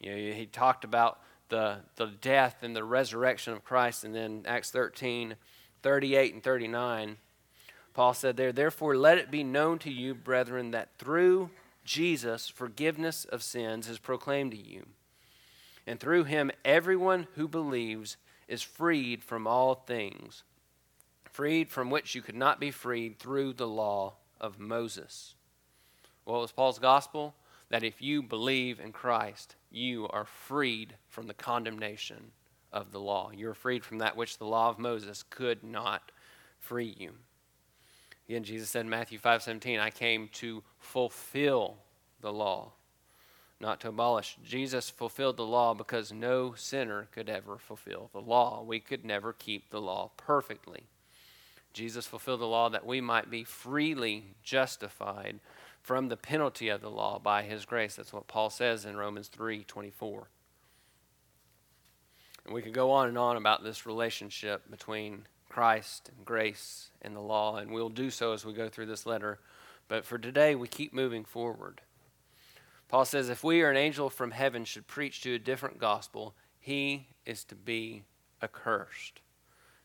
You 0.00 0.10
know, 0.10 0.32
he 0.34 0.46
talked 0.46 0.84
about 0.84 1.20
the, 1.48 1.78
the 1.96 2.06
death 2.06 2.62
and 2.62 2.74
the 2.74 2.84
resurrection 2.84 3.52
of 3.52 3.64
Christ, 3.64 4.04
and 4.04 4.14
then 4.14 4.44
Acts 4.46 4.70
13, 4.70 5.36
38 5.82 6.34
and 6.34 6.42
39, 6.42 7.16
Paul 7.94 8.14
said 8.14 8.36
there, 8.36 8.52
Therefore 8.52 8.96
let 8.96 9.18
it 9.18 9.30
be 9.30 9.44
known 9.44 9.78
to 9.80 9.90
you, 9.90 10.14
brethren, 10.14 10.70
that 10.70 10.96
through 10.98 11.50
Jesus 11.84 12.48
forgiveness 12.48 13.24
of 13.24 13.42
sins 13.42 13.88
is 13.88 13.98
proclaimed 13.98 14.52
to 14.52 14.56
you. 14.56 14.86
And 15.86 15.98
through 15.98 16.24
him 16.24 16.50
everyone 16.64 17.26
who 17.34 17.48
believes 17.48 18.16
is 18.48 18.62
freed 18.62 19.22
from 19.22 19.46
all 19.46 19.74
things, 19.74 20.44
freed 21.30 21.70
from 21.70 21.90
which 21.90 22.14
you 22.14 22.22
could 22.22 22.36
not 22.36 22.60
be 22.60 22.70
freed 22.70 23.18
through 23.18 23.54
the 23.54 23.68
law 23.68 24.14
of 24.40 24.58
Moses. 24.58 25.34
What 26.24 26.40
was 26.40 26.52
Paul's 26.52 26.78
gospel? 26.78 27.34
That 27.68 27.82
if 27.82 28.02
you 28.02 28.22
believe 28.22 28.80
in 28.80 28.92
Christ, 28.92 29.56
you 29.70 30.06
are 30.08 30.24
freed 30.24 30.94
from 31.08 31.26
the 31.26 31.34
condemnation 31.34 32.32
of 32.72 32.92
the 32.92 33.00
law. 33.00 33.30
You 33.34 33.48
are 33.50 33.54
freed 33.54 33.84
from 33.84 33.98
that 33.98 34.16
which 34.16 34.38
the 34.38 34.46
law 34.46 34.68
of 34.68 34.78
Moses 34.78 35.22
could 35.22 35.62
not 35.62 36.12
free 36.58 36.94
you. 36.98 37.12
Again, 38.28 38.44
Jesus 38.44 38.70
said 38.70 38.82
in 38.82 38.90
Matthew 38.90 39.18
5 39.18 39.42
17, 39.42 39.78
I 39.78 39.90
came 39.90 40.28
to 40.34 40.62
fulfill 40.78 41.76
the 42.20 42.32
law, 42.32 42.72
not 43.60 43.80
to 43.80 43.88
abolish. 43.88 44.36
Jesus 44.44 44.88
fulfilled 44.88 45.36
the 45.36 45.44
law 45.44 45.74
because 45.74 46.12
no 46.12 46.54
sinner 46.54 47.08
could 47.12 47.28
ever 47.28 47.58
fulfill 47.58 48.10
the 48.12 48.20
law. 48.20 48.62
We 48.62 48.80
could 48.80 49.04
never 49.04 49.32
keep 49.32 49.70
the 49.70 49.80
law 49.80 50.12
perfectly. 50.16 50.84
Jesus 51.72 52.06
fulfilled 52.06 52.40
the 52.40 52.46
law 52.46 52.68
that 52.68 52.86
we 52.86 53.00
might 53.00 53.30
be 53.30 53.44
freely 53.44 54.34
justified 54.42 55.40
from 55.82 56.08
the 56.08 56.16
penalty 56.16 56.68
of 56.68 56.80
the 56.80 56.90
law 56.90 57.18
by 57.18 57.42
his 57.42 57.64
grace. 57.64 57.96
That's 57.96 58.12
what 58.12 58.28
Paul 58.28 58.50
says 58.50 58.84
in 58.84 58.96
Romans 58.96 59.28
3 59.28 59.64
24. 59.64 60.28
And 62.44 62.54
we 62.54 62.62
could 62.62 62.72
go 62.72 62.90
on 62.90 63.08
and 63.08 63.18
on 63.18 63.36
about 63.36 63.62
this 63.62 63.86
relationship 63.86 64.70
between 64.70 65.26
Christ 65.48 66.10
and 66.16 66.24
grace 66.24 66.90
and 67.02 67.14
the 67.14 67.20
law, 67.20 67.56
and 67.56 67.70
we'll 67.70 67.88
do 67.88 68.10
so 68.10 68.32
as 68.32 68.44
we 68.44 68.52
go 68.52 68.68
through 68.68 68.86
this 68.86 69.06
letter. 69.06 69.38
But 69.86 70.04
for 70.04 70.18
today, 70.18 70.54
we 70.54 70.66
keep 70.66 70.92
moving 70.92 71.24
forward. 71.24 71.82
Paul 72.88 73.04
says, 73.04 73.28
If 73.28 73.44
we 73.44 73.62
or 73.62 73.70
an 73.70 73.76
angel 73.76 74.10
from 74.10 74.30
heaven 74.30 74.64
should 74.64 74.86
preach 74.86 75.20
to 75.22 75.34
a 75.34 75.38
different 75.38 75.78
gospel, 75.78 76.34
he 76.58 77.08
is 77.26 77.44
to 77.44 77.54
be 77.54 78.04
accursed. 78.42 79.20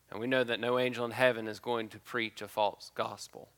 And 0.10 0.20
we 0.20 0.28
know 0.28 0.44
that 0.44 0.60
no 0.60 0.80
angel 0.80 1.06
in 1.06 1.12
heaven 1.12 1.48
is 1.48 1.60
going 1.60 1.90
to 1.90 2.00
preach 2.00 2.42
a 2.42 2.48
false 2.48 2.92
gospel. 2.96 3.50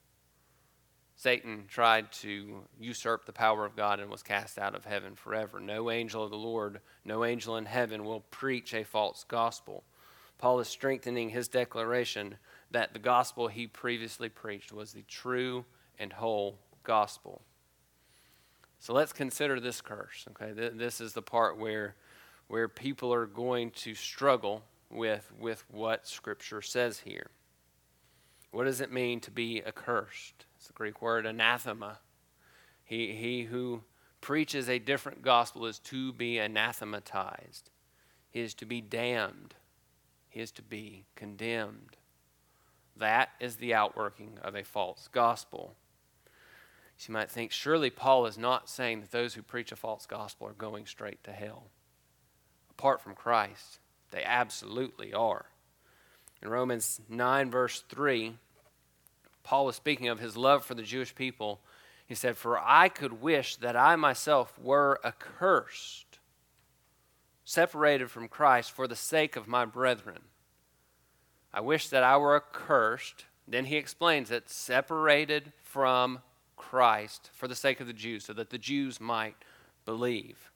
Satan 1.19 1.65
tried 1.67 2.13
to 2.13 2.63
usurp 2.79 3.25
the 3.25 3.33
power 3.33 3.65
of 3.65 3.75
God 3.75 3.99
and 3.99 4.09
was 4.09 4.23
cast 4.23 4.57
out 4.57 4.73
of 4.73 4.85
heaven 4.85 5.15
forever. 5.15 5.59
No 5.59 5.91
angel 5.91 6.23
of 6.23 6.29
the 6.29 6.37
Lord, 6.37 6.79
no 7.03 7.25
angel 7.25 7.57
in 7.57 7.65
heaven 7.65 8.05
will 8.05 8.21
preach 8.31 8.73
a 8.73 8.85
false 8.85 9.25
gospel. 9.27 9.83
Paul 10.37 10.61
is 10.61 10.69
strengthening 10.69 11.27
his 11.27 11.49
declaration 11.49 12.37
that 12.71 12.93
the 12.93 12.99
gospel 12.99 13.49
he 13.49 13.67
previously 13.67 14.29
preached 14.29 14.71
was 14.71 14.93
the 14.93 15.03
true 15.09 15.65
and 15.99 16.13
whole 16.13 16.57
gospel. 16.83 17.41
So 18.79 18.93
let's 18.93 19.11
consider 19.11 19.59
this 19.59 19.81
curse. 19.81 20.25
Okay, 20.29 20.53
this 20.53 21.01
is 21.01 21.11
the 21.11 21.21
part 21.21 21.57
where 21.57 21.95
where 22.47 22.69
people 22.69 23.13
are 23.13 23.25
going 23.25 23.71
to 23.71 23.93
struggle 23.93 24.63
with 24.89 25.29
with 25.37 25.65
what 25.69 26.07
Scripture 26.07 26.61
says 26.61 26.99
here. 26.99 27.29
What 28.51 28.63
does 28.63 28.79
it 28.79 28.89
mean 28.89 29.19
to 29.19 29.31
be 29.31 29.61
accursed? 29.67 30.45
It's 30.59 30.67
the 30.67 30.73
Greek 30.73 31.01
word 31.01 31.25
anathema. 31.25 31.99
He, 32.83 33.13
he 33.13 33.43
who 33.43 33.81
preaches 34.19 34.67
a 34.67 34.77
different 34.77 35.21
gospel 35.21 35.65
is 35.65 35.79
to 35.79 36.11
be 36.11 36.37
anathematized. 36.37 37.69
He 38.29 38.41
is 38.41 38.53
to 38.55 38.65
be 38.65 38.81
damned. 38.81 39.55
He 40.27 40.41
is 40.41 40.51
to 40.51 40.61
be 40.61 41.05
condemned. 41.15 41.95
That 42.97 43.29
is 43.39 43.55
the 43.55 43.73
outworking 43.73 44.37
of 44.43 44.53
a 44.53 44.65
false 44.65 45.07
gospel. 45.09 45.75
You 47.07 47.13
might 47.13 47.31
think, 47.31 47.53
surely 47.53 47.89
Paul 47.89 48.25
is 48.25 48.37
not 48.37 48.69
saying 48.69 48.99
that 48.99 49.11
those 49.11 49.35
who 49.35 49.41
preach 49.41 49.71
a 49.71 49.77
false 49.77 50.05
gospel 50.05 50.47
are 50.47 50.53
going 50.53 50.85
straight 50.85 51.23
to 51.23 51.31
hell. 51.31 51.67
Apart 52.71 52.99
from 52.99 53.15
Christ, 53.15 53.79
they 54.11 54.25
absolutely 54.25 55.13
are. 55.13 55.45
In 56.41 56.49
Romans 56.49 56.99
9, 57.07 57.49
verse 57.49 57.85
3, 57.87 58.35
Paul 59.49 59.65
was 59.65 59.75
speaking 59.75 60.09
of 60.09 60.19
his 60.19 60.37
love 60.37 60.63
for 60.63 60.75
the 60.75 60.83
Jewish 60.83 61.15
people. 61.15 61.59
He 62.05 62.13
said, 62.13 62.37
For 62.37 62.59
I 62.59 62.87
could 62.87 63.19
wish 63.19 63.55
that 63.55 63.75
I 63.75 63.95
myself 63.95 64.53
were 64.59 64.99
accursed, 65.03 66.19
separated 67.45 68.11
from 68.11 68.27
Christ 68.27 68.71
for 68.71 68.87
the 68.87 68.95
sake 68.95 69.35
of 69.35 69.47
my 69.47 69.65
brethren. 69.65 70.19
I 71.51 71.61
wish 71.61 71.89
that 71.89 72.03
I 72.03 72.15
were 72.17 72.35
accursed. 72.35 73.25
Then 73.47 73.65
he 73.65 73.77
explains 73.77 74.29
it 74.29 74.51
separated 74.51 75.51
from 75.63 76.19
Christ 76.55 77.31
for 77.33 77.47
the 77.47 77.55
sake 77.55 77.79
of 77.79 77.87
the 77.87 77.91
Jews, 77.91 78.25
so 78.25 78.33
that 78.33 78.51
the 78.51 78.59
Jews 78.59 79.01
might 79.01 79.37
believe. 79.83 80.51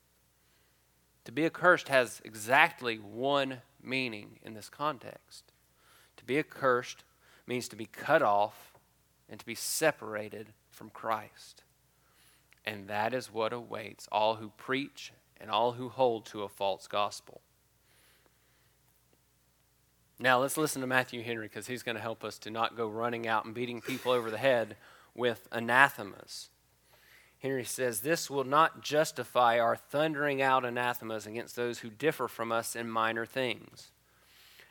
To 1.24 1.32
be 1.32 1.44
accursed 1.44 1.88
has 1.88 2.22
exactly 2.24 2.98
one 2.98 3.62
meaning 3.82 4.38
in 4.44 4.54
this 4.54 4.68
context. 4.68 5.50
To 6.16 6.24
be 6.24 6.38
accursed 6.38 7.02
means 7.44 7.66
to 7.66 7.74
be 7.76 7.86
cut 7.86 8.22
off 8.22 8.73
and 9.28 9.40
to 9.40 9.46
be 9.46 9.54
separated 9.54 10.48
from 10.70 10.90
Christ. 10.90 11.62
And 12.64 12.88
that 12.88 13.12
is 13.12 13.32
what 13.32 13.52
awaits 13.52 14.08
all 14.10 14.36
who 14.36 14.50
preach 14.56 15.12
and 15.40 15.50
all 15.50 15.72
who 15.72 15.88
hold 15.88 16.26
to 16.26 16.42
a 16.42 16.48
false 16.48 16.86
gospel. 16.86 17.40
Now, 20.18 20.40
let's 20.40 20.56
listen 20.56 20.80
to 20.80 20.86
Matthew 20.86 21.22
Henry 21.22 21.48
because 21.48 21.66
he's 21.66 21.82
going 21.82 21.96
to 21.96 22.02
help 22.02 22.24
us 22.24 22.38
to 22.38 22.50
not 22.50 22.76
go 22.76 22.88
running 22.88 23.26
out 23.26 23.44
and 23.44 23.54
beating 23.54 23.80
people 23.80 24.12
over 24.12 24.30
the 24.30 24.38
head 24.38 24.76
with 25.14 25.48
anathemas. 25.50 26.50
Henry 27.40 27.64
says, 27.64 28.00
This 28.00 28.30
will 28.30 28.44
not 28.44 28.80
justify 28.80 29.58
our 29.58 29.76
thundering 29.76 30.40
out 30.40 30.64
anathemas 30.64 31.26
against 31.26 31.56
those 31.56 31.80
who 31.80 31.90
differ 31.90 32.28
from 32.28 32.52
us 32.52 32.76
in 32.76 32.88
minor 32.88 33.26
things. 33.26 33.90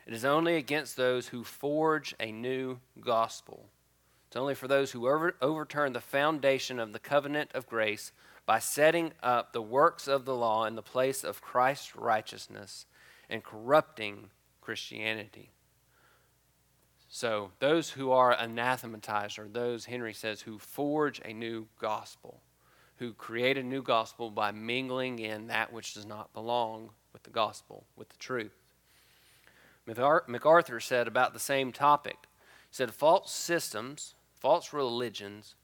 It 0.06 0.14
is 0.14 0.24
only 0.24 0.56
against 0.56 0.96
those 0.96 1.28
who 1.28 1.44
forge 1.44 2.14
a 2.18 2.32
new 2.32 2.78
gospel 3.00 3.66
it's 4.34 4.40
only 4.40 4.56
for 4.56 4.66
those 4.66 4.90
who 4.90 5.06
over, 5.08 5.36
overturn 5.40 5.92
the 5.92 6.00
foundation 6.00 6.80
of 6.80 6.92
the 6.92 6.98
covenant 6.98 7.52
of 7.54 7.68
grace 7.68 8.10
by 8.44 8.58
setting 8.58 9.12
up 9.22 9.52
the 9.52 9.62
works 9.62 10.08
of 10.08 10.24
the 10.24 10.34
law 10.34 10.64
in 10.64 10.74
the 10.74 10.82
place 10.82 11.22
of 11.22 11.40
Christ's 11.40 11.94
righteousness 11.94 12.86
and 13.30 13.44
corrupting 13.44 14.30
Christianity. 14.60 15.52
So, 17.08 17.52
those 17.60 17.90
who 17.90 18.10
are 18.10 18.32
anathematized 18.32 19.38
are 19.38 19.46
those, 19.46 19.84
Henry 19.84 20.12
says, 20.12 20.40
who 20.40 20.58
forge 20.58 21.20
a 21.24 21.32
new 21.32 21.68
gospel, 21.80 22.40
who 22.96 23.12
create 23.12 23.56
a 23.56 23.62
new 23.62 23.84
gospel 23.84 24.32
by 24.32 24.50
mingling 24.50 25.20
in 25.20 25.46
that 25.46 25.72
which 25.72 25.94
does 25.94 26.06
not 26.06 26.34
belong 26.34 26.90
with 27.12 27.22
the 27.22 27.30
gospel, 27.30 27.84
with 27.94 28.08
the 28.08 28.16
truth. 28.16 28.56
MacArthur 29.86 30.80
said 30.80 31.06
about 31.06 31.34
the 31.34 31.38
same 31.38 31.70
topic, 31.70 32.16
he 32.68 32.74
said, 32.74 32.92
false 32.92 33.32
systems 33.32 34.16
false 34.44 34.74
religions 34.74 35.54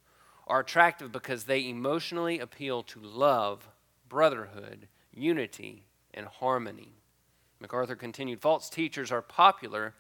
are 0.47 0.61
attractive 0.61 1.12
because 1.12 1.45
they 1.45 1.68
emotionally 1.68 2.39
appeal 2.39 2.83
to 2.83 2.99
love, 2.99 3.68
brotherhood, 4.09 4.89
unity, 5.12 5.85
and 6.14 6.26
harmony. 6.26 6.95
MacArthur 7.61 7.95
continued 7.95 8.41
False 8.41 8.70
teachers 8.70 9.12
are 9.12 9.20
popular 9.20 9.93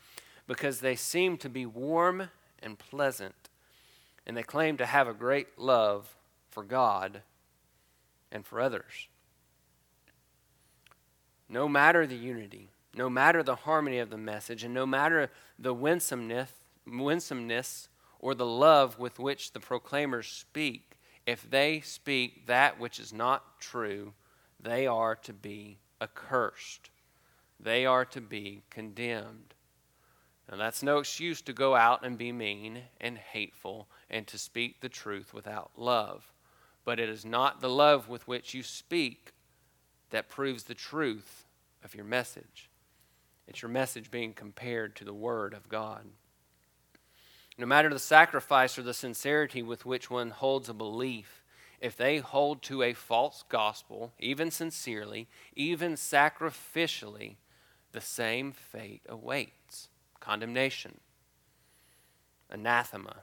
because 0.46 0.80
they 0.80 0.96
seem 0.96 1.36
to 1.36 1.50
be 1.50 1.66
warm 1.66 2.30
and 2.62 2.78
pleasant, 2.78 3.50
and 4.26 4.34
they 4.34 4.42
claim 4.42 4.78
to 4.78 4.86
have 4.86 5.06
a 5.06 5.12
great 5.12 5.58
love 5.58 6.16
for 6.48 6.64
God 6.64 7.20
and 8.32 8.46
for 8.46 8.62
others. 8.62 9.08
No 11.50 11.68
matter 11.68 12.06
the 12.06 12.16
unity, 12.16 12.70
no 12.94 13.10
matter 13.10 13.42
the 13.42 13.56
harmony 13.56 13.98
of 13.98 14.08
the 14.08 14.16
message, 14.16 14.64
and 14.64 14.72
no 14.72 14.86
matter 14.86 15.30
the 15.58 15.74
winsomeness, 15.74 16.52
winsomeness 16.86 17.90
or 18.20 18.34
the 18.34 18.46
love 18.46 18.98
with 18.98 19.18
which 19.18 19.52
the 19.52 19.60
proclaimers 19.60 20.28
speak, 20.28 20.98
if 21.26 21.50
they 21.50 21.80
speak 21.80 22.46
that 22.46 22.78
which 22.78 23.00
is 23.00 23.12
not 23.12 23.58
true, 23.60 24.12
they 24.60 24.86
are 24.86 25.16
to 25.16 25.32
be 25.32 25.78
accursed. 26.00 26.90
They 27.58 27.86
are 27.86 28.04
to 28.06 28.20
be 28.20 28.62
condemned. 28.70 29.54
Now, 30.50 30.56
that's 30.56 30.82
no 30.82 30.98
excuse 30.98 31.40
to 31.42 31.52
go 31.52 31.74
out 31.74 32.04
and 32.04 32.18
be 32.18 32.32
mean 32.32 32.82
and 33.00 33.16
hateful 33.16 33.88
and 34.10 34.26
to 34.26 34.38
speak 34.38 34.80
the 34.80 34.88
truth 34.88 35.32
without 35.32 35.70
love. 35.76 36.32
But 36.84 36.98
it 36.98 37.08
is 37.08 37.24
not 37.24 37.60
the 37.60 37.68
love 37.68 38.08
with 38.08 38.26
which 38.26 38.52
you 38.52 38.62
speak 38.62 39.32
that 40.10 40.28
proves 40.28 40.64
the 40.64 40.74
truth 40.74 41.46
of 41.84 41.94
your 41.94 42.04
message. 42.04 42.68
It's 43.46 43.62
your 43.62 43.70
message 43.70 44.10
being 44.10 44.32
compared 44.32 44.96
to 44.96 45.04
the 45.04 45.14
Word 45.14 45.54
of 45.54 45.68
God. 45.68 46.04
No 47.60 47.66
matter 47.66 47.90
the 47.90 47.98
sacrifice 47.98 48.78
or 48.78 48.82
the 48.82 48.94
sincerity 48.94 49.62
with 49.62 49.84
which 49.84 50.10
one 50.10 50.30
holds 50.30 50.70
a 50.70 50.74
belief, 50.74 51.42
if 51.78 51.94
they 51.94 52.16
hold 52.16 52.62
to 52.62 52.82
a 52.82 52.94
false 52.94 53.44
gospel, 53.50 54.14
even 54.18 54.50
sincerely, 54.50 55.28
even 55.54 55.92
sacrificially, 55.92 57.36
the 57.92 58.00
same 58.00 58.52
fate 58.52 59.02
awaits 59.06 59.88
condemnation, 60.20 61.00
anathema. 62.48 63.16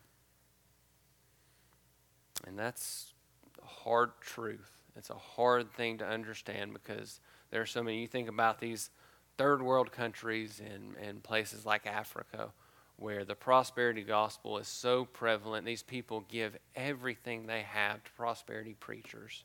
And 2.46 2.60
that's 2.60 3.14
a 3.60 3.66
hard 3.66 4.12
truth. 4.22 4.72
It's 4.96 5.10
a 5.10 5.16
hard 5.16 5.72
thing 5.74 5.98
to 5.98 6.08
understand 6.08 6.74
because 6.74 7.22
there 7.50 7.62
are 7.62 7.66
so 7.66 7.82
many. 7.82 8.02
You 8.02 8.08
think 8.08 8.30
about 8.30 8.60
these 8.60 8.92
third 9.36 9.64
world 9.64 9.92
countries 9.92 10.62
and, 10.64 10.96
and 10.96 11.24
places 11.24 11.66
like 11.66 11.88
Africa 11.88 12.52
where 12.98 13.24
the 13.24 13.36
prosperity 13.36 14.04
gospel 14.04 14.58
is 14.58 14.68
so 14.68 15.06
prevalent. 15.06 15.66
These 15.66 15.84
people 15.84 16.26
give 16.28 16.58
everything 16.76 17.46
they 17.46 17.62
have 17.62 18.04
to 18.04 18.12
prosperity 18.12 18.76
preachers, 18.80 19.44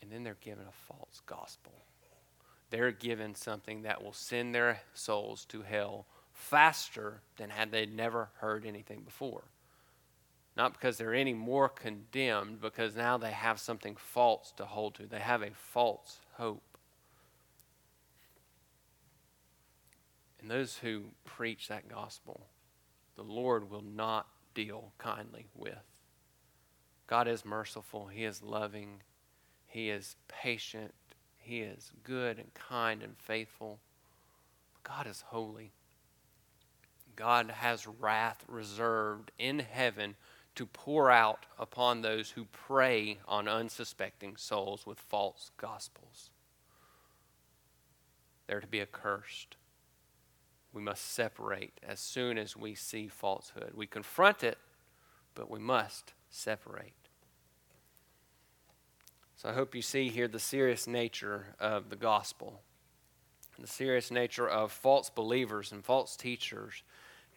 and 0.00 0.12
then 0.12 0.22
they're 0.22 0.36
given 0.40 0.66
a 0.68 0.94
false 0.94 1.20
gospel. 1.26 1.72
They're 2.70 2.92
given 2.92 3.34
something 3.34 3.82
that 3.82 4.02
will 4.02 4.12
send 4.12 4.54
their 4.54 4.80
souls 4.94 5.44
to 5.46 5.62
hell 5.62 6.06
faster 6.32 7.20
than 7.36 7.50
had 7.50 7.72
they 7.72 7.86
never 7.86 8.30
heard 8.38 8.64
anything 8.64 9.00
before. 9.00 9.42
Not 10.56 10.72
because 10.72 10.96
they're 10.98 11.14
any 11.14 11.34
more 11.34 11.68
condemned, 11.68 12.60
because 12.60 12.94
now 12.96 13.18
they 13.18 13.30
have 13.30 13.58
something 13.58 13.96
false 13.96 14.52
to 14.56 14.66
hold 14.66 14.94
to. 14.96 15.06
They 15.06 15.20
have 15.20 15.42
a 15.42 15.50
false 15.50 16.18
hope. 16.34 16.69
And 20.40 20.50
those 20.50 20.78
who 20.78 21.04
preach 21.24 21.68
that 21.68 21.88
gospel, 21.88 22.46
the 23.16 23.22
Lord 23.22 23.70
will 23.70 23.84
not 23.84 24.26
deal 24.54 24.92
kindly 24.98 25.46
with. 25.54 25.76
God 27.06 27.28
is 27.28 27.44
merciful, 27.44 28.06
He 28.06 28.24
is 28.24 28.42
loving, 28.42 29.02
He 29.66 29.90
is 29.90 30.16
patient, 30.28 30.94
He 31.36 31.60
is 31.60 31.92
good 32.04 32.38
and 32.38 32.54
kind 32.54 33.02
and 33.02 33.16
faithful. 33.18 33.80
God 34.82 35.06
is 35.06 35.24
holy. 35.28 35.72
God 37.16 37.50
has 37.50 37.86
wrath 37.86 38.44
reserved 38.48 39.30
in 39.38 39.58
heaven 39.58 40.16
to 40.54 40.64
pour 40.64 41.10
out 41.10 41.46
upon 41.58 42.00
those 42.00 42.30
who 42.30 42.44
prey 42.46 43.18
on 43.28 43.46
unsuspecting 43.46 44.36
souls 44.36 44.86
with 44.86 44.98
false 44.98 45.50
gospels. 45.56 46.30
They're 48.46 48.60
to 48.60 48.66
be 48.66 48.80
accursed. 48.80 49.56
We 50.72 50.82
must 50.82 51.12
separate 51.12 51.80
as 51.86 51.98
soon 51.98 52.38
as 52.38 52.56
we 52.56 52.74
see 52.74 53.08
falsehood. 53.08 53.72
We 53.74 53.86
confront 53.86 54.44
it, 54.44 54.58
but 55.34 55.50
we 55.50 55.58
must 55.58 56.14
separate. 56.28 56.94
So 59.36 59.48
I 59.48 59.52
hope 59.52 59.74
you 59.74 59.82
see 59.82 60.10
here 60.10 60.28
the 60.28 60.38
serious 60.38 60.86
nature 60.86 61.54
of 61.58 61.88
the 61.88 61.96
gospel, 61.96 62.60
the 63.58 63.66
serious 63.66 64.10
nature 64.10 64.48
of 64.48 64.70
false 64.70 65.10
believers 65.10 65.72
and 65.72 65.84
false 65.84 66.16
teachers 66.16 66.82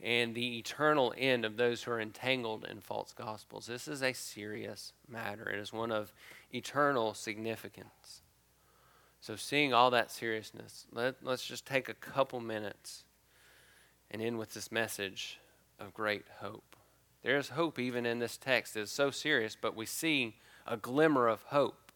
and 0.01 0.35
the 0.35 0.57
eternal 0.57 1.13
end 1.17 1.45
of 1.45 1.55
those 1.55 1.83
who 1.83 1.91
are 1.91 2.01
entangled 2.01 2.65
in 2.65 2.81
false 2.81 3.13
gospels. 3.13 3.65
This 3.65 3.87
is 3.87 4.03
a 4.03 4.11
serious 4.11 4.91
matter. 5.07 5.49
It 5.49 5.59
is 5.59 5.71
one 5.71 5.91
of 5.91 6.11
eternal 6.53 7.13
significance. 7.13 8.21
So, 9.21 9.37
seeing 9.37 9.73
all 9.73 9.89
that 9.91 10.11
seriousness, 10.11 10.85
let, 10.91 11.15
let's 11.23 11.45
just 11.45 11.65
take 11.65 11.87
a 11.87 11.93
couple 11.93 12.41
minutes 12.41 13.05
and 14.13 14.21
end 14.21 14.39
with 14.39 14.53
this 14.53 14.71
message 14.71 15.39
of 15.79 15.93
great 15.93 16.23
hope. 16.39 16.77
There 17.23 17.37
is 17.37 17.49
hope 17.49 17.79
even 17.79 18.05
in 18.05 18.19
this 18.19 18.37
text. 18.37 18.77
It 18.77 18.81
is 18.81 18.91
so 18.91 19.11
serious, 19.11 19.57
but 19.59 19.75
we 19.75 19.85
see 19.85 20.35
a 20.65 20.77
glimmer 20.77 21.27
of 21.27 21.41
hope. 21.43 21.91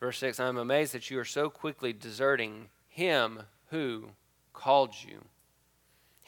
Verse 0.00 0.18
6 0.18 0.38
I 0.38 0.48
am 0.48 0.58
amazed 0.58 0.92
that 0.92 1.10
you 1.10 1.18
are 1.18 1.24
so 1.24 1.48
quickly 1.48 1.92
deserting 1.94 2.66
him 2.88 3.44
who 3.70 4.10
called 4.52 4.94
you 5.06 5.24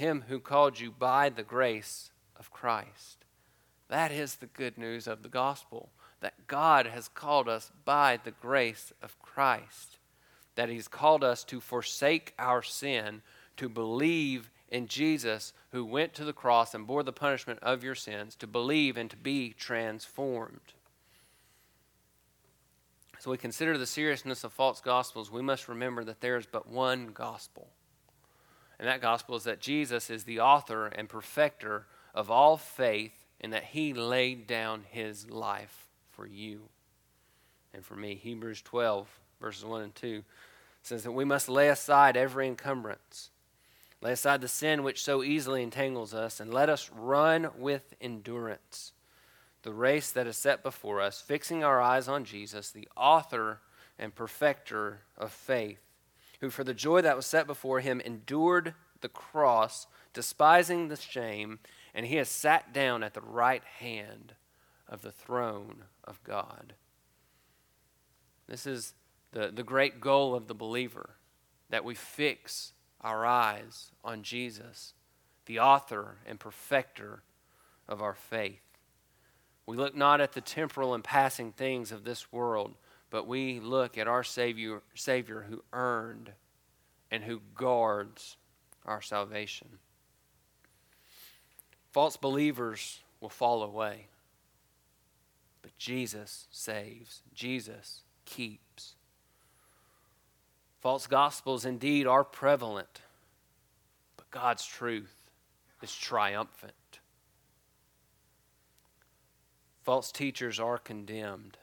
him 0.03 0.24
who 0.28 0.40
called 0.40 0.80
you 0.80 0.90
by 0.90 1.28
the 1.28 1.42
grace 1.42 2.11
of 2.36 2.50
Christ. 2.50 3.24
That 3.88 4.11
is 4.11 4.36
the 4.36 4.46
good 4.46 4.78
news 4.78 5.07
of 5.07 5.22
the 5.22 5.28
gospel 5.28 5.90
that 6.20 6.46
God 6.46 6.86
has 6.86 7.09
called 7.09 7.48
us 7.48 7.70
by 7.84 8.18
the 8.22 8.30
grace 8.30 8.92
of 9.03 9.18
Christ, 9.20 9.98
that 10.55 10.68
He's 10.68 10.88
called 10.88 11.22
us 11.24 11.44
to 11.44 11.61
forsake 11.61 12.32
our 12.38 12.62
sin, 12.62 13.22
to 13.57 13.68
believe 13.68 14.50
in 14.73 14.89
Jesus 14.89 15.53
who 15.70 15.85
went 15.85 16.14
to 16.14 16.25
the 16.25 16.33
cross 16.33 16.75
and 16.75 16.87
bore 16.87 17.03
the 17.03 17.12
punishment 17.12 17.61
of 17.62 17.85
your 17.85 17.95
sins, 17.95 18.35
to 18.37 18.47
believe 18.47 18.97
and 18.97 19.11
to 19.11 19.16
be 19.16 19.51
transformed. 19.51 20.73
So 23.20 23.31
we 23.31 23.37
consider 23.37 23.79
the 23.79 23.87
seriousness 23.87 24.43
of 24.43 24.53
false 24.53 24.81
gospels, 24.81 25.31
we 25.31 25.43
must 25.43 25.68
remember 25.68 26.03
that 26.05 26.20
there 26.20 26.37
is 26.37 26.47
but 26.47 26.68
one 26.68 27.09
gospel. 27.12 27.68
And 28.81 28.89
that 28.89 29.03
gospel 29.03 29.37
is 29.37 29.45
that 29.45 29.61
Jesus 29.61 30.11
is 30.11 30.25
the 30.25 30.41
author 30.41 30.87
and 30.87 31.09
perfecter 31.09 31.87
of 32.14 32.31
all 32.31 32.57
faith 32.57 33.27
and 33.41 33.53
that 33.53 33.64
he 33.64 33.93
laid 33.93 34.47
down 34.47 34.85
his 34.89 35.31
life 35.31 35.87
for 36.11 36.27
you 36.27 36.62
and 37.75 37.85
for 37.85 37.95
me. 37.95 38.14
Hebrews 38.14 38.62
12, 38.62 39.07
verses 39.41 39.64
1 39.64 39.83
and 39.83 39.95
2 39.95 40.25
says 40.83 41.05
that 41.05 41.12
we 41.12 41.25
must 41.25 41.49
lay 41.49 41.68
aside 41.68 42.16
every 42.16 42.49
encumbrance, 42.49 43.31
lay 44.03 44.12
aside 44.12 44.42
the 44.42 44.48
sin 44.48 44.82
which 44.82 45.03
so 45.03 45.22
easily 45.22 45.62
entangles 45.62 46.12
us, 46.12 46.40
and 46.40 46.53
let 46.53 46.68
us 46.68 46.90
run 46.94 47.50
with 47.57 47.94
endurance 48.00 48.92
the 49.62 49.72
race 49.72 50.11
that 50.11 50.26
is 50.26 50.36
set 50.36 50.62
before 50.62 51.00
us, 51.00 51.20
fixing 51.20 51.62
our 51.62 51.80
eyes 51.80 52.09
on 52.09 52.24
Jesus, 52.24 52.70
the 52.70 52.88
author 52.96 53.61
and 53.98 54.14
perfecter 54.14 55.03
of 55.16 55.32
faith 55.32 55.78
who 56.42 56.50
for 56.50 56.64
the 56.64 56.74
joy 56.74 57.00
that 57.00 57.16
was 57.16 57.24
set 57.24 57.46
before 57.46 57.78
him 57.80 58.00
endured 58.00 58.74
the 59.00 59.09
cross, 59.09 59.86
despising 60.12 60.88
the 60.88 60.96
shame, 60.96 61.61
and 61.94 62.05
he 62.05 62.16
has 62.16 62.28
sat 62.28 62.74
down 62.74 63.05
at 63.05 63.14
the 63.14 63.20
right 63.20 63.62
hand 63.78 64.34
of 64.88 65.03
the 65.03 65.12
throne 65.12 65.84
of 66.03 66.22
God. 66.24 66.74
This 68.48 68.66
is 68.66 68.94
the, 69.30 69.53
the 69.55 69.62
great 69.62 70.00
goal 70.00 70.34
of 70.34 70.48
the 70.48 70.55
believer 70.55 71.11
that 71.70 71.84
we 71.84 71.94
fix 71.94 72.72
our 73.03 73.26
eyes 73.26 73.90
on 74.05 74.22
Jesus, 74.22 74.94
the 75.46 75.59
author 75.59 76.18
and 76.26 76.38
perfecter 76.38 77.22
of 77.88 78.00
our 78.00 78.14
faith. 78.14 78.62
We 79.66 79.76
look 79.76 79.94
not 79.94 80.20
at 80.20 80.32
the 80.32 80.40
temporal 80.40 80.94
and 80.94 81.05
passing 81.05 81.53
things 81.53 81.92
of 81.92 82.05
this 82.05 82.32
world, 82.32 82.74
but 83.11 83.26
we 83.26 83.61
look 83.61 83.98
at 83.98 84.09
our 84.09 84.24
Savior, 84.24 84.82
Savior 84.94 85.46
who 85.48 85.62
earned 85.72 86.32
and 87.11 87.22
who 87.22 87.40
guards 87.55 88.36
our 88.86 89.03
salvation. 89.03 89.68
False 91.92 92.16
believers 92.16 93.00
will 93.20 93.28
fall 93.28 93.62
away, 93.62 94.07
but 95.61 95.76
Jesus 95.76 96.46
saves, 96.50 97.22
Jesus 97.34 98.00
keeps. 98.24 98.94
False 100.83 101.07
gospels 101.07 101.64
indeed 101.64 102.09
are 102.09 102.24
prevalent, 102.24 103.03
but 104.16 104.28
God's 104.33 104.66
truth 104.66 105.30
is 105.80 105.95
triumphant. 105.95 106.72
False 109.85 110.11
teachers 110.11 110.59
are 110.59 110.78
condemned, 110.78 111.57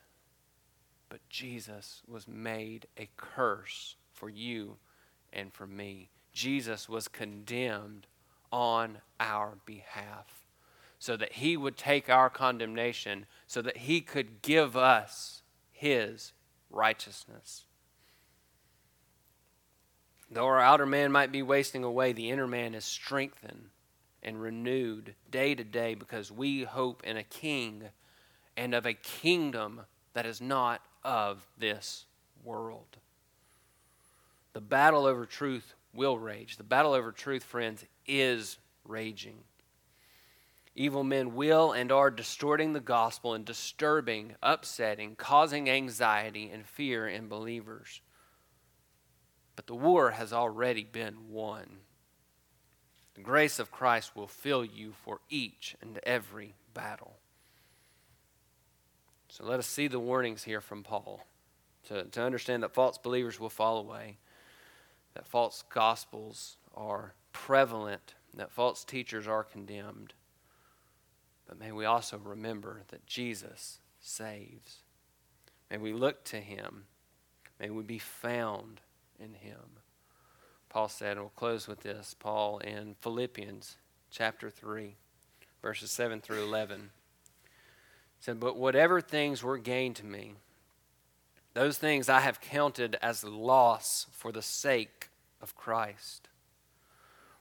but 1.09 1.20
Jesus 1.28 2.01
was 2.07 2.30
made 2.30 2.88
a 2.97 3.09
curse 3.17 3.97
for 4.13 4.30
you 4.30 4.78
and 5.34 5.53
for 5.53 5.67
me. 5.67 6.09
Jesus 6.32 6.88
was 6.88 7.09
condemned 7.09 8.07
on 8.53 8.99
our 9.20 9.57
behalf 9.65 10.45
so 10.97 11.17
that 11.17 11.34
he 11.34 11.57
would 11.57 11.76
take 11.76 12.09
our 12.09 12.30
condemnation, 12.30 13.26
so 13.47 13.61
that 13.61 13.78
he 13.78 13.99
could 13.99 14.41
give 14.41 14.78
us 14.78 15.43
his 15.72 16.32
righteousness. 16.70 17.65
Though 20.32 20.45
our 20.45 20.59
outer 20.59 20.86
man 20.86 21.11
might 21.11 21.32
be 21.32 21.41
wasting 21.41 21.84
away, 21.84 22.13
the 22.13 22.30
inner 22.30 22.47
man 22.47 22.75
is 22.75 22.86
strengthened 22.86 23.69
and 24.21 24.41
renewed 24.41 25.15
day 25.30 25.55
to 25.55 25.63
day 25.63 25.95
because 25.95 26.32
we 26.32 26.63
hope 26.63 27.03
in 27.03 27.17
a 27.17 27.23
king 27.23 27.84
and 28.55 28.75
of 28.75 28.86
a 28.86 28.93
kingdom 28.93 29.82
that 30.13 30.25
is 30.25 30.39
not 30.39 30.82
of 31.03 31.47
this 31.57 32.05
world. 32.43 32.97
The 34.53 34.61
battle 34.61 35.05
over 35.05 35.25
truth 35.25 35.73
will 35.93 36.19
rage. 36.19 36.57
The 36.57 36.63
battle 36.63 36.93
over 36.93 37.11
truth, 37.11 37.43
friends, 37.43 37.86
is 38.05 38.57
raging. 38.84 39.43
Evil 40.75 41.03
men 41.03 41.36
will 41.36 41.71
and 41.71 41.91
are 41.91 42.11
distorting 42.11 42.73
the 42.73 42.80
gospel 42.80 43.34
and 43.34 43.43
disturbing, 43.45 44.36
upsetting, 44.41 45.15
causing 45.15 45.69
anxiety 45.69 46.49
and 46.49 46.65
fear 46.65 47.07
in 47.07 47.27
believers. 47.27 48.01
But 49.60 49.68
the 49.68 49.76
war 49.76 50.12
has 50.12 50.32
already 50.32 50.86
been 50.86 51.32
won. 51.32 51.80
The 53.16 53.22
grace 53.22 53.60
of 53.60 53.74
Christ 53.74 54.16
will 54.16 54.26
fill 54.26 54.64
you 54.64 54.93
for 54.93 55.20
each 55.30 55.76
and 55.82 55.99
every 56.03 56.53
battle. 56.74 57.18
So 59.28 59.43
let 59.43 59.60
us 59.60 59.68
see 59.68 59.89
the 59.89 59.99
warnings 59.99 60.45
here 60.45 60.62
from 60.62 60.82
Paul 60.82 61.26
to, 61.89 62.05
to 62.05 62.22
understand 62.22 62.64
that 62.64 62.74
false 62.74 62.97
believers 62.97 63.38
will 63.38 63.49
fall 63.49 63.80
away, 63.80 64.20
that 65.14 65.28
false 65.28 65.66
gospels 65.70 66.55
are 66.74 67.14
prevalent, 67.34 68.14
that 68.36 68.53
false 68.53 68.86
teachers 68.86 69.28
are 69.28 69.43
condemned. 69.43 70.14
But 71.49 71.60
may 71.60 71.74
we 71.74 71.84
also 71.84 72.18
remember 72.18 72.84
that 72.91 73.05
Jesus 73.05 73.82
saves. 73.99 74.84
May 75.70 75.80
we 75.80 75.91
look 75.91 76.24
to 76.24 76.38
him. 76.38 76.86
May 77.60 77.70
we 77.70 77.84
be 77.84 77.99
found 77.99 78.80
in 79.20 79.34
him. 79.34 79.80
Paul 80.70 80.88
said, 80.88 81.13
and 81.13 81.22
we'll 81.22 81.30
close 81.30 81.67
with 81.67 81.82
this. 81.82 82.15
Paul 82.17 82.59
in 82.59 82.95
Philippians 83.01 83.78
chapter 84.11 84.49
3, 84.49 84.95
verses 85.61 85.91
7 85.91 86.22
through 86.22 86.43
11 86.43 86.91
said, 88.20 88.39
But 88.39 88.57
whatever 88.57 89.01
things 89.01 89.43
were 89.43 89.57
gained 89.57 89.95
to 89.97 90.05
me, 90.05 90.34
those 91.53 91.78
things 91.78 92.09
I 92.09 92.20
have 92.20 92.41
counted 92.41 92.97
as 93.01 93.24
loss 93.24 94.05
for 94.11 94.32
the 94.32 94.41
sake 94.41 95.09
of 95.41 95.55
Christ. 95.55 96.28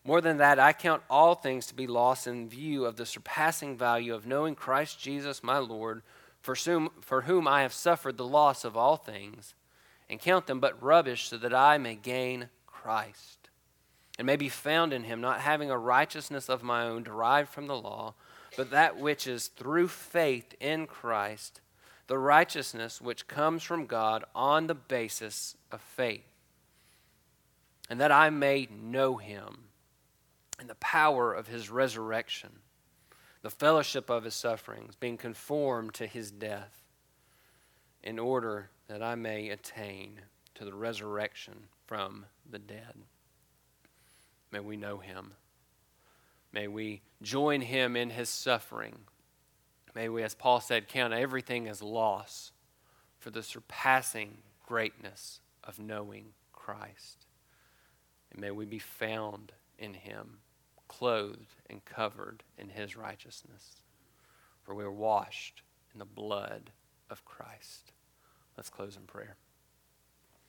More 0.04 0.20
than 0.20 0.38
that, 0.38 0.58
I 0.58 0.72
count 0.72 1.02
all 1.10 1.34
things 1.34 1.66
to 1.66 1.74
be 1.74 1.86
lost 1.86 2.26
in 2.26 2.48
view 2.48 2.86
of 2.86 2.96
the 2.96 3.04
surpassing 3.04 3.76
value 3.76 4.14
of 4.14 4.26
knowing 4.26 4.54
Christ 4.54 4.98
Jesus 4.98 5.42
my 5.42 5.58
Lord, 5.58 6.02
for 6.40 6.54
whom, 6.54 6.88
for 7.00 7.22
whom 7.22 7.46
I 7.46 7.62
have 7.62 7.74
suffered 7.74 8.16
the 8.16 8.26
loss 8.26 8.64
of 8.64 8.76
all 8.76 8.96
things, 8.96 9.54
and 10.08 10.20
count 10.20 10.46
them 10.46 10.60
but 10.60 10.82
rubbish, 10.82 11.28
so 11.28 11.36
that 11.38 11.54
I 11.54 11.78
may 11.78 11.94
gain 11.94 12.48
Christ, 12.66 13.48
and 14.18 14.26
may 14.26 14.36
be 14.36 14.48
found 14.48 14.92
in 14.92 15.04
him, 15.04 15.20
not 15.20 15.40
having 15.40 15.70
a 15.70 15.78
righteousness 15.78 16.48
of 16.48 16.62
my 16.62 16.84
own 16.84 17.02
derived 17.02 17.50
from 17.50 17.66
the 17.66 17.76
law, 17.76 18.14
but 18.56 18.70
that 18.70 18.98
which 18.98 19.26
is 19.26 19.48
through 19.48 19.88
faith 19.88 20.54
in 20.60 20.86
Christ, 20.86 21.60
the 22.06 22.18
righteousness 22.18 23.00
which 23.00 23.28
comes 23.28 23.62
from 23.62 23.86
God 23.86 24.24
on 24.34 24.66
the 24.66 24.74
basis 24.74 25.56
of 25.70 25.80
faith, 25.80 26.32
and 27.90 28.00
that 28.00 28.12
I 28.12 28.30
may 28.30 28.68
know 28.70 29.16
him 29.16 29.64
and 30.58 30.68
the 30.68 30.74
power 30.76 31.32
of 31.32 31.48
his 31.48 31.70
resurrection, 31.70 32.50
the 33.42 33.50
fellowship 33.50 34.10
of 34.10 34.24
his 34.24 34.34
sufferings, 34.34 34.96
being 34.96 35.16
conformed 35.16 35.94
to 35.94 36.06
his 36.06 36.30
death, 36.30 36.82
in 38.02 38.18
order 38.18 38.70
that 38.88 39.02
I 39.02 39.14
may 39.14 39.50
attain 39.50 40.20
to 40.54 40.64
the 40.64 40.74
resurrection 40.74 41.68
from 41.86 42.26
the 42.50 42.58
dead. 42.58 42.94
May 44.50 44.60
we 44.60 44.76
know 44.76 44.98
him. 44.98 45.32
May 46.52 46.68
we 46.68 47.02
join 47.20 47.60
him 47.60 47.96
in 47.96 48.10
his 48.10 48.30
suffering. 48.30 48.96
May 49.94 50.08
we, 50.08 50.22
as 50.22 50.34
Paul 50.34 50.60
said, 50.60 50.88
count 50.88 51.12
everything 51.12 51.68
as 51.68 51.82
loss 51.82 52.52
for 53.18 53.30
the 53.30 53.42
surpassing 53.42 54.38
greatness 54.66 55.40
of 55.62 55.78
knowing 55.78 56.32
Christ. 56.52 57.26
And 58.30 58.40
may 58.40 58.50
we 58.50 58.64
be 58.64 58.78
found 58.78 59.52
in 59.78 59.94
him 59.94 60.38
clothed 60.88 61.60
and 61.68 61.84
covered 61.84 62.42
in 62.56 62.70
his 62.70 62.96
righteousness. 62.96 63.82
For 64.62 64.74
we 64.74 64.84
are 64.84 64.90
washed 64.90 65.62
in 65.92 65.98
the 65.98 66.06
blood 66.06 66.70
of 67.10 67.24
Christ. 67.24 67.92
Let's 68.58 68.70
close 68.70 68.96
in 68.96 69.04
prayer. 69.04 69.36